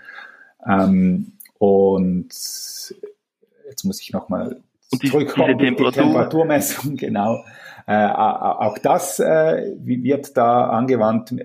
Ähm, 0.67 1.34
und 1.58 2.29
jetzt 2.29 3.84
muss 3.84 4.01
ich 4.01 4.12
nochmal 4.12 4.58
zurückkommen, 5.05 5.58
die, 5.58 5.65
Temperatur. 5.65 5.91
die 5.91 6.08
Temperaturmessung, 6.08 6.95
genau. 6.97 7.43
Äh, 7.88 8.08
auch 8.08 8.79
das 8.79 9.19
äh, 9.19 9.75
wird 9.77 10.36
da 10.36 10.69
angewandt 10.69 11.36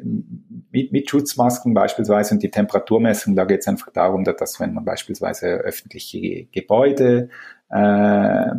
mit, 0.70 0.90
mit 0.90 1.10
Schutzmasken 1.10 1.74
beispielsweise 1.74 2.34
und 2.34 2.42
die 2.42 2.50
Temperaturmessung, 2.50 3.36
da 3.36 3.44
geht 3.44 3.60
es 3.60 3.68
einfach 3.68 3.92
darum, 3.92 4.24
dass 4.24 4.58
wenn 4.58 4.72
man 4.72 4.84
beispielsweise 4.84 5.46
öffentliche 5.46 6.46
Gebäude 6.46 7.28
äh, 7.70 8.50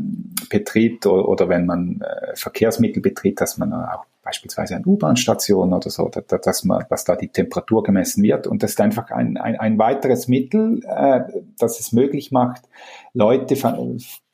betritt 0.49 1.05
oder, 1.05 1.27
oder 1.27 1.49
wenn 1.49 1.65
man 1.65 2.01
äh, 2.01 2.35
Verkehrsmittel 2.35 3.01
betritt, 3.01 3.41
dass 3.41 3.57
man 3.57 3.73
auch 3.73 4.05
beispielsweise 4.23 4.75
an 4.75 4.85
U-Bahn-Stationen 4.85 5.73
oder 5.73 5.89
so, 5.89 6.09
dass, 6.09 6.41
dass, 6.41 6.63
man, 6.63 6.85
dass 6.89 7.03
da 7.05 7.15
die 7.15 7.29
Temperatur 7.29 7.83
gemessen 7.83 8.23
wird. 8.23 8.47
Und 8.47 8.63
das 8.63 8.71
ist 8.71 8.81
einfach 8.81 9.09
ein, 9.11 9.37
ein, 9.37 9.59
ein 9.59 9.77
weiteres 9.79 10.27
Mittel, 10.27 10.81
äh, 10.87 11.21
das 11.57 11.79
es 11.79 11.91
möglich 11.91 12.31
macht, 12.31 12.61
Leute 13.13 13.55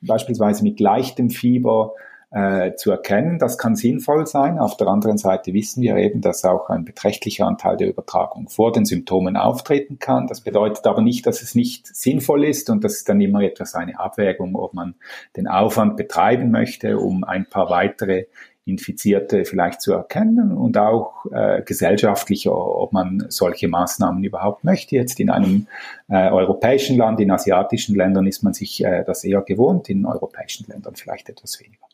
beispielsweise 0.00 0.62
mit 0.62 0.78
leichtem 0.78 1.30
Fieber 1.30 1.94
äh, 2.30 2.74
zu 2.74 2.90
erkennen. 2.90 3.38
Das 3.38 3.56
kann 3.56 3.74
sinnvoll 3.74 4.26
sein. 4.26 4.58
Auf 4.58 4.76
der 4.76 4.88
anderen 4.88 5.18
Seite 5.18 5.54
wissen 5.54 5.82
wir 5.82 5.96
eben, 5.96 6.20
dass 6.20 6.44
auch 6.44 6.68
ein 6.68 6.84
beträchtlicher 6.84 7.46
Anteil 7.46 7.76
der 7.76 7.88
Übertragung 7.88 8.48
vor 8.48 8.72
den 8.72 8.84
Symptomen 8.84 9.36
auftreten 9.36 9.98
kann. 9.98 10.26
Das 10.26 10.42
bedeutet 10.42 10.86
aber 10.86 11.00
nicht, 11.00 11.26
dass 11.26 11.42
es 11.42 11.54
nicht 11.54 11.86
sinnvoll 11.86 12.44
ist 12.44 12.68
und 12.70 12.84
das 12.84 12.96
ist 12.96 13.08
dann 13.08 13.20
immer 13.20 13.40
etwas 13.42 13.74
eine 13.74 13.98
Abwägung, 13.98 14.56
ob 14.56 14.74
man 14.74 14.94
den 15.36 15.48
Aufwand 15.48 15.96
betreiben 15.96 16.50
möchte, 16.50 16.98
um 16.98 17.24
ein 17.24 17.48
paar 17.48 17.70
weitere 17.70 18.26
Infizierte 18.68 19.46
vielleicht 19.46 19.80
zu 19.80 19.94
erkennen 19.94 20.52
und 20.52 20.76
auch 20.76 21.24
äh, 21.32 21.62
gesellschaftlich, 21.62 22.46
ob 22.50 22.92
man 22.92 23.24
solche 23.30 23.66
Maßnahmen 23.66 24.22
überhaupt 24.22 24.62
möchte. 24.62 24.96
Jetzt 24.96 25.18
in 25.20 25.30
einem 25.30 25.66
äh, 26.08 26.30
europäischen 26.30 26.98
Land, 26.98 27.18
in 27.20 27.30
asiatischen 27.30 27.96
Ländern 27.96 28.26
ist 28.26 28.42
man 28.42 28.52
sich 28.52 28.84
äh, 28.84 29.04
das 29.04 29.24
eher 29.24 29.40
gewohnt, 29.40 29.88
in 29.88 30.04
europäischen 30.04 30.66
Ländern 30.70 30.94
vielleicht 30.96 31.30
etwas 31.30 31.58
weniger. 31.60 31.88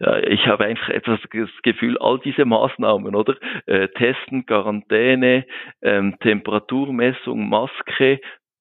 Ja, 0.00 0.18
ich 0.18 0.46
habe 0.46 0.64
einfach 0.64 0.90
etwas 0.90 1.20
das 1.32 1.50
Gefühl, 1.62 1.98
all 1.98 2.20
diese 2.20 2.44
Maßnahmen, 2.44 3.16
oder? 3.16 3.34
Äh, 3.66 3.88
Testen, 3.88 4.46
Quarantäne, 4.46 5.44
ähm, 5.82 6.16
Temperaturmessung, 6.20 7.48
Maske, 7.48 8.20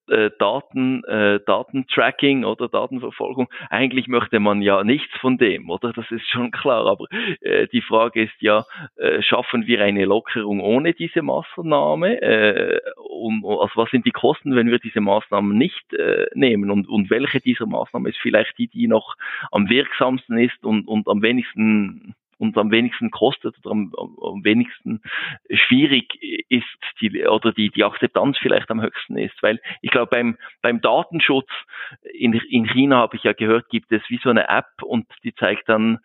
äh, 0.09 0.31
Daten, 0.39 1.03
äh, 1.03 1.39
Datentracking 1.45 2.43
oder 2.45 2.69
Datenverfolgung. 2.69 3.47
Eigentlich 3.69 4.07
möchte 4.07 4.39
man 4.39 4.61
ja 4.61 4.83
nichts 4.83 5.13
von 5.19 5.37
dem, 5.37 5.69
oder? 5.69 5.93
Das 5.93 6.09
ist 6.11 6.27
schon 6.27 6.51
klar. 6.51 6.87
Aber 6.87 7.05
äh, 7.41 7.67
die 7.67 7.81
Frage 7.81 8.23
ist 8.23 8.41
ja, 8.41 8.63
äh, 8.95 9.21
schaffen 9.21 9.67
wir 9.67 9.81
eine 9.81 10.05
Lockerung 10.05 10.59
ohne 10.59 10.93
diese 10.93 11.21
Maßnahme? 11.21 12.21
Äh, 12.21 12.79
und, 13.17 13.43
also 13.45 13.71
was 13.75 13.89
sind 13.91 14.05
die 14.05 14.11
Kosten, 14.11 14.55
wenn 14.55 14.69
wir 14.69 14.79
diese 14.79 15.01
Maßnahmen 15.01 15.57
nicht 15.57 15.93
äh, 15.93 16.27
nehmen? 16.33 16.71
Und, 16.71 16.87
und 16.87 17.09
welche 17.09 17.39
dieser 17.39 17.65
Maßnahmen 17.65 18.11
ist 18.11 18.19
vielleicht 18.21 18.57
die, 18.57 18.67
die 18.67 18.87
noch 18.87 19.15
am 19.51 19.69
wirksamsten 19.69 20.37
ist 20.37 20.63
und, 20.63 20.87
und 20.87 21.07
am 21.07 21.21
wenigsten 21.21 22.15
und 22.39 22.57
am 22.57 22.71
wenigsten 22.71 23.11
kostet 23.11 23.55
oder 23.63 23.71
am, 23.71 23.93
am 23.97 24.43
wenigsten 24.43 25.01
schwierig 25.49 26.13
ist 26.49 26.65
die, 27.01 27.25
oder 27.25 27.51
die, 27.51 27.69
die 27.69 27.83
Akzeptanz 27.83 28.37
vielleicht 28.39 28.69
am 28.69 28.81
höchsten 28.81 29.17
ist. 29.17 29.41
Weil 29.41 29.59
ich 29.81 29.91
glaube, 29.91 30.09
beim, 30.11 30.37
beim 30.61 30.81
Datenschutz 30.81 31.49
in, 32.13 32.33
in 32.33 32.65
China 32.65 32.97
habe 32.97 33.15
ich 33.15 33.23
ja 33.23 33.33
gehört, 33.33 33.69
gibt 33.69 33.91
es 33.91 34.01
wie 34.09 34.19
so 34.21 34.29
eine 34.29 34.47
App 34.49 34.83
und 34.83 35.07
die 35.23 35.33
zeigt 35.33 35.67
dann 35.69 35.99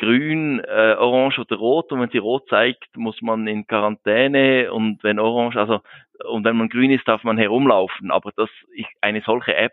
grün, 0.00 0.60
äh, 0.60 0.96
orange 0.98 1.38
oder 1.38 1.56
rot 1.56 1.92
und 1.92 2.00
wenn 2.00 2.10
sie 2.10 2.18
rot 2.18 2.48
zeigt, 2.48 2.96
muss 2.96 3.20
man 3.20 3.46
in 3.46 3.66
Quarantäne 3.66 4.72
und 4.72 5.04
wenn 5.04 5.18
orange, 5.18 5.56
also 5.56 5.80
und 6.24 6.44
wenn 6.44 6.56
man 6.56 6.68
grün 6.68 6.90
ist, 6.90 7.06
darf 7.06 7.24
man 7.24 7.38
herumlaufen. 7.38 8.10
Aber 8.10 8.32
das, 8.36 8.50
ich, 8.74 8.86
eine 9.00 9.22
solche 9.22 9.54
App 9.54 9.72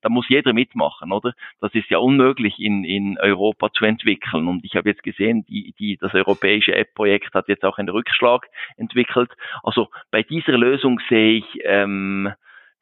da 0.00 0.08
muss 0.08 0.28
jeder 0.28 0.52
mitmachen, 0.52 1.12
oder? 1.12 1.34
Das 1.60 1.74
ist 1.74 1.90
ja 1.90 1.98
unmöglich 1.98 2.58
in, 2.58 2.84
in 2.84 3.18
Europa 3.18 3.70
zu 3.72 3.84
entwickeln. 3.84 4.48
Und 4.48 4.64
ich 4.64 4.76
habe 4.76 4.88
jetzt 4.88 5.02
gesehen, 5.02 5.44
die, 5.46 5.74
die, 5.78 5.96
das 5.96 6.14
europäische 6.14 6.74
App-Projekt 6.74 7.34
hat 7.34 7.48
jetzt 7.48 7.64
auch 7.64 7.78
einen 7.78 7.88
Rückschlag 7.88 8.46
entwickelt. 8.76 9.30
Also 9.62 9.88
bei 10.10 10.22
dieser 10.22 10.56
Lösung 10.58 11.00
sehe 11.08 11.38
ich, 11.38 11.60
ähm, 11.64 12.32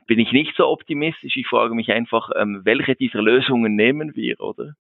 bin 0.07 0.19
ich 0.19 0.33
nicht 0.33 0.57
so 0.57 0.67
optimistisch. 0.69 1.37
Ich 1.37 1.47
frage 1.47 1.75
mich 1.75 1.93
einfach, 1.93 2.31
ähm, 2.37 2.63
welche 2.65 2.95
dieser 2.95 3.23
Lösungen 3.23 3.77
nehmen 3.77 4.15
wir, 4.15 4.41
oder? 4.41 4.75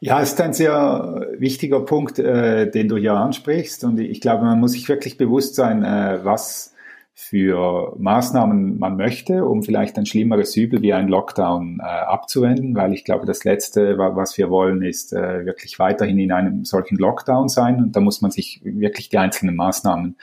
Ja, 0.00 0.20
ist 0.20 0.40
ein 0.40 0.52
sehr 0.52 1.26
wichtiger 1.38 1.80
Punkt, 1.80 2.18
äh, 2.20 2.70
den 2.70 2.88
du 2.88 2.96
hier 2.96 3.14
ansprichst. 3.14 3.82
Und 3.84 3.98
ich 3.98 4.20
glaube, 4.20 4.44
man 4.44 4.60
muss 4.60 4.72
sich 4.72 4.88
wirklich 4.88 5.16
bewusst 5.16 5.56
sein, 5.56 5.82
äh, 5.82 6.20
was 6.22 6.72
für 7.20 7.96
Maßnahmen 7.98 8.78
man 8.78 8.96
möchte, 8.96 9.44
um 9.44 9.64
vielleicht 9.64 9.98
ein 9.98 10.06
schlimmeres 10.06 10.56
Übel 10.56 10.82
wie 10.82 10.92
ein 10.92 11.08
Lockdown 11.08 11.80
äh, 11.80 11.84
abzuwenden, 11.84 12.76
weil 12.76 12.94
ich 12.94 13.04
glaube, 13.04 13.26
das 13.26 13.42
Letzte, 13.42 13.98
was 13.98 14.38
wir 14.38 14.50
wollen, 14.50 14.82
ist 14.82 15.12
äh, 15.12 15.44
wirklich 15.44 15.80
weiterhin 15.80 16.20
in 16.20 16.30
einem 16.30 16.64
solchen 16.64 16.96
Lockdown 16.96 17.48
sein. 17.48 17.82
Und 17.82 17.96
da 17.96 18.00
muss 18.00 18.22
man 18.22 18.30
sich 18.30 18.60
wirklich 18.62 19.08
die 19.08 19.18
einzelnen 19.18 19.56
Maßnahmen 19.56 20.16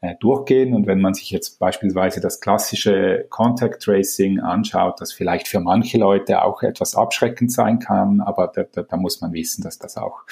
äh, 0.00 0.16
durchgehen. 0.18 0.74
Und 0.74 0.88
wenn 0.88 1.00
man 1.00 1.14
sich 1.14 1.30
jetzt 1.30 1.60
beispielsweise 1.60 2.20
das 2.20 2.40
klassische 2.40 3.26
Contact 3.30 3.80
Tracing 3.84 4.40
anschaut, 4.40 5.00
das 5.00 5.12
vielleicht 5.12 5.46
für 5.46 5.60
manche 5.60 5.98
Leute 5.98 6.42
auch 6.42 6.64
etwas 6.64 6.96
abschreckend 6.96 7.52
sein 7.52 7.78
kann, 7.78 8.20
aber 8.20 8.50
da, 8.52 8.64
da, 8.64 8.82
da 8.82 8.96
muss 8.96 9.20
man 9.20 9.32
wissen, 9.32 9.62
dass 9.62 9.78
das 9.78 9.96
auch 9.96 10.22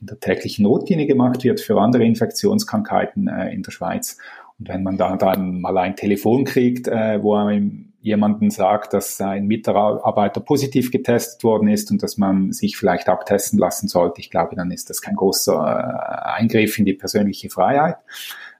in 0.00 0.06
der 0.06 0.20
täglichen 0.20 0.62
Notlinie 0.62 1.06
gemacht 1.06 1.42
wird 1.42 1.60
für 1.60 1.80
andere 1.80 2.04
Infektionskrankheiten 2.04 3.26
äh, 3.26 3.52
in 3.52 3.64
der 3.64 3.72
Schweiz 3.72 4.18
und 4.58 4.68
wenn 4.68 4.82
man 4.82 4.96
da 4.96 5.16
dann 5.16 5.60
mal 5.60 5.76
ein 5.78 5.96
Telefon 5.96 6.44
kriegt, 6.44 6.88
äh, 6.88 7.22
wo 7.22 7.34
einem 7.34 7.92
jemanden 8.00 8.50
sagt, 8.50 8.92
dass 8.92 9.20
ein 9.20 9.46
Mitarbeiter 9.46 10.40
positiv 10.40 10.92
getestet 10.92 11.42
worden 11.42 11.68
ist 11.68 11.90
und 11.90 12.02
dass 12.02 12.16
man 12.18 12.52
sich 12.52 12.76
vielleicht 12.76 13.08
abtesten 13.08 13.58
lassen 13.58 13.88
sollte, 13.88 14.20
ich 14.20 14.30
glaube, 14.30 14.54
dann 14.54 14.70
ist 14.70 14.90
das 14.90 15.02
kein 15.02 15.16
großer 15.16 15.52
äh, 15.52 16.40
Eingriff 16.40 16.78
in 16.78 16.84
die 16.84 16.94
persönliche 16.94 17.50
Freiheit. 17.50 17.96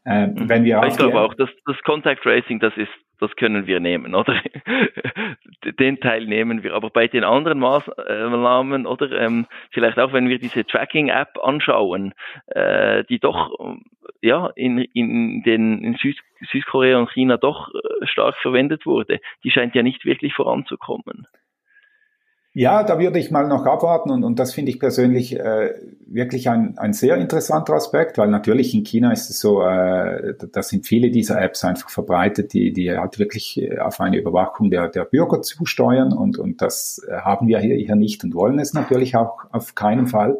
Äh, 0.04 0.28
wenn 0.34 0.64
wir 0.64 0.82
ich 0.82 0.96
glaube 0.96 1.20
auch, 1.20 1.34
dass 1.34 1.48
das 1.64 1.76
Contact 1.84 2.22
Tracing, 2.22 2.58
das 2.58 2.76
ist 2.76 2.90
das 3.20 3.34
können 3.36 3.66
wir 3.66 3.80
nehmen, 3.80 4.14
oder? 4.14 4.40
Den 5.78 6.00
Teil 6.00 6.26
nehmen 6.26 6.62
wir. 6.62 6.74
Aber 6.74 6.90
bei 6.90 7.08
den 7.08 7.24
anderen 7.24 7.58
Maßnahmen, 7.58 8.86
oder 8.86 9.10
ähm, 9.12 9.46
vielleicht 9.70 9.98
auch, 9.98 10.12
wenn 10.12 10.28
wir 10.28 10.38
diese 10.38 10.64
Tracking-App 10.64 11.38
anschauen, 11.42 12.12
äh, 12.46 13.04
die 13.04 13.18
doch 13.18 13.76
ja 14.20 14.50
in, 14.54 14.78
in 14.78 15.42
den 15.42 15.82
in 15.82 15.94
Süd, 15.96 16.18
Südkorea 16.50 16.98
und 16.98 17.10
China 17.10 17.36
doch 17.36 17.68
äh, 17.74 18.06
stark 18.06 18.36
verwendet 18.36 18.86
wurde, 18.86 19.20
die 19.44 19.50
scheint 19.50 19.74
ja 19.74 19.82
nicht 19.82 20.04
wirklich 20.04 20.34
voranzukommen. 20.34 21.26
Ja, 22.58 22.84
da 22.84 22.98
würde 22.98 23.18
ich 23.18 23.30
mal 23.30 23.46
noch 23.46 23.66
abwarten 23.66 24.10
und, 24.10 24.24
und 24.24 24.38
das 24.38 24.54
finde 24.54 24.70
ich 24.70 24.80
persönlich 24.80 25.38
äh, 25.38 25.74
wirklich 26.06 26.48
ein, 26.48 26.78
ein 26.78 26.94
sehr 26.94 27.18
interessanter 27.18 27.74
Aspekt, 27.74 28.16
weil 28.16 28.28
natürlich 28.28 28.72
in 28.72 28.82
China 28.82 29.12
ist 29.12 29.28
es 29.28 29.40
so, 29.40 29.60
äh, 29.60 30.32
da 30.52 30.62
sind 30.62 30.86
viele 30.86 31.10
dieser 31.10 31.38
Apps 31.38 31.64
einfach 31.64 31.90
verbreitet, 31.90 32.54
die, 32.54 32.72
die 32.72 32.90
halt 32.96 33.18
wirklich 33.18 33.60
äh, 33.60 33.78
auf 33.78 34.00
eine 34.00 34.16
Überwachung 34.16 34.70
der, 34.70 34.88
der 34.88 35.04
Bürger 35.04 35.42
zusteuern 35.42 36.14
und, 36.14 36.38
und 36.38 36.62
das 36.62 37.06
äh, 37.06 37.18
haben 37.18 37.46
wir 37.46 37.58
hier, 37.58 37.76
hier 37.76 37.94
nicht 37.94 38.24
und 38.24 38.34
wollen 38.34 38.58
es 38.58 38.72
natürlich 38.72 39.16
auch 39.16 39.36
auf 39.52 39.74
keinen 39.74 40.06
Fall. 40.06 40.38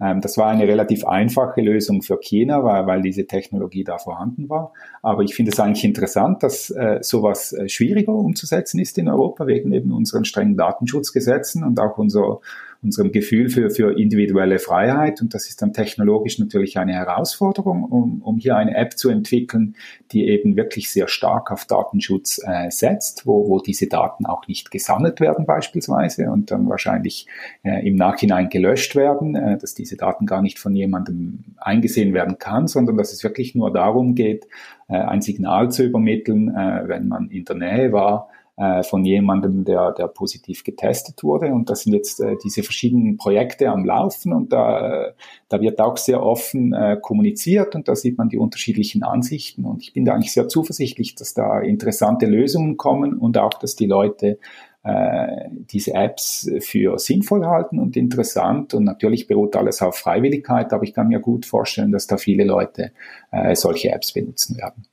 Ähm, 0.00 0.20
das 0.20 0.36
war 0.36 0.48
eine 0.48 0.66
relativ 0.66 1.06
einfache 1.06 1.60
Lösung 1.60 2.02
für 2.02 2.18
China, 2.18 2.64
weil, 2.64 2.86
weil 2.86 3.02
diese 3.02 3.26
Technologie 3.26 3.84
da 3.84 3.98
vorhanden 3.98 4.48
war. 4.48 4.72
Aber 5.02 5.22
ich 5.22 5.34
finde 5.34 5.52
es 5.52 5.60
eigentlich 5.60 5.84
interessant, 5.84 6.42
dass 6.42 6.70
äh, 6.70 6.98
sowas 7.00 7.52
äh, 7.52 7.68
schwieriger 7.68 8.12
umzusetzen 8.12 8.80
ist 8.80 8.98
in 8.98 9.08
Europa 9.08 9.46
wegen 9.46 9.72
eben 9.72 9.92
unseren 9.92 10.24
strengen 10.24 10.56
Datenschutzgesetzen 10.56 11.64
und 11.64 11.78
auch 11.80 11.98
unser 11.98 12.40
unserem 12.84 13.10
Gefühl 13.10 13.48
für, 13.48 13.70
für 13.70 13.98
individuelle 13.98 14.58
Freiheit. 14.58 15.20
Und 15.22 15.34
das 15.34 15.48
ist 15.48 15.62
dann 15.62 15.72
technologisch 15.72 16.38
natürlich 16.38 16.78
eine 16.78 16.92
Herausforderung, 16.92 17.84
um, 17.84 18.22
um 18.22 18.38
hier 18.38 18.56
eine 18.56 18.76
App 18.76 18.98
zu 18.98 19.08
entwickeln, 19.08 19.74
die 20.12 20.28
eben 20.28 20.56
wirklich 20.56 20.90
sehr 20.90 21.08
stark 21.08 21.50
auf 21.50 21.64
Datenschutz 21.64 22.40
äh, 22.44 22.70
setzt, 22.70 23.26
wo, 23.26 23.48
wo 23.48 23.60
diese 23.60 23.88
Daten 23.88 24.26
auch 24.26 24.46
nicht 24.46 24.70
gesammelt 24.70 25.20
werden 25.20 25.46
beispielsweise 25.46 26.30
und 26.30 26.50
dann 26.50 26.68
wahrscheinlich 26.68 27.26
äh, 27.62 27.86
im 27.88 27.96
Nachhinein 27.96 28.50
gelöscht 28.50 28.94
werden, 28.94 29.34
äh, 29.34 29.58
dass 29.58 29.74
diese 29.74 29.96
Daten 29.96 30.26
gar 30.26 30.42
nicht 30.42 30.58
von 30.58 30.76
jemandem 30.76 31.44
eingesehen 31.56 32.12
werden 32.12 32.38
kann, 32.38 32.68
sondern 32.68 32.96
dass 32.98 33.12
es 33.12 33.24
wirklich 33.24 33.54
nur 33.54 33.72
darum 33.72 34.14
geht, 34.14 34.46
äh, 34.88 34.94
ein 34.94 35.22
Signal 35.22 35.70
zu 35.70 35.84
übermitteln, 35.84 36.54
äh, 36.54 36.82
wenn 36.86 37.08
man 37.08 37.30
in 37.30 37.44
der 37.44 37.56
Nähe 37.56 37.92
war, 37.92 38.28
von 38.56 39.04
jemandem, 39.04 39.64
der, 39.64 39.90
der 39.92 40.06
positiv 40.06 40.62
getestet 40.62 41.24
wurde. 41.24 41.52
Und 41.52 41.70
das 41.70 41.82
sind 41.82 41.92
jetzt 41.92 42.20
äh, 42.20 42.36
diese 42.44 42.62
verschiedenen 42.62 43.16
Projekte 43.16 43.68
am 43.68 43.84
Laufen 43.84 44.32
und 44.32 44.52
da, 44.52 45.12
da 45.48 45.60
wird 45.60 45.80
auch 45.80 45.96
sehr 45.96 46.22
offen 46.22 46.72
äh, 46.72 46.96
kommuniziert 47.00 47.74
und 47.74 47.88
da 47.88 47.96
sieht 47.96 48.16
man 48.16 48.28
die 48.28 48.38
unterschiedlichen 48.38 49.02
Ansichten. 49.02 49.64
Und 49.64 49.82
ich 49.82 49.92
bin 49.92 50.04
da 50.04 50.14
eigentlich 50.14 50.32
sehr 50.32 50.46
zuversichtlich, 50.46 51.16
dass 51.16 51.34
da 51.34 51.60
interessante 51.60 52.26
Lösungen 52.26 52.76
kommen 52.76 53.14
und 53.14 53.38
auch, 53.38 53.54
dass 53.54 53.74
die 53.74 53.86
Leute 53.86 54.38
äh, 54.84 55.48
diese 55.50 55.94
Apps 55.94 56.48
für 56.60 56.98
sinnvoll 56.98 57.46
halten 57.46 57.78
und 57.78 57.96
interessant. 57.96 58.74
Und 58.74 58.84
natürlich 58.84 59.26
beruht 59.26 59.56
alles 59.56 59.82
auf 59.82 59.96
Freiwilligkeit, 59.96 60.72
aber 60.72 60.84
ich 60.84 60.94
kann 60.94 61.08
mir 61.08 61.20
gut 61.20 61.46
vorstellen, 61.46 61.90
dass 61.90 62.06
da 62.06 62.18
viele 62.18 62.44
Leute 62.44 62.92
äh, 63.32 63.56
solche 63.56 63.90
Apps 63.90 64.12
benutzen 64.12 64.58
werden. 64.58 64.86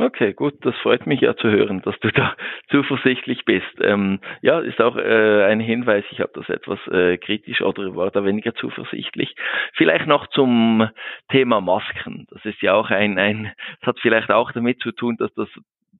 Okay, 0.00 0.32
gut, 0.32 0.54
das 0.64 0.74
freut 0.76 1.06
mich 1.06 1.20
ja 1.20 1.36
zu 1.36 1.50
hören, 1.50 1.82
dass 1.82 1.94
du 2.00 2.10
da 2.10 2.34
zuversichtlich 2.70 3.44
bist. 3.44 3.66
Ähm, 3.82 4.20
ja, 4.40 4.58
ist 4.60 4.80
auch 4.80 4.96
äh, 4.96 5.44
ein 5.44 5.60
Hinweis, 5.60 6.04
ich 6.10 6.20
habe 6.20 6.30
das 6.34 6.48
etwas 6.48 6.78
äh, 6.86 7.18
kritisch 7.18 7.60
oder 7.60 7.94
war 7.94 8.10
da 8.10 8.24
weniger 8.24 8.54
zuversichtlich. 8.54 9.34
Vielleicht 9.74 10.06
noch 10.06 10.26
zum 10.28 10.88
Thema 11.30 11.60
Masken. 11.60 12.26
Das 12.30 12.42
ist 12.46 12.62
ja 12.62 12.72
auch 12.72 12.88
ein, 12.88 13.18
ein, 13.18 13.52
das 13.80 13.88
hat 13.88 13.98
vielleicht 14.00 14.30
auch 14.30 14.52
damit 14.52 14.80
zu 14.80 14.90
tun, 14.92 15.18
dass 15.18 15.34
das 15.34 15.48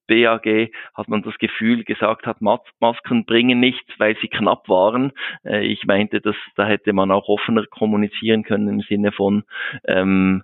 BAG 0.06 0.70
hat 0.94 1.08
man 1.08 1.20
das 1.22 1.36
Gefühl 1.36 1.84
gesagt 1.84 2.26
hat, 2.26 2.38
Masken 2.40 3.26
bringen 3.26 3.60
nichts, 3.60 3.92
weil 3.98 4.16
sie 4.22 4.28
knapp 4.28 4.66
waren. 4.70 5.12
Äh, 5.44 5.66
ich 5.66 5.84
meinte, 5.84 6.22
dass 6.22 6.36
da 6.56 6.64
hätte 6.64 6.94
man 6.94 7.10
auch 7.10 7.28
offener 7.28 7.66
kommunizieren 7.66 8.44
können 8.44 8.68
im 8.68 8.80
Sinne 8.80 9.12
von 9.12 9.44
ähm, 9.86 10.42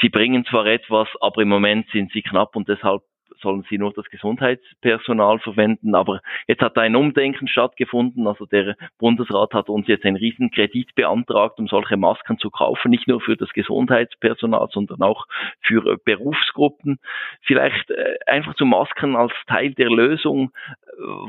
sie 0.00 0.08
bringen 0.08 0.44
zwar 0.44 0.66
etwas, 0.66 1.08
aber 1.20 1.42
im 1.42 1.48
Moment 1.48 1.88
sind 1.90 2.12
sie 2.12 2.22
knapp 2.22 2.56
und 2.56 2.68
deshalb 2.68 3.02
sollen 3.42 3.64
sie 3.68 3.76
nur 3.76 3.92
das 3.92 4.06
Gesundheitspersonal 4.06 5.38
verwenden. 5.40 5.94
Aber 5.94 6.20
jetzt 6.46 6.62
hat 6.62 6.78
ein 6.78 6.96
Umdenken 6.96 7.48
stattgefunden. 7.48 8.26
Also 8.26 8.46
der 8.46 8.76
Bundesrat 8.98 9.52
hat 9.52 9.68
uns 9.68 9.88
jetzt 9.88 10.04
einen 10.04 10.16
Riesenkredit 10.16 10.94
beantragt, 10.94 11.58
um 11.58 11.66
solche 11.66 11.96
Masken 11.96 12.38
zu 12.38 12.50
kaufen, 12.50 12.90
nicht 12.90 13.08
nur 13.08 13.20
für 13.20 13.36
das 13.36 13.50
Gesundheitspersonal, 13.50 14.68
sondern 14.70 15.02
auch 15.02 15.26
für 15.60 15.84
äh, 15.86 15.96
Berufsgruppen. 16.04 16.98
Vielleicht 17.42 17.90
äh, 17.90 18.16
einfach 18.26 18.54
zu 18.54 18.64
Masken 18.64 19.16
als 19.16 19.32
Teil 19.46 19.74
der 19.74 19.90
Lösung. 19.90 20.52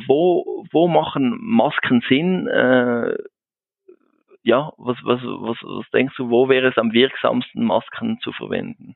Wo, 0.08 0.66
wo 0.72 0.88
machen 0.88 1.38
Masken 1.42 2.04
Sinn? 2.08 2.48
Ja, 4.44 4.74
was, 4.78 4.98
was, 5.04 5.22
was, 5.24 5.58
was 5.64 5.90
denkst 5.92 6.16
du, 6.18 6.30
wo 6.30 6.50
wäre 6.50 6.70
es 6.70 6.78
am 6.78 6.92
wirksamsten, 6.92 7.66
Masken 7.66 8.20
zu 8.22 8.32
verwenden? 8.34 8.96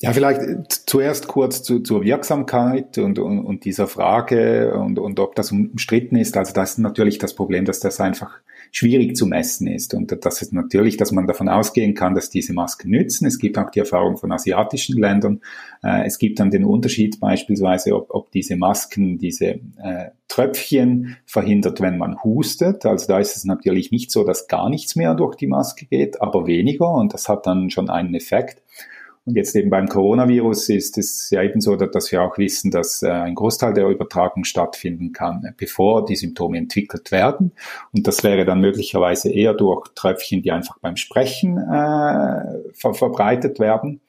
Ja, 0.00 0.12
vielleicht 0.12 0.88
zuerst 0.90 1.26
kurz 1.26 1.62
zu, 1.62 1.80
zur 1.80 2.04
Wirksamkeit 2.04 2.98
und, 2.98 3.18
und, 3.18 3.38
und 3.38 3.64
dieser 3.64 3.86
Frage 3.86 4.74
und, 4.74 4.98
und 4.98 5.18
ob 5.20 5.34
das 5.34 5.52
umstritten 5.52 6.16
ist. 6.16 6.36
Also 6.36 6.52
das 6.52 6.72
ist 6.72 6.78
natürlich 6.78 7.16
das 7.16 7.34
Problem, 7.34 7.64
dass 7.64 7.80
das 7.80 7.98
einfach 7.98 8.40
schwierig 8.72 9.16
zu 9.16 9.24
messen 9.26 9.66
ist 9.68 9.94
und 9.94 10.14
das 10.22 10.42
ist 10.42 10.52
natürlich, 10.52 10.98
dass 10.98 11.12
man 11.12 11.26
davon 11.26 11.48
ausgehen 11.48 11.94
kann, 11.94 12.14
dass 12.14 12.28
diese 12.28 12.52
Masken 12.52 12.90
nützen. 12.90 13.24
Es 13.24 13.38
gibt 13.38 13.56
auch 13.56 13.70
die 13.70 13.78
Erfahrung 13.78 14.18
von 14.18 14.32
asiatischen 14.32 15.00
Ländern. 15.00 15.40
Äh, 15.82 16.04
es 16.04 16.18
gibt 16.18 16.40
dann 16.40 16.50
den 16.50 16.66
Unterschied 16.66 17.18
beispielsweise, 17.18 17.94
ob, 17.94 18.10
ob 18.10 18.30
diese 18.32 18.56
Masken, 18.56 19.16
diese 19.16 19.46
äh, 19.78 20.10
Tröpfchen 20.28 21.16
verhindert, 21.24 21.80
wenn 21.80 21.96
man 21.96 22.22
hustet. 22.22 22.84
Also 22.84 23.06
da 23.06 23.18
ist 23.18 23.34
es 23.34 23.44
natürlich 23.44 23.92
nicht 23.92 24.10
so, 24.10 24.24
dass 24.24 24.46
gar 24.46 24.68
nichts 24.68 24.94
mehr 24.94 25.14
durch 25.14 25.36
die 25.36 25.46
Maske 25.46 25.86
geht, 25.86 26.20
aber 26.20 26.46
weniger 26.46 26.92
und 26.92 27.14
das 27.14 27.30
hat 27.30 27.46
dann 27.46 27.70
schon 27.70 27.88
einen 27.88 28.14
Effekt. 28.14 28.62
Und 29.26 29.34
jetzt 29.34 29.56
eben 29.56 29.70
beim 29.70 29.88
Coronavirus 29.88 30.68
ist 30.68 30.98
es 30.98 31.30
ja 31.30 31.42
eben 31.42 31.60
so, 31.60 31.74
dass 31.74 32.12
wir 32.12 32.22
auch 32.22 32.38
wissen, 32.38 32.70
dass 32.70 33.02
äh, 33.02 33.10
ein 33.10 33.34
Großteil 33.34 33.74
der 33.74 33.88
Übertragung 33.88 34.44
stattfinden 34.44 35.12
kann, 35.12 35.44
äh, 35.44 35.52
bevor 35.56 36.04
die 36.04 36.14
Symptome 36.14 36.58
entwickelt 36.58 37.10
werden. 37.10 37.50
Und 37.92 38.06
das 38.06 38.22
wäre 38.22 38.44
dann 38.44 38.60
möglicherweise 38.60 39.32
eher 39.32 39.52
durch 39.52 39.88
Tröpfchen, 39.96 40.42
die 40.42 40.52
einfach 40.52 40.78
beim 40.78 40.96
Sprechen 40.96 41.58
äh, 41.58 42.72
ver 42.72 42.94
verbreitet 42.94 43.58
werden. 43.58 44.00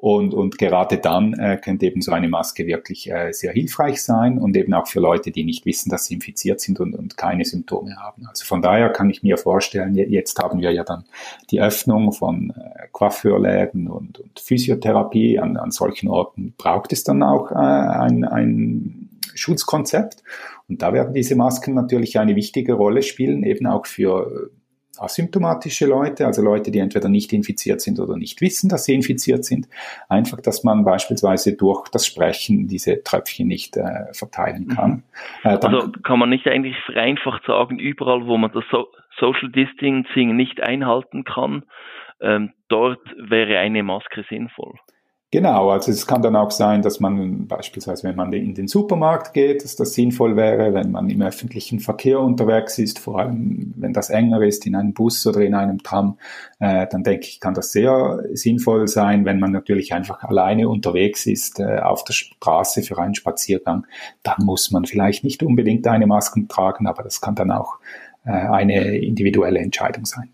Und, 0.00 0.32
und 0.32 0.56
gerade 0.56 0.96
dann 0.96 1.34
äh, 1.34 1.58
könnte 1.62 1.84
eben 1.84 2.00
so 2.00 2.12
eine 2.12 2.26
Maske 2.26 2.66
wirklich 2.66 3.10
äh, 3.10 3.32
sehr 3.32 3.52
hilfreich 3.52 4.02
sein 4.02 4.38
und 4.38 4.56
eben 4.56 4.72
auch 4.72 4.86
für 4.86 4.98
Leute, 4.98 5.30
die 5.30 5.44
nicht 5.44 5.66
wissen, 5.66 5.90
dass 5.90 6.06
sie 6.06 6.14
infiziert 6.14 6.62
sind 6.62 6.80
und, 6.80 6.94
und 6.94 7.18
keine 7.18 7.44
Symptome 7.44 7.96
haben. 7.96 8.26
Also 8.26 8.46
von 8.46 8.62
daher 8.62 8.88
kann 8.88 9.10
ich 9.10 9.22
mir 9.22 9.36
vorstellen, 9.36 9.94
jetzt 9.94 10.38
haben 10.38 10.60
wir 10.60 10.72
ja 10.72 10.84
dann 10.84 11.04
die 11.50 11.60
Öffnung 11.60 12.12
von 12.12 12.54
äh, 12.56 12.86
Coiffeurläden 12.92 13.88
und, 13.88 14.18
und 14.18 14.40
Physiotherapie. 14.40 15.38
An, 15.38 15.58
an 15.58 15.70
solchen 15.70 16.08
Orten 16.08 16.54
braucht 16.56 16.94
es 16.94 17.04
dann 17.04 17.22
auch 17.22 17.50
äh, 17.50 17.56
ein, 17.56 18.24
ein 18.24 19.10
Schutzkonzept. 19.34 20.22
Und 20.66 20.80
da 20.80 20.94
werden 20.94 21.12
diese 21.12 21.36
Masken 21.36 21.74
natürlich 21.74 22.18
eine 22.18 22.36
wichtige 22.36 22.72
Rolle 22.72 23.02
spielen, 23.02 23.42
eben 23.42 23.66
auch 23.66 23.84
für 23.84 24.50
asymptomatische 24.98 25.86
Leute, 25.86 26.26
also 26.26 26.42
Leute, 26.42 26.70
die 26.70 26.78
entweder 26.78 27.08
nicht 27.08 27.32
infiziert 27.32 27.80
sind 27.80 28.00
oder 28.00 28.16
nicht 28.16 28.40
wissen, 28.40 28.68
dass 28.68 28.84
sie 28.84 28.94
infiziert 28.94 29.44
sind. 29.44 29.68
Einfach, 30.08 30.40
dass 30.40 30.64
man 30.64 30.84
beispielsweise 30.84 31.56
durch 31.56 31.88
das 31.88 32.06
Sprechen 32.06 32.68
diese 32.68 33.02
Tröpfchen 33.02 33.48
nicht 33.48 33.76
äh, 33.76 34.12
verteilen 34.12 34.64
mhm. 34.64 34.74
kann. 34.74 34.90
Mhm. 34.90 35.02
Äh, 35.50 35.58
also 35.62 35.92
kann 36.02 36.18
man 36.18 36.30
nicht 36.30 36.46
eigentlich 36.46 36.76
vereinfacht 36.84 37.44
sagen, 37.46 37.78
überall, 37.78 38.26
wo 38.26 38.36
man 38.36 38.52
das 38.52 38.64
so 38.70 38.88
Social 39.18 39.50
Distancing 39.50 40.36
nicht 40.36 40.62
einhalten 40.62 41.24
kann, 41.24 41.64
ähm, 42.20 42.52
dort 42.68 43.00
wäre 43.16 43.58
eine 43.58 43.82
Maske 43.82 44.24
sinnvoll. 44.28 44.74
Genau, 45.32 45.70
also 45.70 45.92
es 45.92 46.08
kann 46.08 46.22
dann 46.22 46.34
auch 46.34 46.50
sein, 46.50 46.82
dass 46.82 46.98
man 46.98 47.46
beispielsweise, 47.46 48.02
wenn 48.02 48.16
man 48.16 48.32
in 48.32 48.52
den 48.54 48.66
Supermarkt 48.66 49.32
geht, 49.32 49.62
dass 49.62 49.76
das 49.76 49.94
sinnvoll 49.94 50.34
wäre, 50.34 50.74
wenn 50.74 50.90
man 50.90 51.08
im 51.08 51.22
öffentlichen 51.22 51.78
Verkehr 51.78 52.18
unterwegs 52.18 52.78
ist, 52.78 52.98
vor 52.98 53.20
allem 53.20 53.72
wenn 53.76 53.92
das 53.92 54.10
enger 54.10 54.42
ist, 54.42 54.66
in 54.66 54.74
einem 54.74 54.92
Bus 54.92 55.24
oder 55.28 55.42
in 55.42 55.54
einem 55.54 55.84
Tram, 55.84 56.18
äh, 56.58 56.88
dann 56.90 57.04
denke 57.04 57.26
ich, 57.28 57.38
kann 57.38 57.54
das 57.54 57.70
sehr 57.70 58.24
sinnvoll 58.32 58.88
sein. 58.88 59.24
Wenn 59.24 59.38
man 59.38 59.52
natürlich 59.52 59.94
einfach 59.94 60.24
alleine 60.24 60.68
unterwegs 60.68 61.26
ist 61.26 61.60
äh, 61.60 61.78
auf 61.78 62.02
der 62.02 62.14
Straße 62.14 62.82
für 62.82 62.98
einen 62.98 63.14
Spaziergang, 63.14 63.86
dann 64.24 64.44
muss 64.44 64.72
man 64.72 64.84
vielleicht 64.84 65.22
nicht 65.22 65.44
unbedingt 65.44 65.86
eine 65.86 66.08
Maske 66.08 66.48
tragen, 66.48 66.88
aber 66.88 67.04
das 67.04 67.20
kann 67.20 67.36
dann 67.36 67.52
auch 67.52 67.78
äh, 68.24 68.30
eine 68.30 68.98
individuelle 68.98 69.60
Entscheidung 69.60 70.06
sein. 70.06 70.30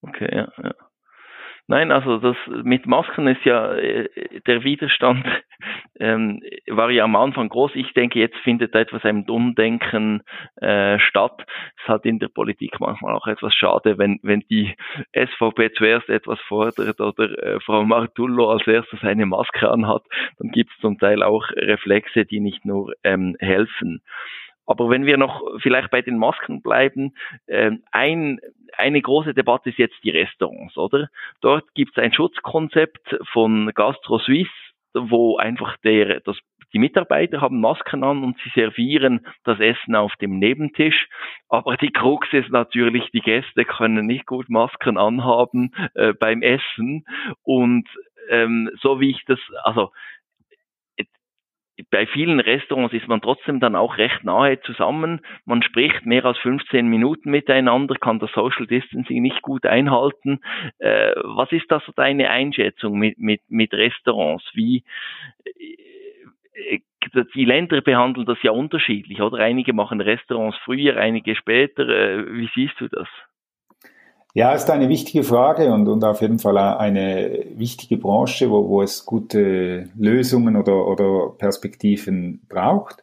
Okay, 0.00 0.34
ja, 0.34 0.48
ja. 0.62 0.74
Nein, 1.70 1.92
also 1.92 2.18
das 2.18 2.36
mit 2.64 2.88
Masken 2.88 3.28
ist 3.28 3.44
ja 3.44 3.72
äh, 3.76 4.08
der 4.44 4.64
Widerstand 4.64 5.24
ähm, 6.00 6.42
war 6.66 6.90
ja 6.90 7.04
am 7.04 7.14
Anfang 7.14 7.48
groß. 7.48 7.76
Ich 7.76 7.94
denke, 7.94 8.18
jetzt 8.18 8.36
findet 8.38 8.74
etwas 8.74 9.04
ein 9.04 9.24
Umdenken 9.30 10.24
äh, 10.56 10.98
statt. 10.98 11.46
Es 11.80 11.86
halt 11.86 12.06
in 12.06 12.18
der 12.18 12.26
Politik 12.26 12.80
manchmal 12.80 13.14
auch 13.14 13.28
etwas 13.28 13.54
schade, 13.54 13.98
wenn 13.98 14.18
wenn 14.24 14.40
die 14.50 14.74
SVP 15.12 15.70
zuerst 15.74 16.08
etwas 16.08 16.40
fordert 16.48 17.00
oder 17.00 17.38
äh, 17.40 17.60
Frau 17.60 17.84
Martullo 17.84 18.50
als 18.50 18.66
erstes 18.66 19.04
eine 19.04 19.26
Maske 19.26 19.70
anhat, 19.70 20.02
dann 20.40 20.50
gibt 20.50 20.72
es 20.72 20.80
zum 20.80 20.98
Teil 20.98 21.22
auch 21.22 21.44
Reflexe, 21.52 22.24
die 22.24 22.40
nicht 22.40 22.64
nur 22.64 22.94
ähm, 23.04 23.36
helfen. 23.38 24.02
Aber 24.70 24.88
wenn 24.88 25.04
wir 25.04 25.16
noch 25.16 25.42
vielleicht 25.58 25.90
bei 25.90 26.00
den 26.00 26.16
Masken 26.16 26.62
bleiben, 26.62 27.16
äh, 27.48 27.72
ein, 27.90 28.38
eine 28.78 29.02
große 29.02 29.34
Debatte 29.34 29.70
ist 29.70 29.78
jetzt 29.78 29.96
die 30.04 30.10
Restaurants, 30.10 30.78
oder? 30.78 31.08
Dort 31.40 31.74
gibt 31.74 31.98
es 31.98 32.00
ein 32.00 32.12
Schutzkonzept 32.12 33.16
von 33.32 33.72
Gastro 33.74 34.20
Suisse, 34.20 34.52
wo 34.94 35.38
einfach 35.38 35.76
der, 35.78 36.20
das, 36.20 36.38
die 36.72 36.78
Mitarbeiter 36.78 37.40
haben 37.40 37.60
Masken 37.60 38.04
an 38.04 38.22
und 38.22 38.38
sie 38.44 38.50
servieren 38.54 39.26
das 39.42 39.58
Essen 39.58 39.96
auf 39.96 40.14
dem 40.20 40.38
Nebentisch. 40.38 41.08
Aber 41.48 41.76
die 41.76 41.90
Krux 41.90 42.28
ist 42.32 42.50
natürlich, 42.50 43.10
die 43.10 43.22
Gäste 43.22 43.64
können 43.64 44.06
nicht 44.06 44.24
gut 44.24 44.48
Masken 44.48 44.98
anhaben 44.98 45.74
äh, 45.94 46.12
beim 46.12 46.42
Essen. 46.42 47.04
Und 47.42 47.88
ähm, 48.28 48.70
so 48.80 49.00
wie 49.00 49.10
ich 49.10 49.24
das, 49.26 49.40
also 49.64 49.90
bei 51.90 52.06
vielen 52.06 52.40
Restaurants 52.40 52.94
ist 52.94 53.08
man 53.08 53.20
trotzdem 53.20 53.60
dann 53.60 53.76
auch 53.76 53.98
recht 53.98 54.24
nahe 54.24 54.60
zusammen. 54.60 55.20
Man 55.44 55.62
spricht 55.62 56.04
mehr 56.06 56.24
als 56.24 56.38
15 56.38 56.86
Minuten 56.86 57.30
miteinander, 57.30 57.94
kann 57.94 58.18
das 58.18 58.32
Social 58.32 58.66
Distancing 58.66 59.22
nicht 59.22 59.42
gut 59.42 59.66
einhalten. 59.66 60.40
Äh, 60.78 61.12
was 61.22 61.52
ist 61.52 61.70
das 61.70 61.84
so 61.84 61.92
deine 61.94 62.30
Einschätzung 62.30 62.98
mit, 62.98 63.18
mit, 63.18 63.42
mit 63.48 63.72
Restaurants? 63.72 64.44
Wie, 64.54 64.84
äh, 65.44 66.80
die 67.34 67.44
Länder 67.44 67.80
behandeln 67.80 68.26
das 68.26 68.42
ja 68.42 68.50
unterschiedlich, 68.50 69.20
oder? 69.22 69.38
Einige 69.38 69.72
machen 69.72 70.00
Restaurants 70.00 70.58
früher, 70.64 70.96
einige 70.96 71.34
später. 71.34 71.88
Äh, 71.88 72.34
wie 72.34 72.50
siehst 72.54 72.80
du 72.80 72.88
das? 72.88 73.08
Ja, 74.32 74.52
ist 74.52 74.70
eine 74.70 74.88
wichtige 74.88 75.24
Frage 75.24 75.72
und, 75.72 75.88
und 75.88 76.04
auf 76.04 76.20
jeden 76.20 76.38
Fall 76.38 76.56
eine 76.56 77.46
wichtige 77.56 77.96
Branche, 77.96 78.48
wo, 78.48 78.68
wo 78.68 78.80
es 78.80 79.04
gute 79.04 79.88
Lösungen 79.96 80.56
oder, 80.56 80.86
oder 80.86 81.30
Perspektiven 81.36 82.40
braucht. 82.48 83.02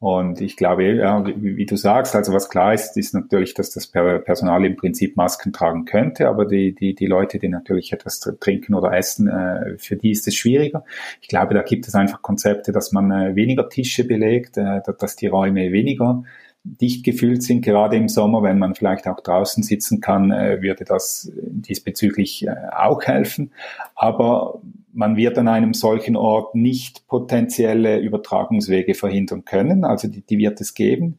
Und 0.00 0.40
ich 0.40 0.56
glaube, 0.56 0.84
ja, 0.84 1.26
wie, 1.26 1.56
wie, 1.56 1.66
du 1.66 1.76
sagst, 1.76 2.14
also 2.14 2.32
was 2.32 2.48
klar 2.48 2.72
ist, 2.72 2.96
ist 2.96 3.14
natürlich, 3.14 3.54
dass 3.54 3.70
das 3.70 3.88
Personal 3.88 4.64
im 4.64 4.76
Prinzip 4.76 5.16
Masken 5.16 5.52
tragen 5.52 5.86
könnte, 5.86 6.28
aber 6.28 6.44
die, 6.44 6.72
die, 6.72 6.94
die 6.94 7.06
Leute, 7.06 7.40
die 7.40 7.48
natürlich 7.48 7.92
etwas 7.92 8.20
trinken 8.38 8.74
oder 8.74 8.92
essen, 8.92 9.26
äh, 9.26 9.76
für 9.78 9.96
die 9.96 10.12
ist 10.12 10.28
es 10.28 10.36
schwieriger. 10.36 10.84
Ich 11.20 11.26
glaube, 11.26 11.54
da 11.54 11.62
gibt 11.62 11.88
es 11.88 11.96
einfach 11.96 12.22
Konzepte, 12.22 12.70
dass 12.70 12.92
man 12.92 13.10
äh, 13.10 13.34
weniger 13.34 13.68
Tische 13.68 14.04
belegt, 14.06 14.56
äh, 14.56 14.80
dass 15.00 15.16
die 15.16 15.26
Räume 15.26 15.72
weniger 15.72 16.22
dicht 16.64 17.04
gefüllt 17.04 17.42
sind, 17.42 17.62
gerade 17.62 17.96
im 17.96 18.08
Sommer, 18.08 18.42
wenn 18.42 18.58
man 18.58 18.74
vielleicht 18.74 19.06
auch 19.06 19.20
draußen 19.20 19.62
sitzen 19.62 20.00
kann, 20.00 20.30
äh, 20.30 20.60
würde 20.60 20.84
das 20.84 21.32
diesbezüglich 21.34 22.46
äh, 22.46 22.54
auch 22.76 23.02
helfen. 23.02 23.52
Aber 23.94 24.60
man 24.92 25.16
wird 25.16 25.38
an 25.38 25.48
einem 25.48 25.74
solchen 25.74 26.16
Ort 26.16 26.54
nicht 26.54 27.06
potenzielle 27.06 27.98
Übertragungswege 27.98 28.94
verhindern 28.94 29.44
können. 29.44 29.84
Also 29.84 30.08
die, 30.08 30.22
die 30.22 30.38
wird 30.38 30.60
es 30.60 30.74
geben. 30.74 31.18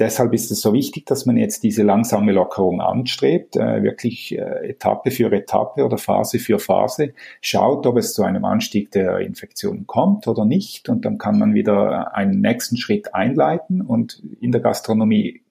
Deshalb 0.00 0.32
ist 0.32 0.50
es 0.50 0.62
so 0.62 0.72
wichtig, 0.72 1.04
dass 1.04 1.26
man 1.26 1.36
jetzt 1.36 1.62
diese 1.62 1.82
langsame 1.82 2.32
Lockerung 2.32 2.80
anstrebt, 2.80 3.56
äh, 3.56 3.82
wirklich 3.82 4.36
äh, 4.36 4.70
Etappe 4.70 5.10
für 5.10 5.30
Etappe 5.30 5.84
oder 5.84 5.98
Phase 5.98 6.38
für 6.38 6.58
Phase, 6.58 7.12
schaut, 7.42 7.86
ob 7.86 7.98
es 7.98 8.14
zu 8.14 8.22
einem 8.22 8.46
Anstieg 8.46 8.90
der 8.92 9.18
Infektionen 9.18 9.86
kommt 9.86 10.26
oder 10.26 10.46
nicht 10.46 10.88
und 10.88 11.04
dann 11.04 11.18
kann 11.18 11.38
man 11.38 11.52
wieder 11.52 12.14
einen 12.14 12.40
nächsten 12.40 12.78
Schritt 12.78 13.14
einleiten 13.14 13.82
und 13.82 14.22
in 14.40 14.52
der 14.52 14.62
Gastronomie 14.62 15.42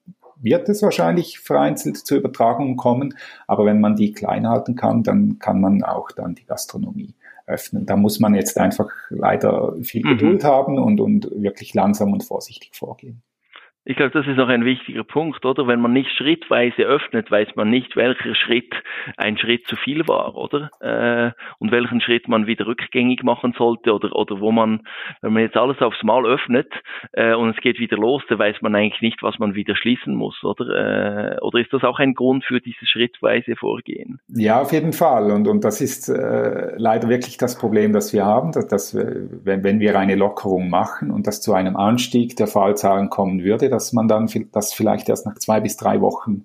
wird 0.42 0.68
es 0.68 0.82
wahrscheinlich 0.82 1.38
vereinzelt 1.38 1.98
zu 1.98 2.16
Übertragungen 2.16 2.76
kommen, 2.76 3.14
aber 3.46 3.66
wenn 3.66 3.80
man 3.80 3.94
die 3.94 4.10
klein 4.12 4.48
halten 4.48 4.74
kann, 4.74 5.04
dann 5.04 5.38
kann 5.38 5.60
man 5.60 5.84
auch 5.84 6.10
dann 6.10 6.34
die 6.34 6.46
Gastronomie 6.46 7.14
öffnen. 7.46 7.86
Da 7.86 7.96
muss 7.96 8.18
man 8.18 8.34
jetzt 8.34 8.58
einfach 8.58 8.88
leider 9.10 9.76
viel 9.82 10.04
mhm. 10.04 10.10
Geduld 10.10 10.42
haben 10.42 10.78
und, 10.78 11.00
und 11.00 11.30
wirklich 11.30 11.72
langsam 11.74 12.12
und 12.12 12.24
vorsichtig 12.24 12.70
vorgehen. 12.74 13.22
Ich 13.90 13.96
glaube, 13.96 14.12
das 14.12 14.24
ist 14.28 14.38
auch 14.38 14.46
ein 14.46 14.64
wichtiger 14.64 15.02
Punkt, 15.02 15.44
oder? 15.44 15.66
Wenn 15.66 15.80
man 15.80 15.92
nicht 15.92 16.12
schrittweise 16.12 16.82
öffnet, 16.82 17.28
weiß 17.28 17.48
man 17.56 17.70
nicht, 17.70 17.96
welcher 17.96 18.36
Schritt 18.36 18.72
ein 19.16 19.36
Schritt 19.36 19.66
zu 19.66 19.74
viel 19.74 20.06
war, 20.06 20.36
oder? 20.36 20.70
Äh, 20.78 21.32
und 21.58 21.72
welchen 21.72 22.00
Schritt 22.00 22.28
man 22.28 22.46
wieder 22.46 22.68
rückgängig 22.68 23.24
machen 23.24 23.52
sollte 23.58 23.92
oder, 23.92 24.14
oder 24.14 24.38
wo 24.38 24.52
man, 24.52 24.82
wenn 25.22 25.32
man 25.32 25.42
jetzt 25.42 25.56
alles 25.56 25.80
aufs 25.80 26.04
Mal 26.04 26.24
öffnet 26.24 26.72
äh, 27.14 27.34
und 27.34 27.50
es 27.50 27.56
geht 27.56 27.80
wieder 27.80 27.96
los, 27.96 28.22
dann 28.28 28.38
weiß 28.38 28.58
man 28.60 28.76
eigentlich 28.76 29.00
nicht, 29.00 29.24
was 29.24 29.40
man 29.40 29.56
wieder 29.56 29.74
schließen 29.74 30.14
muss, 30.14 30.40
oder? 30.44 31.34
Äh, 31.34 31.40
oder 31.40 31.58
ist 31.58 31.72
das 31.72 31.82
auch 31.82 31.98
ein 31.98 32.14
Grund 32.14 32.44
für 32.44 32.60
dieses 32.60 32.88
schrittweise 32.88 33.56
Vorgehen? 33.56 34.20
Ja, 34.28 34.60
auf 34.60 34.70
jeden 34.70 34.92
Fall. 34.92 35.32
Und, 35.32 35.48
und 35.48 35.64
das 35.64 35.80
ist 35.80 36.08
äh, 36.08 36.76
leider 36.76 37.08
wirklich 37.08 37.38
das 37.38 37.58
Problem, 37.58 37.92
das 37.92 38.12
wir 38.12 38.24
haben, 38.24 38.52
dass, 38.52 38.68
dass 38.68 38.94
wenn, 38.94 39.64
wenn 39.64 39.80
wir 39.80 39.98
eine 39.98 40.14
Lockerung 40.14 40.70
machen 40.70 41.10
und 41.10 41.26
das 41.26 41.40
zu 41.40 41.54
einem 41.54 41.74
Anstieg 41.74 42.36
der 42.36 42.46
Fallzahlen 42.46 43.10
kommen 43.10 43.42
würde, 43.42 43.68
dass 43.80 43.92
man 43.94 44.08
dann 44.08 44.28
das 44.52 44.74
vielleicht 44.74 45.08
erst 45.08 45.26
nach 45.26 45.38
zwei 45.38 45.60
bis 45.60 45.76
drei 45.76 46.00
Wochen 46.02 46.44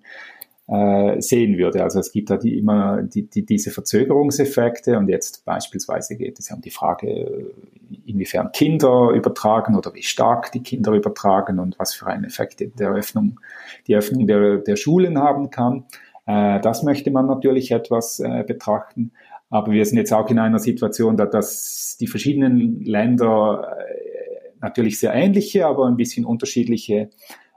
äh, 0.68 1.22
sehen 1.22 1.58
würde. 1.58 1.84
Also 1.84 2.00
es 2.00 2.12
gibt 2.12 2.30
da 2.30 2.38
die, 2.38 2.58
immer 2.58 3.04
die, 3.04 3.30
die, 3.30 3.46
diese 3.46 3.72
Verzögerungseffekte 3.72 4.98
und 4.98 5.10
jetzt 5.10 5.44
beispielsweise 5.46 6.16
geht 6.16 6.40
es 6.40 6.50
ja 6.50 6.56
um 6.56 6.62
die 6.62 6.72
Frage, 6.72 7.54
inwiefern 8.06 8.52
Kinder 8.54 9.12
übertragen 9.12 9.76
oder 9.76 9.94
wie 9.94 10.02
stark 10.02 10.52
die 10.54 10.64
Kinder 10.64 10.94
übertragen 10.94 11.60
und 11.60 11.78
was 11.78 11.94
für 11.94 12.08
einen 12.08 12.24
Effekt 12.24 12.64
der 12.80 12.92
Öffnung, 12.92 13.40
die 13.88 13.96
Öffnung 13.96 14.26
der, 14.28 14.58
der 14.58 14.76
Schulen 14.78 15.20
haben 15.20 15.50
kann. 15.50 15.86
Äh, 16.26 16.62
das 16.62 16.84
möchte 16.84 17.12
man 17.12 17.28
natürlich 17.28 17.72
etwas 17.72 18.20
äh, 18.20 18.44
betrachten. 18.48 19.12
Aber 19.50 19.72
wir 19.72 19.86
sind 19.86 19.98
jetzt 19.98 20.14
auch 20.14 20.30
in 20.30 20.40
einer 20.40 20.60
Situation, 20.60 21.18
da 21.18 21.26
dass 21.26 21.98
die 22.00 22.08
verschiedenen 22.08 22.82
Länder 22.82 23.78
äh, 23.78 24.15
natürlich 24.62 25.00
sehr 25.00 25.14
ähnliche, 25.14 25.66
aber 25.66 25.86
ein 25.88 25.98
bisschen 25.98 26.26
unterschiedliche 26.26 27.10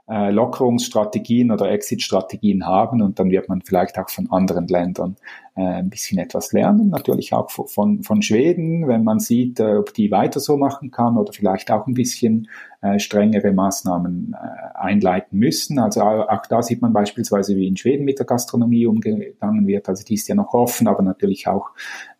äh, 0.09 0.31
Lockerungsstrategien 0.31 1.51
oder 1.51 1.69
Exit-Strategien 1.71 2.65
haben. 2.65 3.01
Und 3.01 3.19
dann 3.19 3.29
wird 3.29 3.47
man 3.47 3.61
vielleicht 3.61 3.97
auch 3.99 4.09
von 4.09 4.29
anderen 4.31 4.67
Ländern 4.67 5.15
ein 5.61 5.89
bisschen 5.89 6.19
etwas 6.19 6.53
lernen. 6.53 6.89
Natürlich 6.89 7.33
auch 7.33 7.49
von, 7.49 8.03
von 8.03 8.21
Schweden, 8.21 8.87
wenn 8.87 9.03
man 9.03 9.19
sieht, 9.19 9.59
äh, 9.59 9.75
ob 9.75 9.93
die 9.93 10.11
weiter 10.11 10.39
so 10.39 10.57
machen 10.57 10.91
kann 10.91 11.17
oder 11.17 11.33
vielleicht 11.33 11.71
auch 11.71 11.87
ein 11.87 11.93
bisschen 11.93 12.47
äh, 12.81 12.97
strengere 12.97 13.51
Maßnahmen 13.51 14.33
äh, 14.33 14.77
einleiten 14.77 15.37
müssen. 15.37 15.79
Also 15.79 16.01
auch 16.01 16.45
da 16.45 16.61
sieht 16.61 16.81
man 16.81 16.93
beispielsweise, 16.93 17.57
wie 17.57 17.67
in 17.67 17.75
Schweden 17.75 18.05
mit 18.05 18.19
der 18.19 18.25
Gastronomie 18.25 18.85
umgegangen 18.85 19.67
wird. 19.67 19.89
Also 19.89 20.05
die 20.05 20.13
ist 20.13 20.29
ja 20.29 20.35
noch 20.35 20.53
offen, 20.53 20.87
aber 20.87 21.03
natürlich 21.03 21.47
auch 21.49 21.71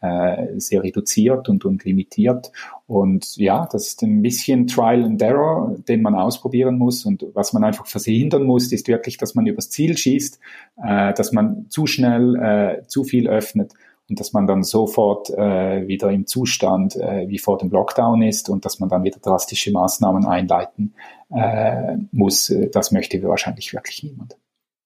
äh, 0.01 0.59
sehr 0.59 0.83
reduziert 0.83 1.47
und, 1.47 1.63
und 1.63 1.85
limitiert. 1.85 2.51
Und 2.87 3.37
ja, 3.37 3.69
das 3.71 3.87
ist 3.87 4.01
ein 4.01 4.21
bisschen 4.21 4.67
Trial 4.67 5.05
and 5.05 5.21
Error, 5.21 5.75
den 5.87 6.01
man 6.01 6.15
ausprobieren 6.15 6.77
muss. 6.77 7.05
Und 7.05 7.25
was 7.33 7.53
man 7.53 7.63
einfach 7.63 7.85
verhindern 7.85 8.43
muss, 8.43 8.71
ist 8.73 8.89
wirklich, 8.89 9.17
dass 9.17 9.35
man 9.35 9.45
übers 9.45 9.69
Ziel 9.69 9.97
schießt, 9.97 10.39
äh, 10.83 11.13
dass 11.13 11.31
man 11.31 11.67
zu 11.69 11.85
schnell 11.85 12.35
äh, 12.35 12.87
zu 12.87 13.05
viel 13.05 13.27
öffnet 13.29 13.73
und 14.09 14.19
dass 14.19 14.33
man 14.33 14.47
dann 14.47 14.63
sofort 14.63 15.29
äh, 15.29 15.87
wieder 15.87 16.09
im 16.09 16.25
Zustand 16.25 16.95
äh, 16.95 17.27
wie 17.27 17.37
vor 17.37 17.57
dem 17.57 17.69
Lockdown 17.69 18.23
ist 18.23 18.49
und 18.49 18.65
dass 18.65 18.79
man 18.79 18.89
dann 18.89 19.03
wieder 19.03 19.19
drastische 19.19 19.71
Maßnahmen 19.71 20.25
einleiten 20.25 20.95
äh, 21.29 21.97
muss. 22.11 22.53
Das 22.71 22.91
möchte 22.91 23.21
wahrscheinlich 23.23 23.73
wirklich 23.73 24.03
niemand. 24.03 24.37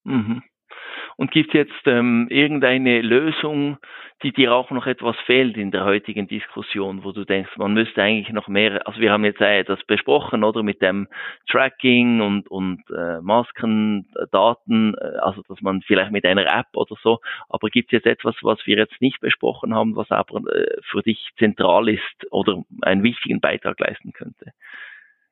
Mhm. 0.03 0.43
Und 1.17 1.31
gibt 1.31 1.53
jetzt 1.53 1.71
ähm, 1.85 2.27
irgendeine 2.29 3.01
Lösung, 3.01 3.77
die 4.23 4.31
dir 4.31 4.53
auch 4.53 4.71
noch 4.71 4.87
etwas 4.87 5.15
fehlt 5.25 5.57
in 5.57 5.71
der 5.71 5.83
heutigen 5.83 6.27
Diskussion, 6.27 7.03
wo 7.03 7.11
du 7.11 7.25
denkst, 7.25 7.51
man 7.57 7.73
müsste 7.73 8.01
eigentlich 8.01 8.33
noch 8.33 8.47
mehr, 8.47 8.87
also 8.87 8.99
wir 8.99 9.11
haben 9.11 9.25
jetzt 9.25 9.41
äh, 9.41 9.63
das 9.63 9.83
besprochen, 9.85 10.43
oder 10.43 10.63
mit 10.63 10.81
dem 10.81 11.07
Tracking 11.49 12.21
und, 12.21 12.49
und 12.49 12.81
äh, 12.89 13.19
Masken, 13.21 14.07
Daten, 14.31 14.95
äh, 14.95 15.17
also 15.21 15.41
dass 15.47 15.61
man 15.61 15.81
vielleicht 15.81 16.11
mit 16.11 16.25
einer 16.25 16.45
App 16.45 16.67
oder 16.73 16.95
so, 17.03 17.19
aber 17.49 17.69
gibt 17.69 17.91
es 17.91 17.97
jetzt 17.97 18.07
etwas, 18.07 18.35
was 18.41 18.59
wir 18.65 18.77
jetzt 18.77 19.01
nicht 19.01 19.19
besprochen 19.19 19.75
haben, 19.75 19.95
was 19.95 20.09
aber 20.09 20.39
äh, 20.51 20.77
für 20.89 21.01
dich 21.01 21.31
zentral 21.37 21.89
ist 21.89 22.31
oder 22.31 22.63
einen 22.81 23.03
wichtigen 23.03 23.41
Beitrag 23.41 23.79
leisten 23.79 24.13
könnte? 24.13 24.53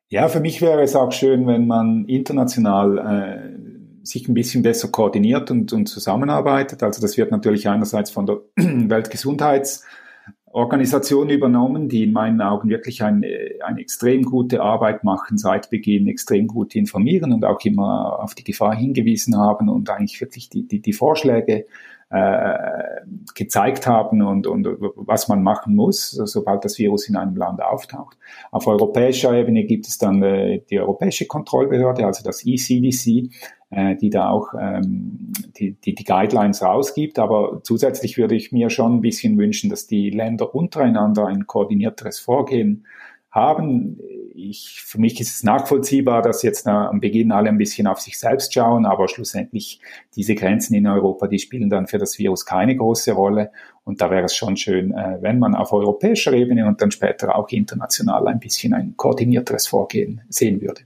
Ja, 0.10 0.28
für 0.28 0.42
mich 0.42 0.62
wäre 0.62 0.82
es 0.82 0.94
auch 0.94 1.14
schön, 1.14 1.48
wenn 1.48 1.68
man 1.68 2.04
international 2.06 2.98
äh, 2.98 3.81
sich 4.04 4.28
ein 4.28 4.34
bisschen 4.34 4.64
besser 4.64 4.90
koordiniert 4.90 5.52
und, 5.52 5.72
und 5.74 5.86
zusammenarbeitet. 5.88 6.82
Also 6.84 7.02
das 7.02 7.18
wird 7.18 7.32
natürlich 7.32 7.68
einerseits 7.68 8.12
von 8.12 8.26
der 8.26 8.38
Weltgesundheitsorganisation 8.56 11.30
übernommen, 11.30 11.90
die 11.90 12.04
in 12.04 12.14
meinen 12.14 12.42
Augen 12.42 12.70
wirklich 12.70 13.04
eine, 13.04 13.28
eine 13.64 13.82
extrem 13.82 14.24
gute 14.24 14.62
Arbeit 14.62 15.04
machen, 15.04 15.38
seit 15.38 15.70
Beginn 15.70 16.08
extrem 16.08 16.48
gut 16.48 16.76
informieren 16.76 17.34
und 17.34 17.46
auch 17.46 17.60
immer 17.64 18.20
auf 18.20 18.34
die 18.36 18.44
Gefahr 18.44 18.76
hingewiesen 18.76 19.38
haben 19.38 19.70
und 19.70 19.90
eigentlich 19.90 20.22
wirklich 20.22 20.50
die, 20.50 20.68
die, 20.68 20.82
die 20.82 20.94
Vorschläge 20.94 21.66
äh, 22.12 23.02
gezeigt 23.36 23.88
haben 23.88 24.22
und, 24.22 24.46
und 24.46 24.68
was 24.96 25.30
man 25.30 25.44
machen 25.44 25.76
muss, 25.76 26.12
sobald 26.12 26.66
das 26.66 26.78
Virus 26.78 27.08
in 27.08 27.16
einem 27.16 27.38
Land 27.38 27.62
auftaucht. 27.62 28.18
Auf 28.52 28.68
europäischer 28.68 29.34
Ebene 29.34 29.64
gibt 29.64 29.88
es 29.88 29.98
dann 29.98 30.22
äh, 30.22 30.62
die 30.70 30.82
Europäische 30.82 31.26
Kontrollbehörde, 31.26 32.06
also 32.06 32.22
das 32.22 32.46
ECDC, 32.46 33.32
äh, 33.72 33.96
die 33.96 34.10
da 34.10 34.30
auch 34.30 34.54
ähm, 34.60 35.32
die, 35.58 35.74
die, 35.74 35.96
die 35.96 36.04
Guidelines 36.04 36.62
rausgibt. 36.62 37.18
Aber 37.20 37.62
zusätzlich 37.64 38.18
würde 38.18 38.36
ich 38.36 38.52
mir 38.52 38.70
schon 38.70 38.98
ein 38.98 39.02
bisschen 39.02 39.38
wünschen, 39.38 39.70
dass 39.70 39.88
die 39.88 40.10
Länder 40.10 40.54
untereinander 40.54 41.28
ein 41.28 41.48
koordinierteres 41.48 42.20
Vorgehen 42.20 42.86
haben. 43.32 43.98
Ich, 44.36 44.82
für 44.86 45.00
mich 45.00 45.20
ist 45.22 45.36
es 45.36 45.44
nachvollziehbar, 45.44 46.22
dass 46.22 46.44
jetzt 46.44 46.68
am 46.68 47.00
Beginn 47.00 47.32
alle 47.32 47.48
ein 47.48 47.58
bisschen 47.58 47.88
auf 47.88 48.02
sich 48.02 48.20
selbst 48.20 48.54
schauen, 48.54 48.86
aber 48.86 49.08
schlussendlich 49.08 49.80
diese 50.16 50.36
Grenzen 50.36 50.74
in 50.74 50.88
Europa, 50.88 51.28
die 51.28 51.40
spielen 51.40 51.70
dann 51.70 51.88
für 51.88 51.98
das 51.98 52.20
Virus 52.20 52.46
keine 52.46 52.76
große 52.76 53.14
Rolle. 53.14 53.52
Und 53.86 54.02
da 54.02 54.12
wäre 54.12 54.26
es 54.26 54.36
schon 54.36 54.58
schön, 54.58 54.94
äh, 54.94 55.18
wenn 55.22 55.40
man 55.40 55.56
auf 55.56 55.72
europäischer 55.72 56.34
Ebene 56.34 56.68
und 56.68 56.82
dann 56.82 56.92
später 56.92 57.36
auch 57.36 57.50
international 57.50 58.28
ein 58.28 58.40
bisschen 58.40 58.74
ein 58.74 58.96
koordinierteres 58.98 59.68
Vorgehen 59.68 60.22
sehen 60.30 60.62
würde. 60.62 60.82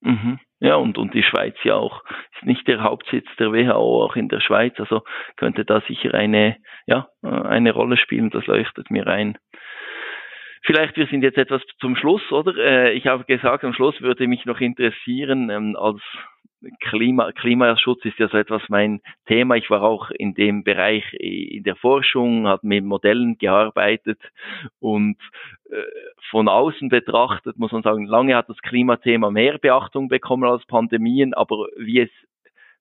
Mhm. 0.00 0.40
Ja, 0.60 0.74
und, 0.76 0.98
und 0.98 1.14
die 1.14 1.22
Schweiz 1.22 1.56
ja 1.64 1.74
auch 1.76 2.04
ist 2.34 2.44
nicht 2.44 2.68
der 2.68 2.82
Hauptsitz 2.82 3.26
der 3.38 3.52
WHO, 3.52 4.04
auch 4.04 4.14
in 4.14 4.28
der 4.28 4.40
Schweiz, 4.40 4.78
also 4.78 5.02
könnte 5.36 5.64
da 5.64 5.80
sicher 5.88 6.12
eine, 6.14 6.56
ja, 6.86 7.08
eine 7.22 7.72
Rolle 7.72 7.96
spielen, 7.96 8.30
das 8.30 8.46
leuchtet 8.46 8.90
mir 8.90 9.06
ein. 9.06 9.38
Vielleicht, 10.62 10.96
wir 10.98 11.06
sind 11.06 11.22
jetzt 11.22 11.38
etwas 11.38 11.62
zum 11.80 11.96
Schluss, 11.96 12.30
oder? 12.30 12.54
Äh, 12.56 12.92
ich 12.92 13.06
habe 13.06 13.24
gesagt, 13.24 13.64
am 13.64 13.72
Schluss 13.72 14.00
würde 14.02 14.26
mich 14.26 14.44
noch 14.44 14.60
interessieren, 14.60 15.48
ähm, 15.48 15.74
als 15.76 16.02
Klima, 16.80 17.32
Klimaschutz 17.32 18.04
ist 18.04 18.18
ja 18.18 18.28
so 18.28 18.36
etwas 18.36 18.62
mein 18.68 19.00
Thema. 19.26 19.56
Ich 19.56 19.70
war 19.70 19.82
auch 19.82 20.10
in 20.10 20.34
dem 20.34 20.62
Bereich 20.62 21.04
in 21.14 21.62
der 21.62 21.76
Forschung, 21.76 22.46
habe 22.46 22.66
mit 22.66 22.84
Modellen 22.84 23.38
gearbeitet 23.38 24.20
und 24.78 25.16
äh, 25.70 25.82
von 26.30 26.48
außen 26.48 26.88
betrachtet 26.88 27.58
muss 27.58 27.72
man 27.72 27.82
sagen, 27.82 28.06
lange 28.06 28.36
hat 28.36 28.48
das 28.48 28.58
Klimathema 28.58 29.30
mehr 29.30 29.58
Beachtung 29.58 30.08
bekommen 30.08 30.44
als 30.44 30.64
Pandemien, 30.66 31.32
aber 31.32 31.68
wie 31.76 32.00
es 32.00 32.10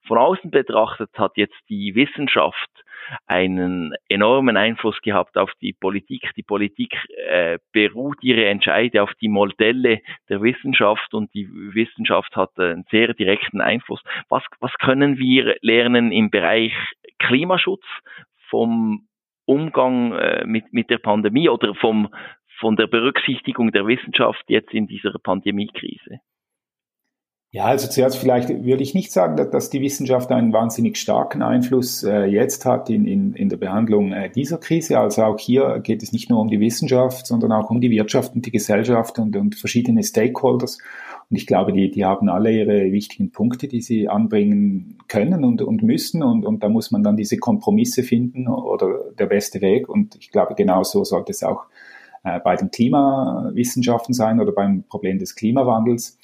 von 0.07 0.17
außen 0.17 0.51
betrachtet 0.51 1.11
hat 1.17 1.38
jetzt 1.38 1.57
die 1.69 1.95
Wissenschaft 1.95 2.69
einen 3.28 3.93
enormen 4.07 4.57
Einfluss 4.57 4.99
gehabt 5.01 5.38
auf 5.38 5.51
die 5.62 5.74
Politik. 5.74 6.32
Die 6.36 6.43
Politik 6.43 6.95
äh, 7.28 7.60
beruht 7.72 8.18
ihre 8.22 8.45
Entscheide 8.45 9.03
auf 9.03 9.14
die 9.22 9.30
Modelle 9.30 10.01
der 10.30 10.41
Wissenschaft 10.41 11.14
und 11.14 11.34
die 11.34 11.47
Wissenschaft 11.49 12.36
hat 12.36 12.57
einen 12.57 12.86
sehr 12.91 13.14
direkten 13.14 13.62
Einfluss. 13.62 14.01
Was, 14.30 14.43
was 14.60 14.74
können 14.80 15.18
wir 15.18 15.57
lernen 15.62 16.12
im 16.12 16.30
Bereich 16.30 16.74
Klimaschutz 17.20 17.84
vom 18.49 19.07
Umgang 19.45 20.14
äh, 20.14 20.45
mit, 20.45 20.74
mit 20.74 20.89
der 20.89 20.99
Pandemie 20.99 21.49
oder 21.49 21.74
vom, 21.76 22.14
von 22.60 22.76
der 22.76 22.88
Berücksichtigung 22.88 23.72
der 23.72 23.88
Wissenschaft 23.88 24.43
jetzt 24.47 24.74
in 24.74 24.88
dieser 24.88 25.14
Pandemiekrise? 25.18 26.20
Ja, 27.51 27.65
also 27.65 27.87
zuerst 27.87 28.17
vielleicht 28.17 28.49
würde 28.49 28.83
ich 28.83 28.93
nicht 28.93 29.11
sagen, 29.11 29.35
dass, 29.35 29.71
die 29.71 29.81
Wissenschaft 29.81 30.31
einen 30.31 30.53
wahnsinnig 30.53 30.97
starken 30.97 31.41
Einfluss 31.41 32.03
äh, 32.03 32.25
jetzt 32.25 32.63
hat 32.67 32.91
in, 32.91 33.05
in, 33.05 33.33
in 33.33 33.49
der 33.49 33.57
Behandlung 33.57 34.13
äh, 34.13 34.29
dieser 34.29 34.59
Krise. 34.59 34.99
Also 34.99 35.23
auch 35.23 35.39
hier 35.39 35.79
geht 35.79 36.03
es 36.03 36.11
nicht 36.11 36.29
nur 36.29 36.41
um 36.41 36.49
die 36.49 36.59
Wissenschaft, 36.59 37.25
sondern 37.25 37.51
auch 37.51 37.71
um 37.71 37.81
die 37.81 37.89
Wirtschaft 37.89 38.35
und 38.35 38.45
die 38.45 38.51
Gesellschaft 38.51 39.17
und, 39.17 39.35
und 39.35 39.55
verschiedene 39.55 40.03
Stakeholders. 40.03 40.77
Und 41.31 41.37
ich 41.37 41.47
glaube, 41.47 41.73
die, 41.73 41.89
die 41.89 42.05
haben 42.05 42.29
alle 42.29 42.51
ihre 42.51 42.91
wichtigen 42.91 43.31
Punkte, 43.31 43.67
die 43.67 43.81
sie 43.81 44.07
anbringen 44.07 44.99
können 45.07 45.43
und, 45.43 45.63
und 45.63 45.81
müssen. 45.81 46.21
Und, 46.21 46.45
und 46.45 46.61
da 46.61 46.69
muss 46.69 46.91
man 46.91 47.01
dann 47.01 47.17
diese 47.17 47.37
Kompromisse 47.37 48.03
finden 48.03 48.47
oder 48.47 49.11
der 49.17 49.25
beste 49.25 49.59
Weg. 49.61 49.89
Und 49.89 50.15
ich 50.17 50.29
glaube, 50.29 50.53
genau 50.53 50.83
so 50.83 51.03
sollte 51.03 51.31
es 51.31 51.41
auch 51.41 51.65
äh, 52.23 52.39
bei 52.39 52.55
den 52.55 52.69
Klimawissenschaften 52.69 54.13
sein 54.13 54.39
oder 54.39 54.51
beim 54.51 54.83
Problem 54.83 55.17
des 55.17 55.35
Klimawandels 55.35 56.19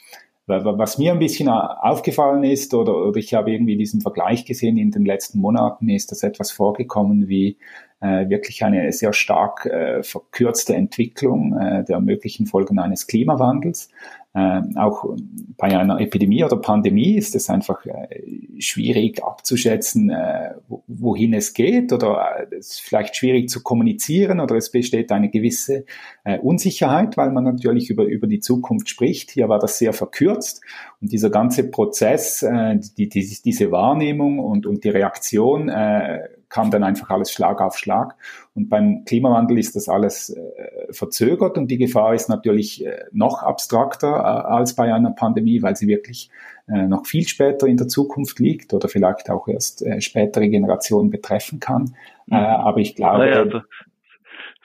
was 0.48 0.98
mir 0.98 1.12
ein 1.12 1.20
bisschen 1.20 1.50
aufgefallen 1.50 2.43
ist, 2.43 2.74
oder, 2.74 2.96
oder 2.96 3.18
ich 3.18 3.34
habe 3.34 3.52
irgendwie 3.52 3.78
diesen 3.78 4.02
Vergleich 4.02 4.46
gesehen 4.46 4.78
in 4.78 4.91
den 4.91 5.06
letzten 5.06 5.39
Monaten, 5.39 5.89
ist 5.89 6.12
dass 6.12 6.24
etwas 6.24 6.52
vorgekommen 6.52 7.28
wie 7.28 7.58
äh, 7.95 7.95
wirklich 8.06 8.64
eine 8.64 8.91
sehr 8.91 9.14
stark 9.14 9.66
äh, 9.66 10.03
verkürzte 10.03 10.76
Entwicklung 10.76 11.58
äh, 11.58 11.84
der 11.84 11.99
möglichen 11.99 12.45
Folgen 12.45 12.80
eines 12.80 13.08
Klimawandels. 13.08 13.89
Äh, 14.36 14.64
auch 14.76 15.16
bei 15.56 15.80
einer 15.80 16.01
Epidemie 16.01 16.43
oder 16.43 16.58
Pandemie 16.58 17.16
ist 17.16 17.36
es 17.36 17.49
einfach 17.49 17.86
äh, 17.86 18.60
schwierig 18.60 19.24
abzuschätzen, 19.24 20.10
äh, 20.10 20.56
wohin 20.88 21.34
es 21.34 21.53
geht 21.53 21.93
oder 21.93 22.47
äh, 22.51 22.56
es 22.58 22.72
ist 22.72 22.82
vielleicht 22.82 23.16
schwierig 23.16 23.47
zu 23.47 23.64
kommunizieren 23.64 24.41
oder 24.41 24.58
es 24.58 24.72
besteht 24.72 25.14
eine 25.14 25.30
gewisse 25.30 25.86
äh, 26.26 26.38
Unsicherheit, 26.39 27.16
weil 27.16 27.32
man 27.32 27.45
natürlich 27.45 27.89
über, 27.89 28.03
über 28.03 28.28
die 28.28 28.41
Zukunft 28.41 28.89
spricht. 28.89 29.32
Hier 29.32 29.47
war 29.47 29.60
das 29.60 29.78
sehr 29.78 29.93
verkürzt 29.93 30.62
und 30.99 31.14
dieser 31.14 31.30
ganze 31.30 31.70
Prozess, 31.70 32.43
äh, 32.43 32.78
die, 32.97 33.08
die, 33.08 33.38
diese 33.45 33.72
Wahrnehmung 33.72 34.39
und, 34.39 34.66
und 34.66 34.84
die 34.84 34.89
Reaktion 34.89 35.70
äh, 35.70 36.28
kam 36.50 36.72
dann 36.72 36.84
einfach 36.84 37.10
alles 37.10 37.32
Schlag 37.32 37.62
auf 37.62 37.78
Schlag. 37.78 38.16
Und 38.54 38.70
beim 38.70 39.04
Klimawandel 39.06 39.58
ist 39.58 39.76
das 39.76 39.89
alles 39.89 40.30
äh, 40.30 40.93
verzögert 40.93 41.58
und 41.58 41.70
die 41.70 41.78
Gefahr 41.78 42.14
ist 42.14 42.30
natürlich 42.30 42.86
äh, 42.86 43.06
noch 43.12 43.43
abstrakter 43.43 44.08
äh, 44.08 44.54
als 44.54 44.76
bei 44.76 44.93
einer 44.93 45.12
Pandemie, 45.12 45.62
weil 45.62 45.76
sie 45.76 45.88
wirklich 45.88 46.30
äh, 46.68 46.88
noch 46.88 47.06
viel 47.06 47.28
später 47.28 47.68
in 47.68 47.78
der 47.78 47.88
Zukunft 47.88 48.39
liegt 48.39 48.74
oder 48.74 48.88
vielleicht 48.88 49.30
auch 49.30 49.48
erst 49.48 49.82
äh, 49.82 50.02
spätere 50.02 50.48
Generationen 50.48 51.10
betreffen 51.10 51.60
kann. 51.60 51.96
Mhm. 52.28 52.34
Äh, 52.34 52.38
aber 52.38 52.80
ich 52.80 52.96
glaube, 52.96 53.20
naja, 53.20 53.41
also 53.41 53.62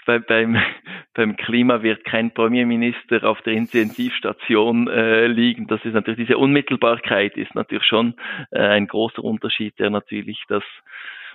bei, 0.06 0.18
beim, 0.18 0.56
beim 1.14 1.36
Klima 1.36 1.82
wird 1.82 2.04
kein 2.04 2.32
Premierminister 2.32 3.22
auf 3.24 3.40
der 3.42 3.52
Intensivstation 3.52 4.88
äh, 4.88 5.26
liegen. 5.26 5.66
Das 5.66 5.84
ist 5.84 5.94
natürlich 5.94 6.26
diese 6.26 6.38
Unmittelbarkeit 6.38 7.36
ist 7.36 7.54
natürlich 7.54 7.84
schon 7.84 8.14
äh, 8.50 8.60
ein 8.60 8.86
großer 8.86 9.22
Unterschied, 9.22 9.78
der 9.78 9.90
natürlich 9.90 10.42
das 10.48 10.64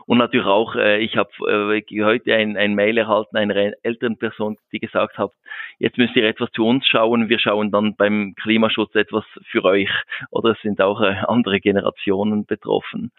und 0.06 0.20
natürlich 0.20 0.46
auch, 0.46 0.76
äh, 0.76 1.00
ich 1.00 1.18
habe 1.18 1.32
äh, 1.80 2.04
heute 2.04 2.36
ein, 2.36 2.58
ein 2.58 2.76
Mail 2.76 2.98
erhalten 2.98 3.38
einer 3.38 3.74
älteren 3.82 4.18
Person, 4.18 4.58
die 4.72 4.80
gesagt 4.80 5.18
hat, 5.18 5.32
jetzt 5.80 5.98
müsst 5.98 6.16
ihr 6.16 6.26
etwas 6.26 6.52
zu 6.52 6.66
uns 6.66 6.86
schauen, 6.86 7.28
wir 7.30 7.40
schauen 7.40 7.72
dann 7.72 7.96
beim 7.96 8.36
Klimaschutz 8.36 8.94
etwas 8.94 9.26
für 9.50 9.64
euch. 9.64 9.90
Oder 10.30 10.52
es 10.52 10.62
sind 10.62 10.80
auch 10.80 11.02
äh, 11.02 11.16
andere 11.28 11.60
Generationen 11.60 12.46
betroffen. 12.46 13.12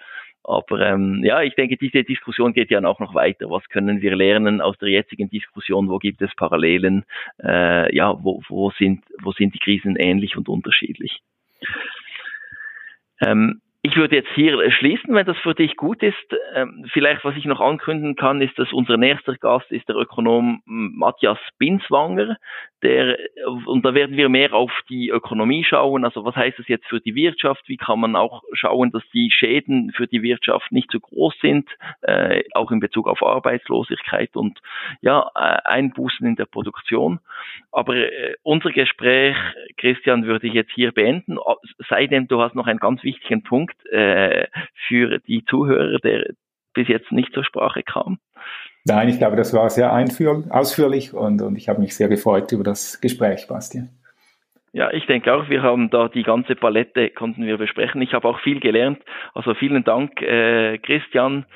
Aber 0.44 0.80
ähm, 0.80 1.22
ja, 1.24 1.42
ich 1.42 1.56
denke, 1.56 1.76
diese 1.76 2.04
Diskussion 2.04 2.52
geht 2.52 2.70
ja 2.70 2.84
auch 2.84 3.00
noch 3.00 3.16
weiter. 3.16 3.50
Was 3.50 3.68
können 3.68 4.00
wir 4.00 4.14
lernen 4.14 4.60
aus 4.60 4.78
der 4.78 4.90
jetzigen 4.90 5.28
Diskussion? 5.28 5.88
Wo 5.88 5.98
gibt 5.98 6.22
es 6.22 6.32
Parallelen? 6.36 7.04
Äh, 7.42 7.94
ja, 7.96 8.14
wo, 8.22 8.40
wo, 8.48 8.70
sind, 8.78 9.04
wo 9.22 9.32
sind 9.32 9.54
die 9.54 9.58
Krisen 9.58 9.96
ähnlich 9.96 10.36
und 10.36 10.48
unterschiedlich? 10.48 11.20
Ähm, 13.20 13.60
ich 13.86 13.96
würde 13.96 14.16
jetzt 14.16 14.30
hier 14.34 14.68
schließen, 14.72 15.14
wenn 15.14 15.26
das 15.26 15.36
für 15.38 15.54
dich 15.54 15.76
gut 15.76 16.02
ist. 16.02 16.16
Ähm, 16.54 16.86
vielleicht, 16.92 17.24
was 17.24 17.36
ich 17.36 17.44
noch 17.44 17.60
ankündigen 17.60 18.16
kann, 18.16 18.40
ist, 18.40 18.58
dass 18.58 18.72
unser 18.72 18.96
nächster 18.96 19.36
Gast 19.36 19.70
ist 19.70 19.88
der 19.88 19.94
Ökonom 19.94 20.60
Matthias 20.64 21.38
Binswanger. 21.58 22.36
Der, 22.82 23.16
und 23.66 23.84
da 23.84 23.94
werden 23.94 24.16
wir 24.16 24.28
mehr 24.28 24.54
auf 24.54 24.72
die 24.88 25.10
Ökonomie 25.10 25.62
schauen. 25.62 26.04
Also 26.04 26.24
was 26.24 26.34
heißt 26.34 26.58
das 26.58 26.66
jetzt 26.66 26.86
für 26.86 27.00
die 27.00 27.14
Wirtschaft? 27.14 27.62
Wie 27.68 27.76
kann 27.76 28.00
man 28.00 28.16
auch 28.16 28.42
schauen, 28.54 28.90
dass 28.90 29.04
die 29.14 29.30
Schäden 29.30 29.92
für 29.92 30.08
die 30.08 30.22
Wirtschaft 30.22 30.72
nicht 30.72 30.90
zu 30.90 30.98
groß 30.98 31.34
sind, 31.40 31.68
äh, 32.02 32.42
auch 32.54 32.72
in 32.72 32.80
Bezug 32.80 33.06
auf 33.06 33.22
Arbeitslosigkeit 33.22 34.34
und 34.34 34.58
ja, 35.00 35.30
äh, 35.36 35.58
Einbußen 35.64 36.26
in 36.26 36.34
der 36.36 36.46
Produktion. 36.46 37.20
Aber 37.70 37.94
äh, 37.94 38.34
unser 38.42 38.72
Gespräch, 38.72 39.36
Christian, 39.76 40.26
würde 40.26 40.48
ich 40.48 40.54
jetzt 40.54 40.72
hier 40.72 40.90
beenden. 40.90 41.38
Sei 41.88 42.08
denn, 42.08 42.26
du 42.26 42.40
hast 42.40 42.56
noch 42.56 42.66
einen 42.66 42.80
ganz 42.80 43.04
wichtigen 43.04 43.42
Punkt 43.42 43.75
äh, 43.90 44.46
für 44.88 45.18
die 45.20 45.44
Zuhörer, 45.44 45.98
der 45.98 46.30
bis 46.74 46.88
jetzt 46.88 47.10
nicht 47.12 47.32
zur 47.32 47.44
Sprache 47.44 47.82
kam? 47.82 48.18
Nein, 48.84 49.08
ich 49.08 49.18
glaube, 49.18 49.36
das 49.36 49.52
war 49.52 49.68
sehr 49.70 49.92
ausführlich 50.50 51.12
und, 51.12 51.42
und 51.42 51.56
ich 51.56 51.68
habe 51.68 51.80
mich 51.80 51.96
sehr 51.96 52.08
gefreut 52.08 52.52
über 52.52 52.62
das 52.62 53.00
Gespräch, 53.00 53.46
Bastian. 53.48 53.88
Ja, 54.72 54.92
ich 54.92 55.06
denke 55.06 55.32
auch, 55.32 55.48
wir 55.48 55.62
haben 55.62 55.88
da 55.88 56.08
die 56.08 56.22
ganze 56.22 56.54
Palette 56.54 57.08
konnten 57.08 57.46
wir 57.46 57.56
besprechen. 57.56 58.02
Ich 58.02 58.12
habe 58.12 58.28
auch 58.28 58.38
viel 58.40 58.60
gelernt. 58.60 58.98
Also 59.32 59.54
vielen 59.54 59.82
Dank, 59.84 60.20
äh, 60.20 60.76
Christian. 60.78 61.46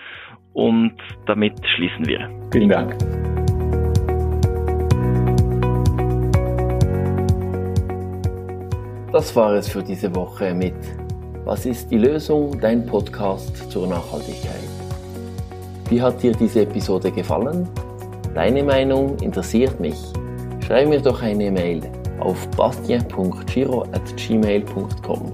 Und 0.54 0.96
damit 1.26 1.52
schließen 1.76 2.06
wir. 2.06 2.30
Vielen 2.50 2.70
Dank. 2.70 2.96
Das 9.12 9.36
war 9.36 9.52
es 9.54 9.68
für 9.68 9.82
diese 9.82 10.14
Woche 10.14 10.54
mit 10.54 10.76
was 11.50 11.66
ist 11.66 11.90
die 11.90 11.98
Lösung? 11.98 12.58
Dein 12.60 12.86
Podcast 12.86 13.72
zur 13.72 13.88
Nachhaltigkeit. 13.88 14.62
Wie 15.88 16.00
hat 16.00 16.22
dir 16.22 16.30
diese 16.30 16.60
Episode 16.60 17.10
gefallen? 17.10 17.68
Deine 18.36 18.62
Meinung 18.62 19.18
interessiert 19.18 19.80
mich. 19.80 19.96
Schreib 20.64 20.88
mir 20.88 21.00
doch 21.00 21.20
eine 21.22 21.50
Mail 21.50 21.82
auf 22.20 22.46
bastien.giro.gmail.com. 22.56 25.32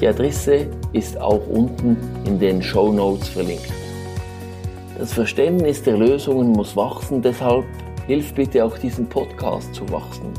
Die 0.00 0.08
Adresse 0.08 0.68
ist 0.94 1.20
auch 1.20 1.46
unten 1.46 1.98
in 2.24 2.38
den 2.38 2.62
Show 2.62 2.90
Notes 2.90 3.28
verlinkt. 3.28 3.70
Das 4.98 5.12
Verständnis 5.12 5.82
der 5.82 5.98
Lösungen 5.98 6.52
muss 6.52 6.74
wachsen, 6.76 7.20
deshalb 7.20 7.66
hilf 8.06 8.32
bitte 8.32 8.64
auch 8.64 8.78
diesen 8.78 9.06
Podcast 9.06 9.74
zu 9.74 9.86
wachsen. 9.92 10.32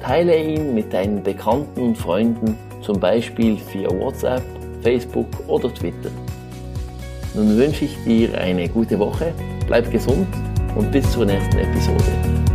Teile 0.00 0.40
ihn 0.40 0.72
mit 0.72 0.92
deinen 0.92 1.20
Bekannten 1.20 1.80
und 1.80 1.98
Freunden 1.98 2.56
zum 2.82 2.98
Beispiel 2.98 3.58
via 3.72 3.90
WhatsApp, 3.90 4.42
Facebook 4.82 5.28
oder 5.46 5.72
Twitter. 5.72 6.10
Nun 7.34 7.56
wünsche 7.56 7.84
ich 7.84 7.96
dir 8.04 8.36
eine 8.38 8.68
gute 8.68 8.98
Woche, 8.98 9.32
bleib 9.66 9.90
gesund 9.90 10.26
und 10.74 10.90
bis 10.90 11.10
zur 11.12 11.26
nächsten 11.26 11.58
Episode. 11.58 12.49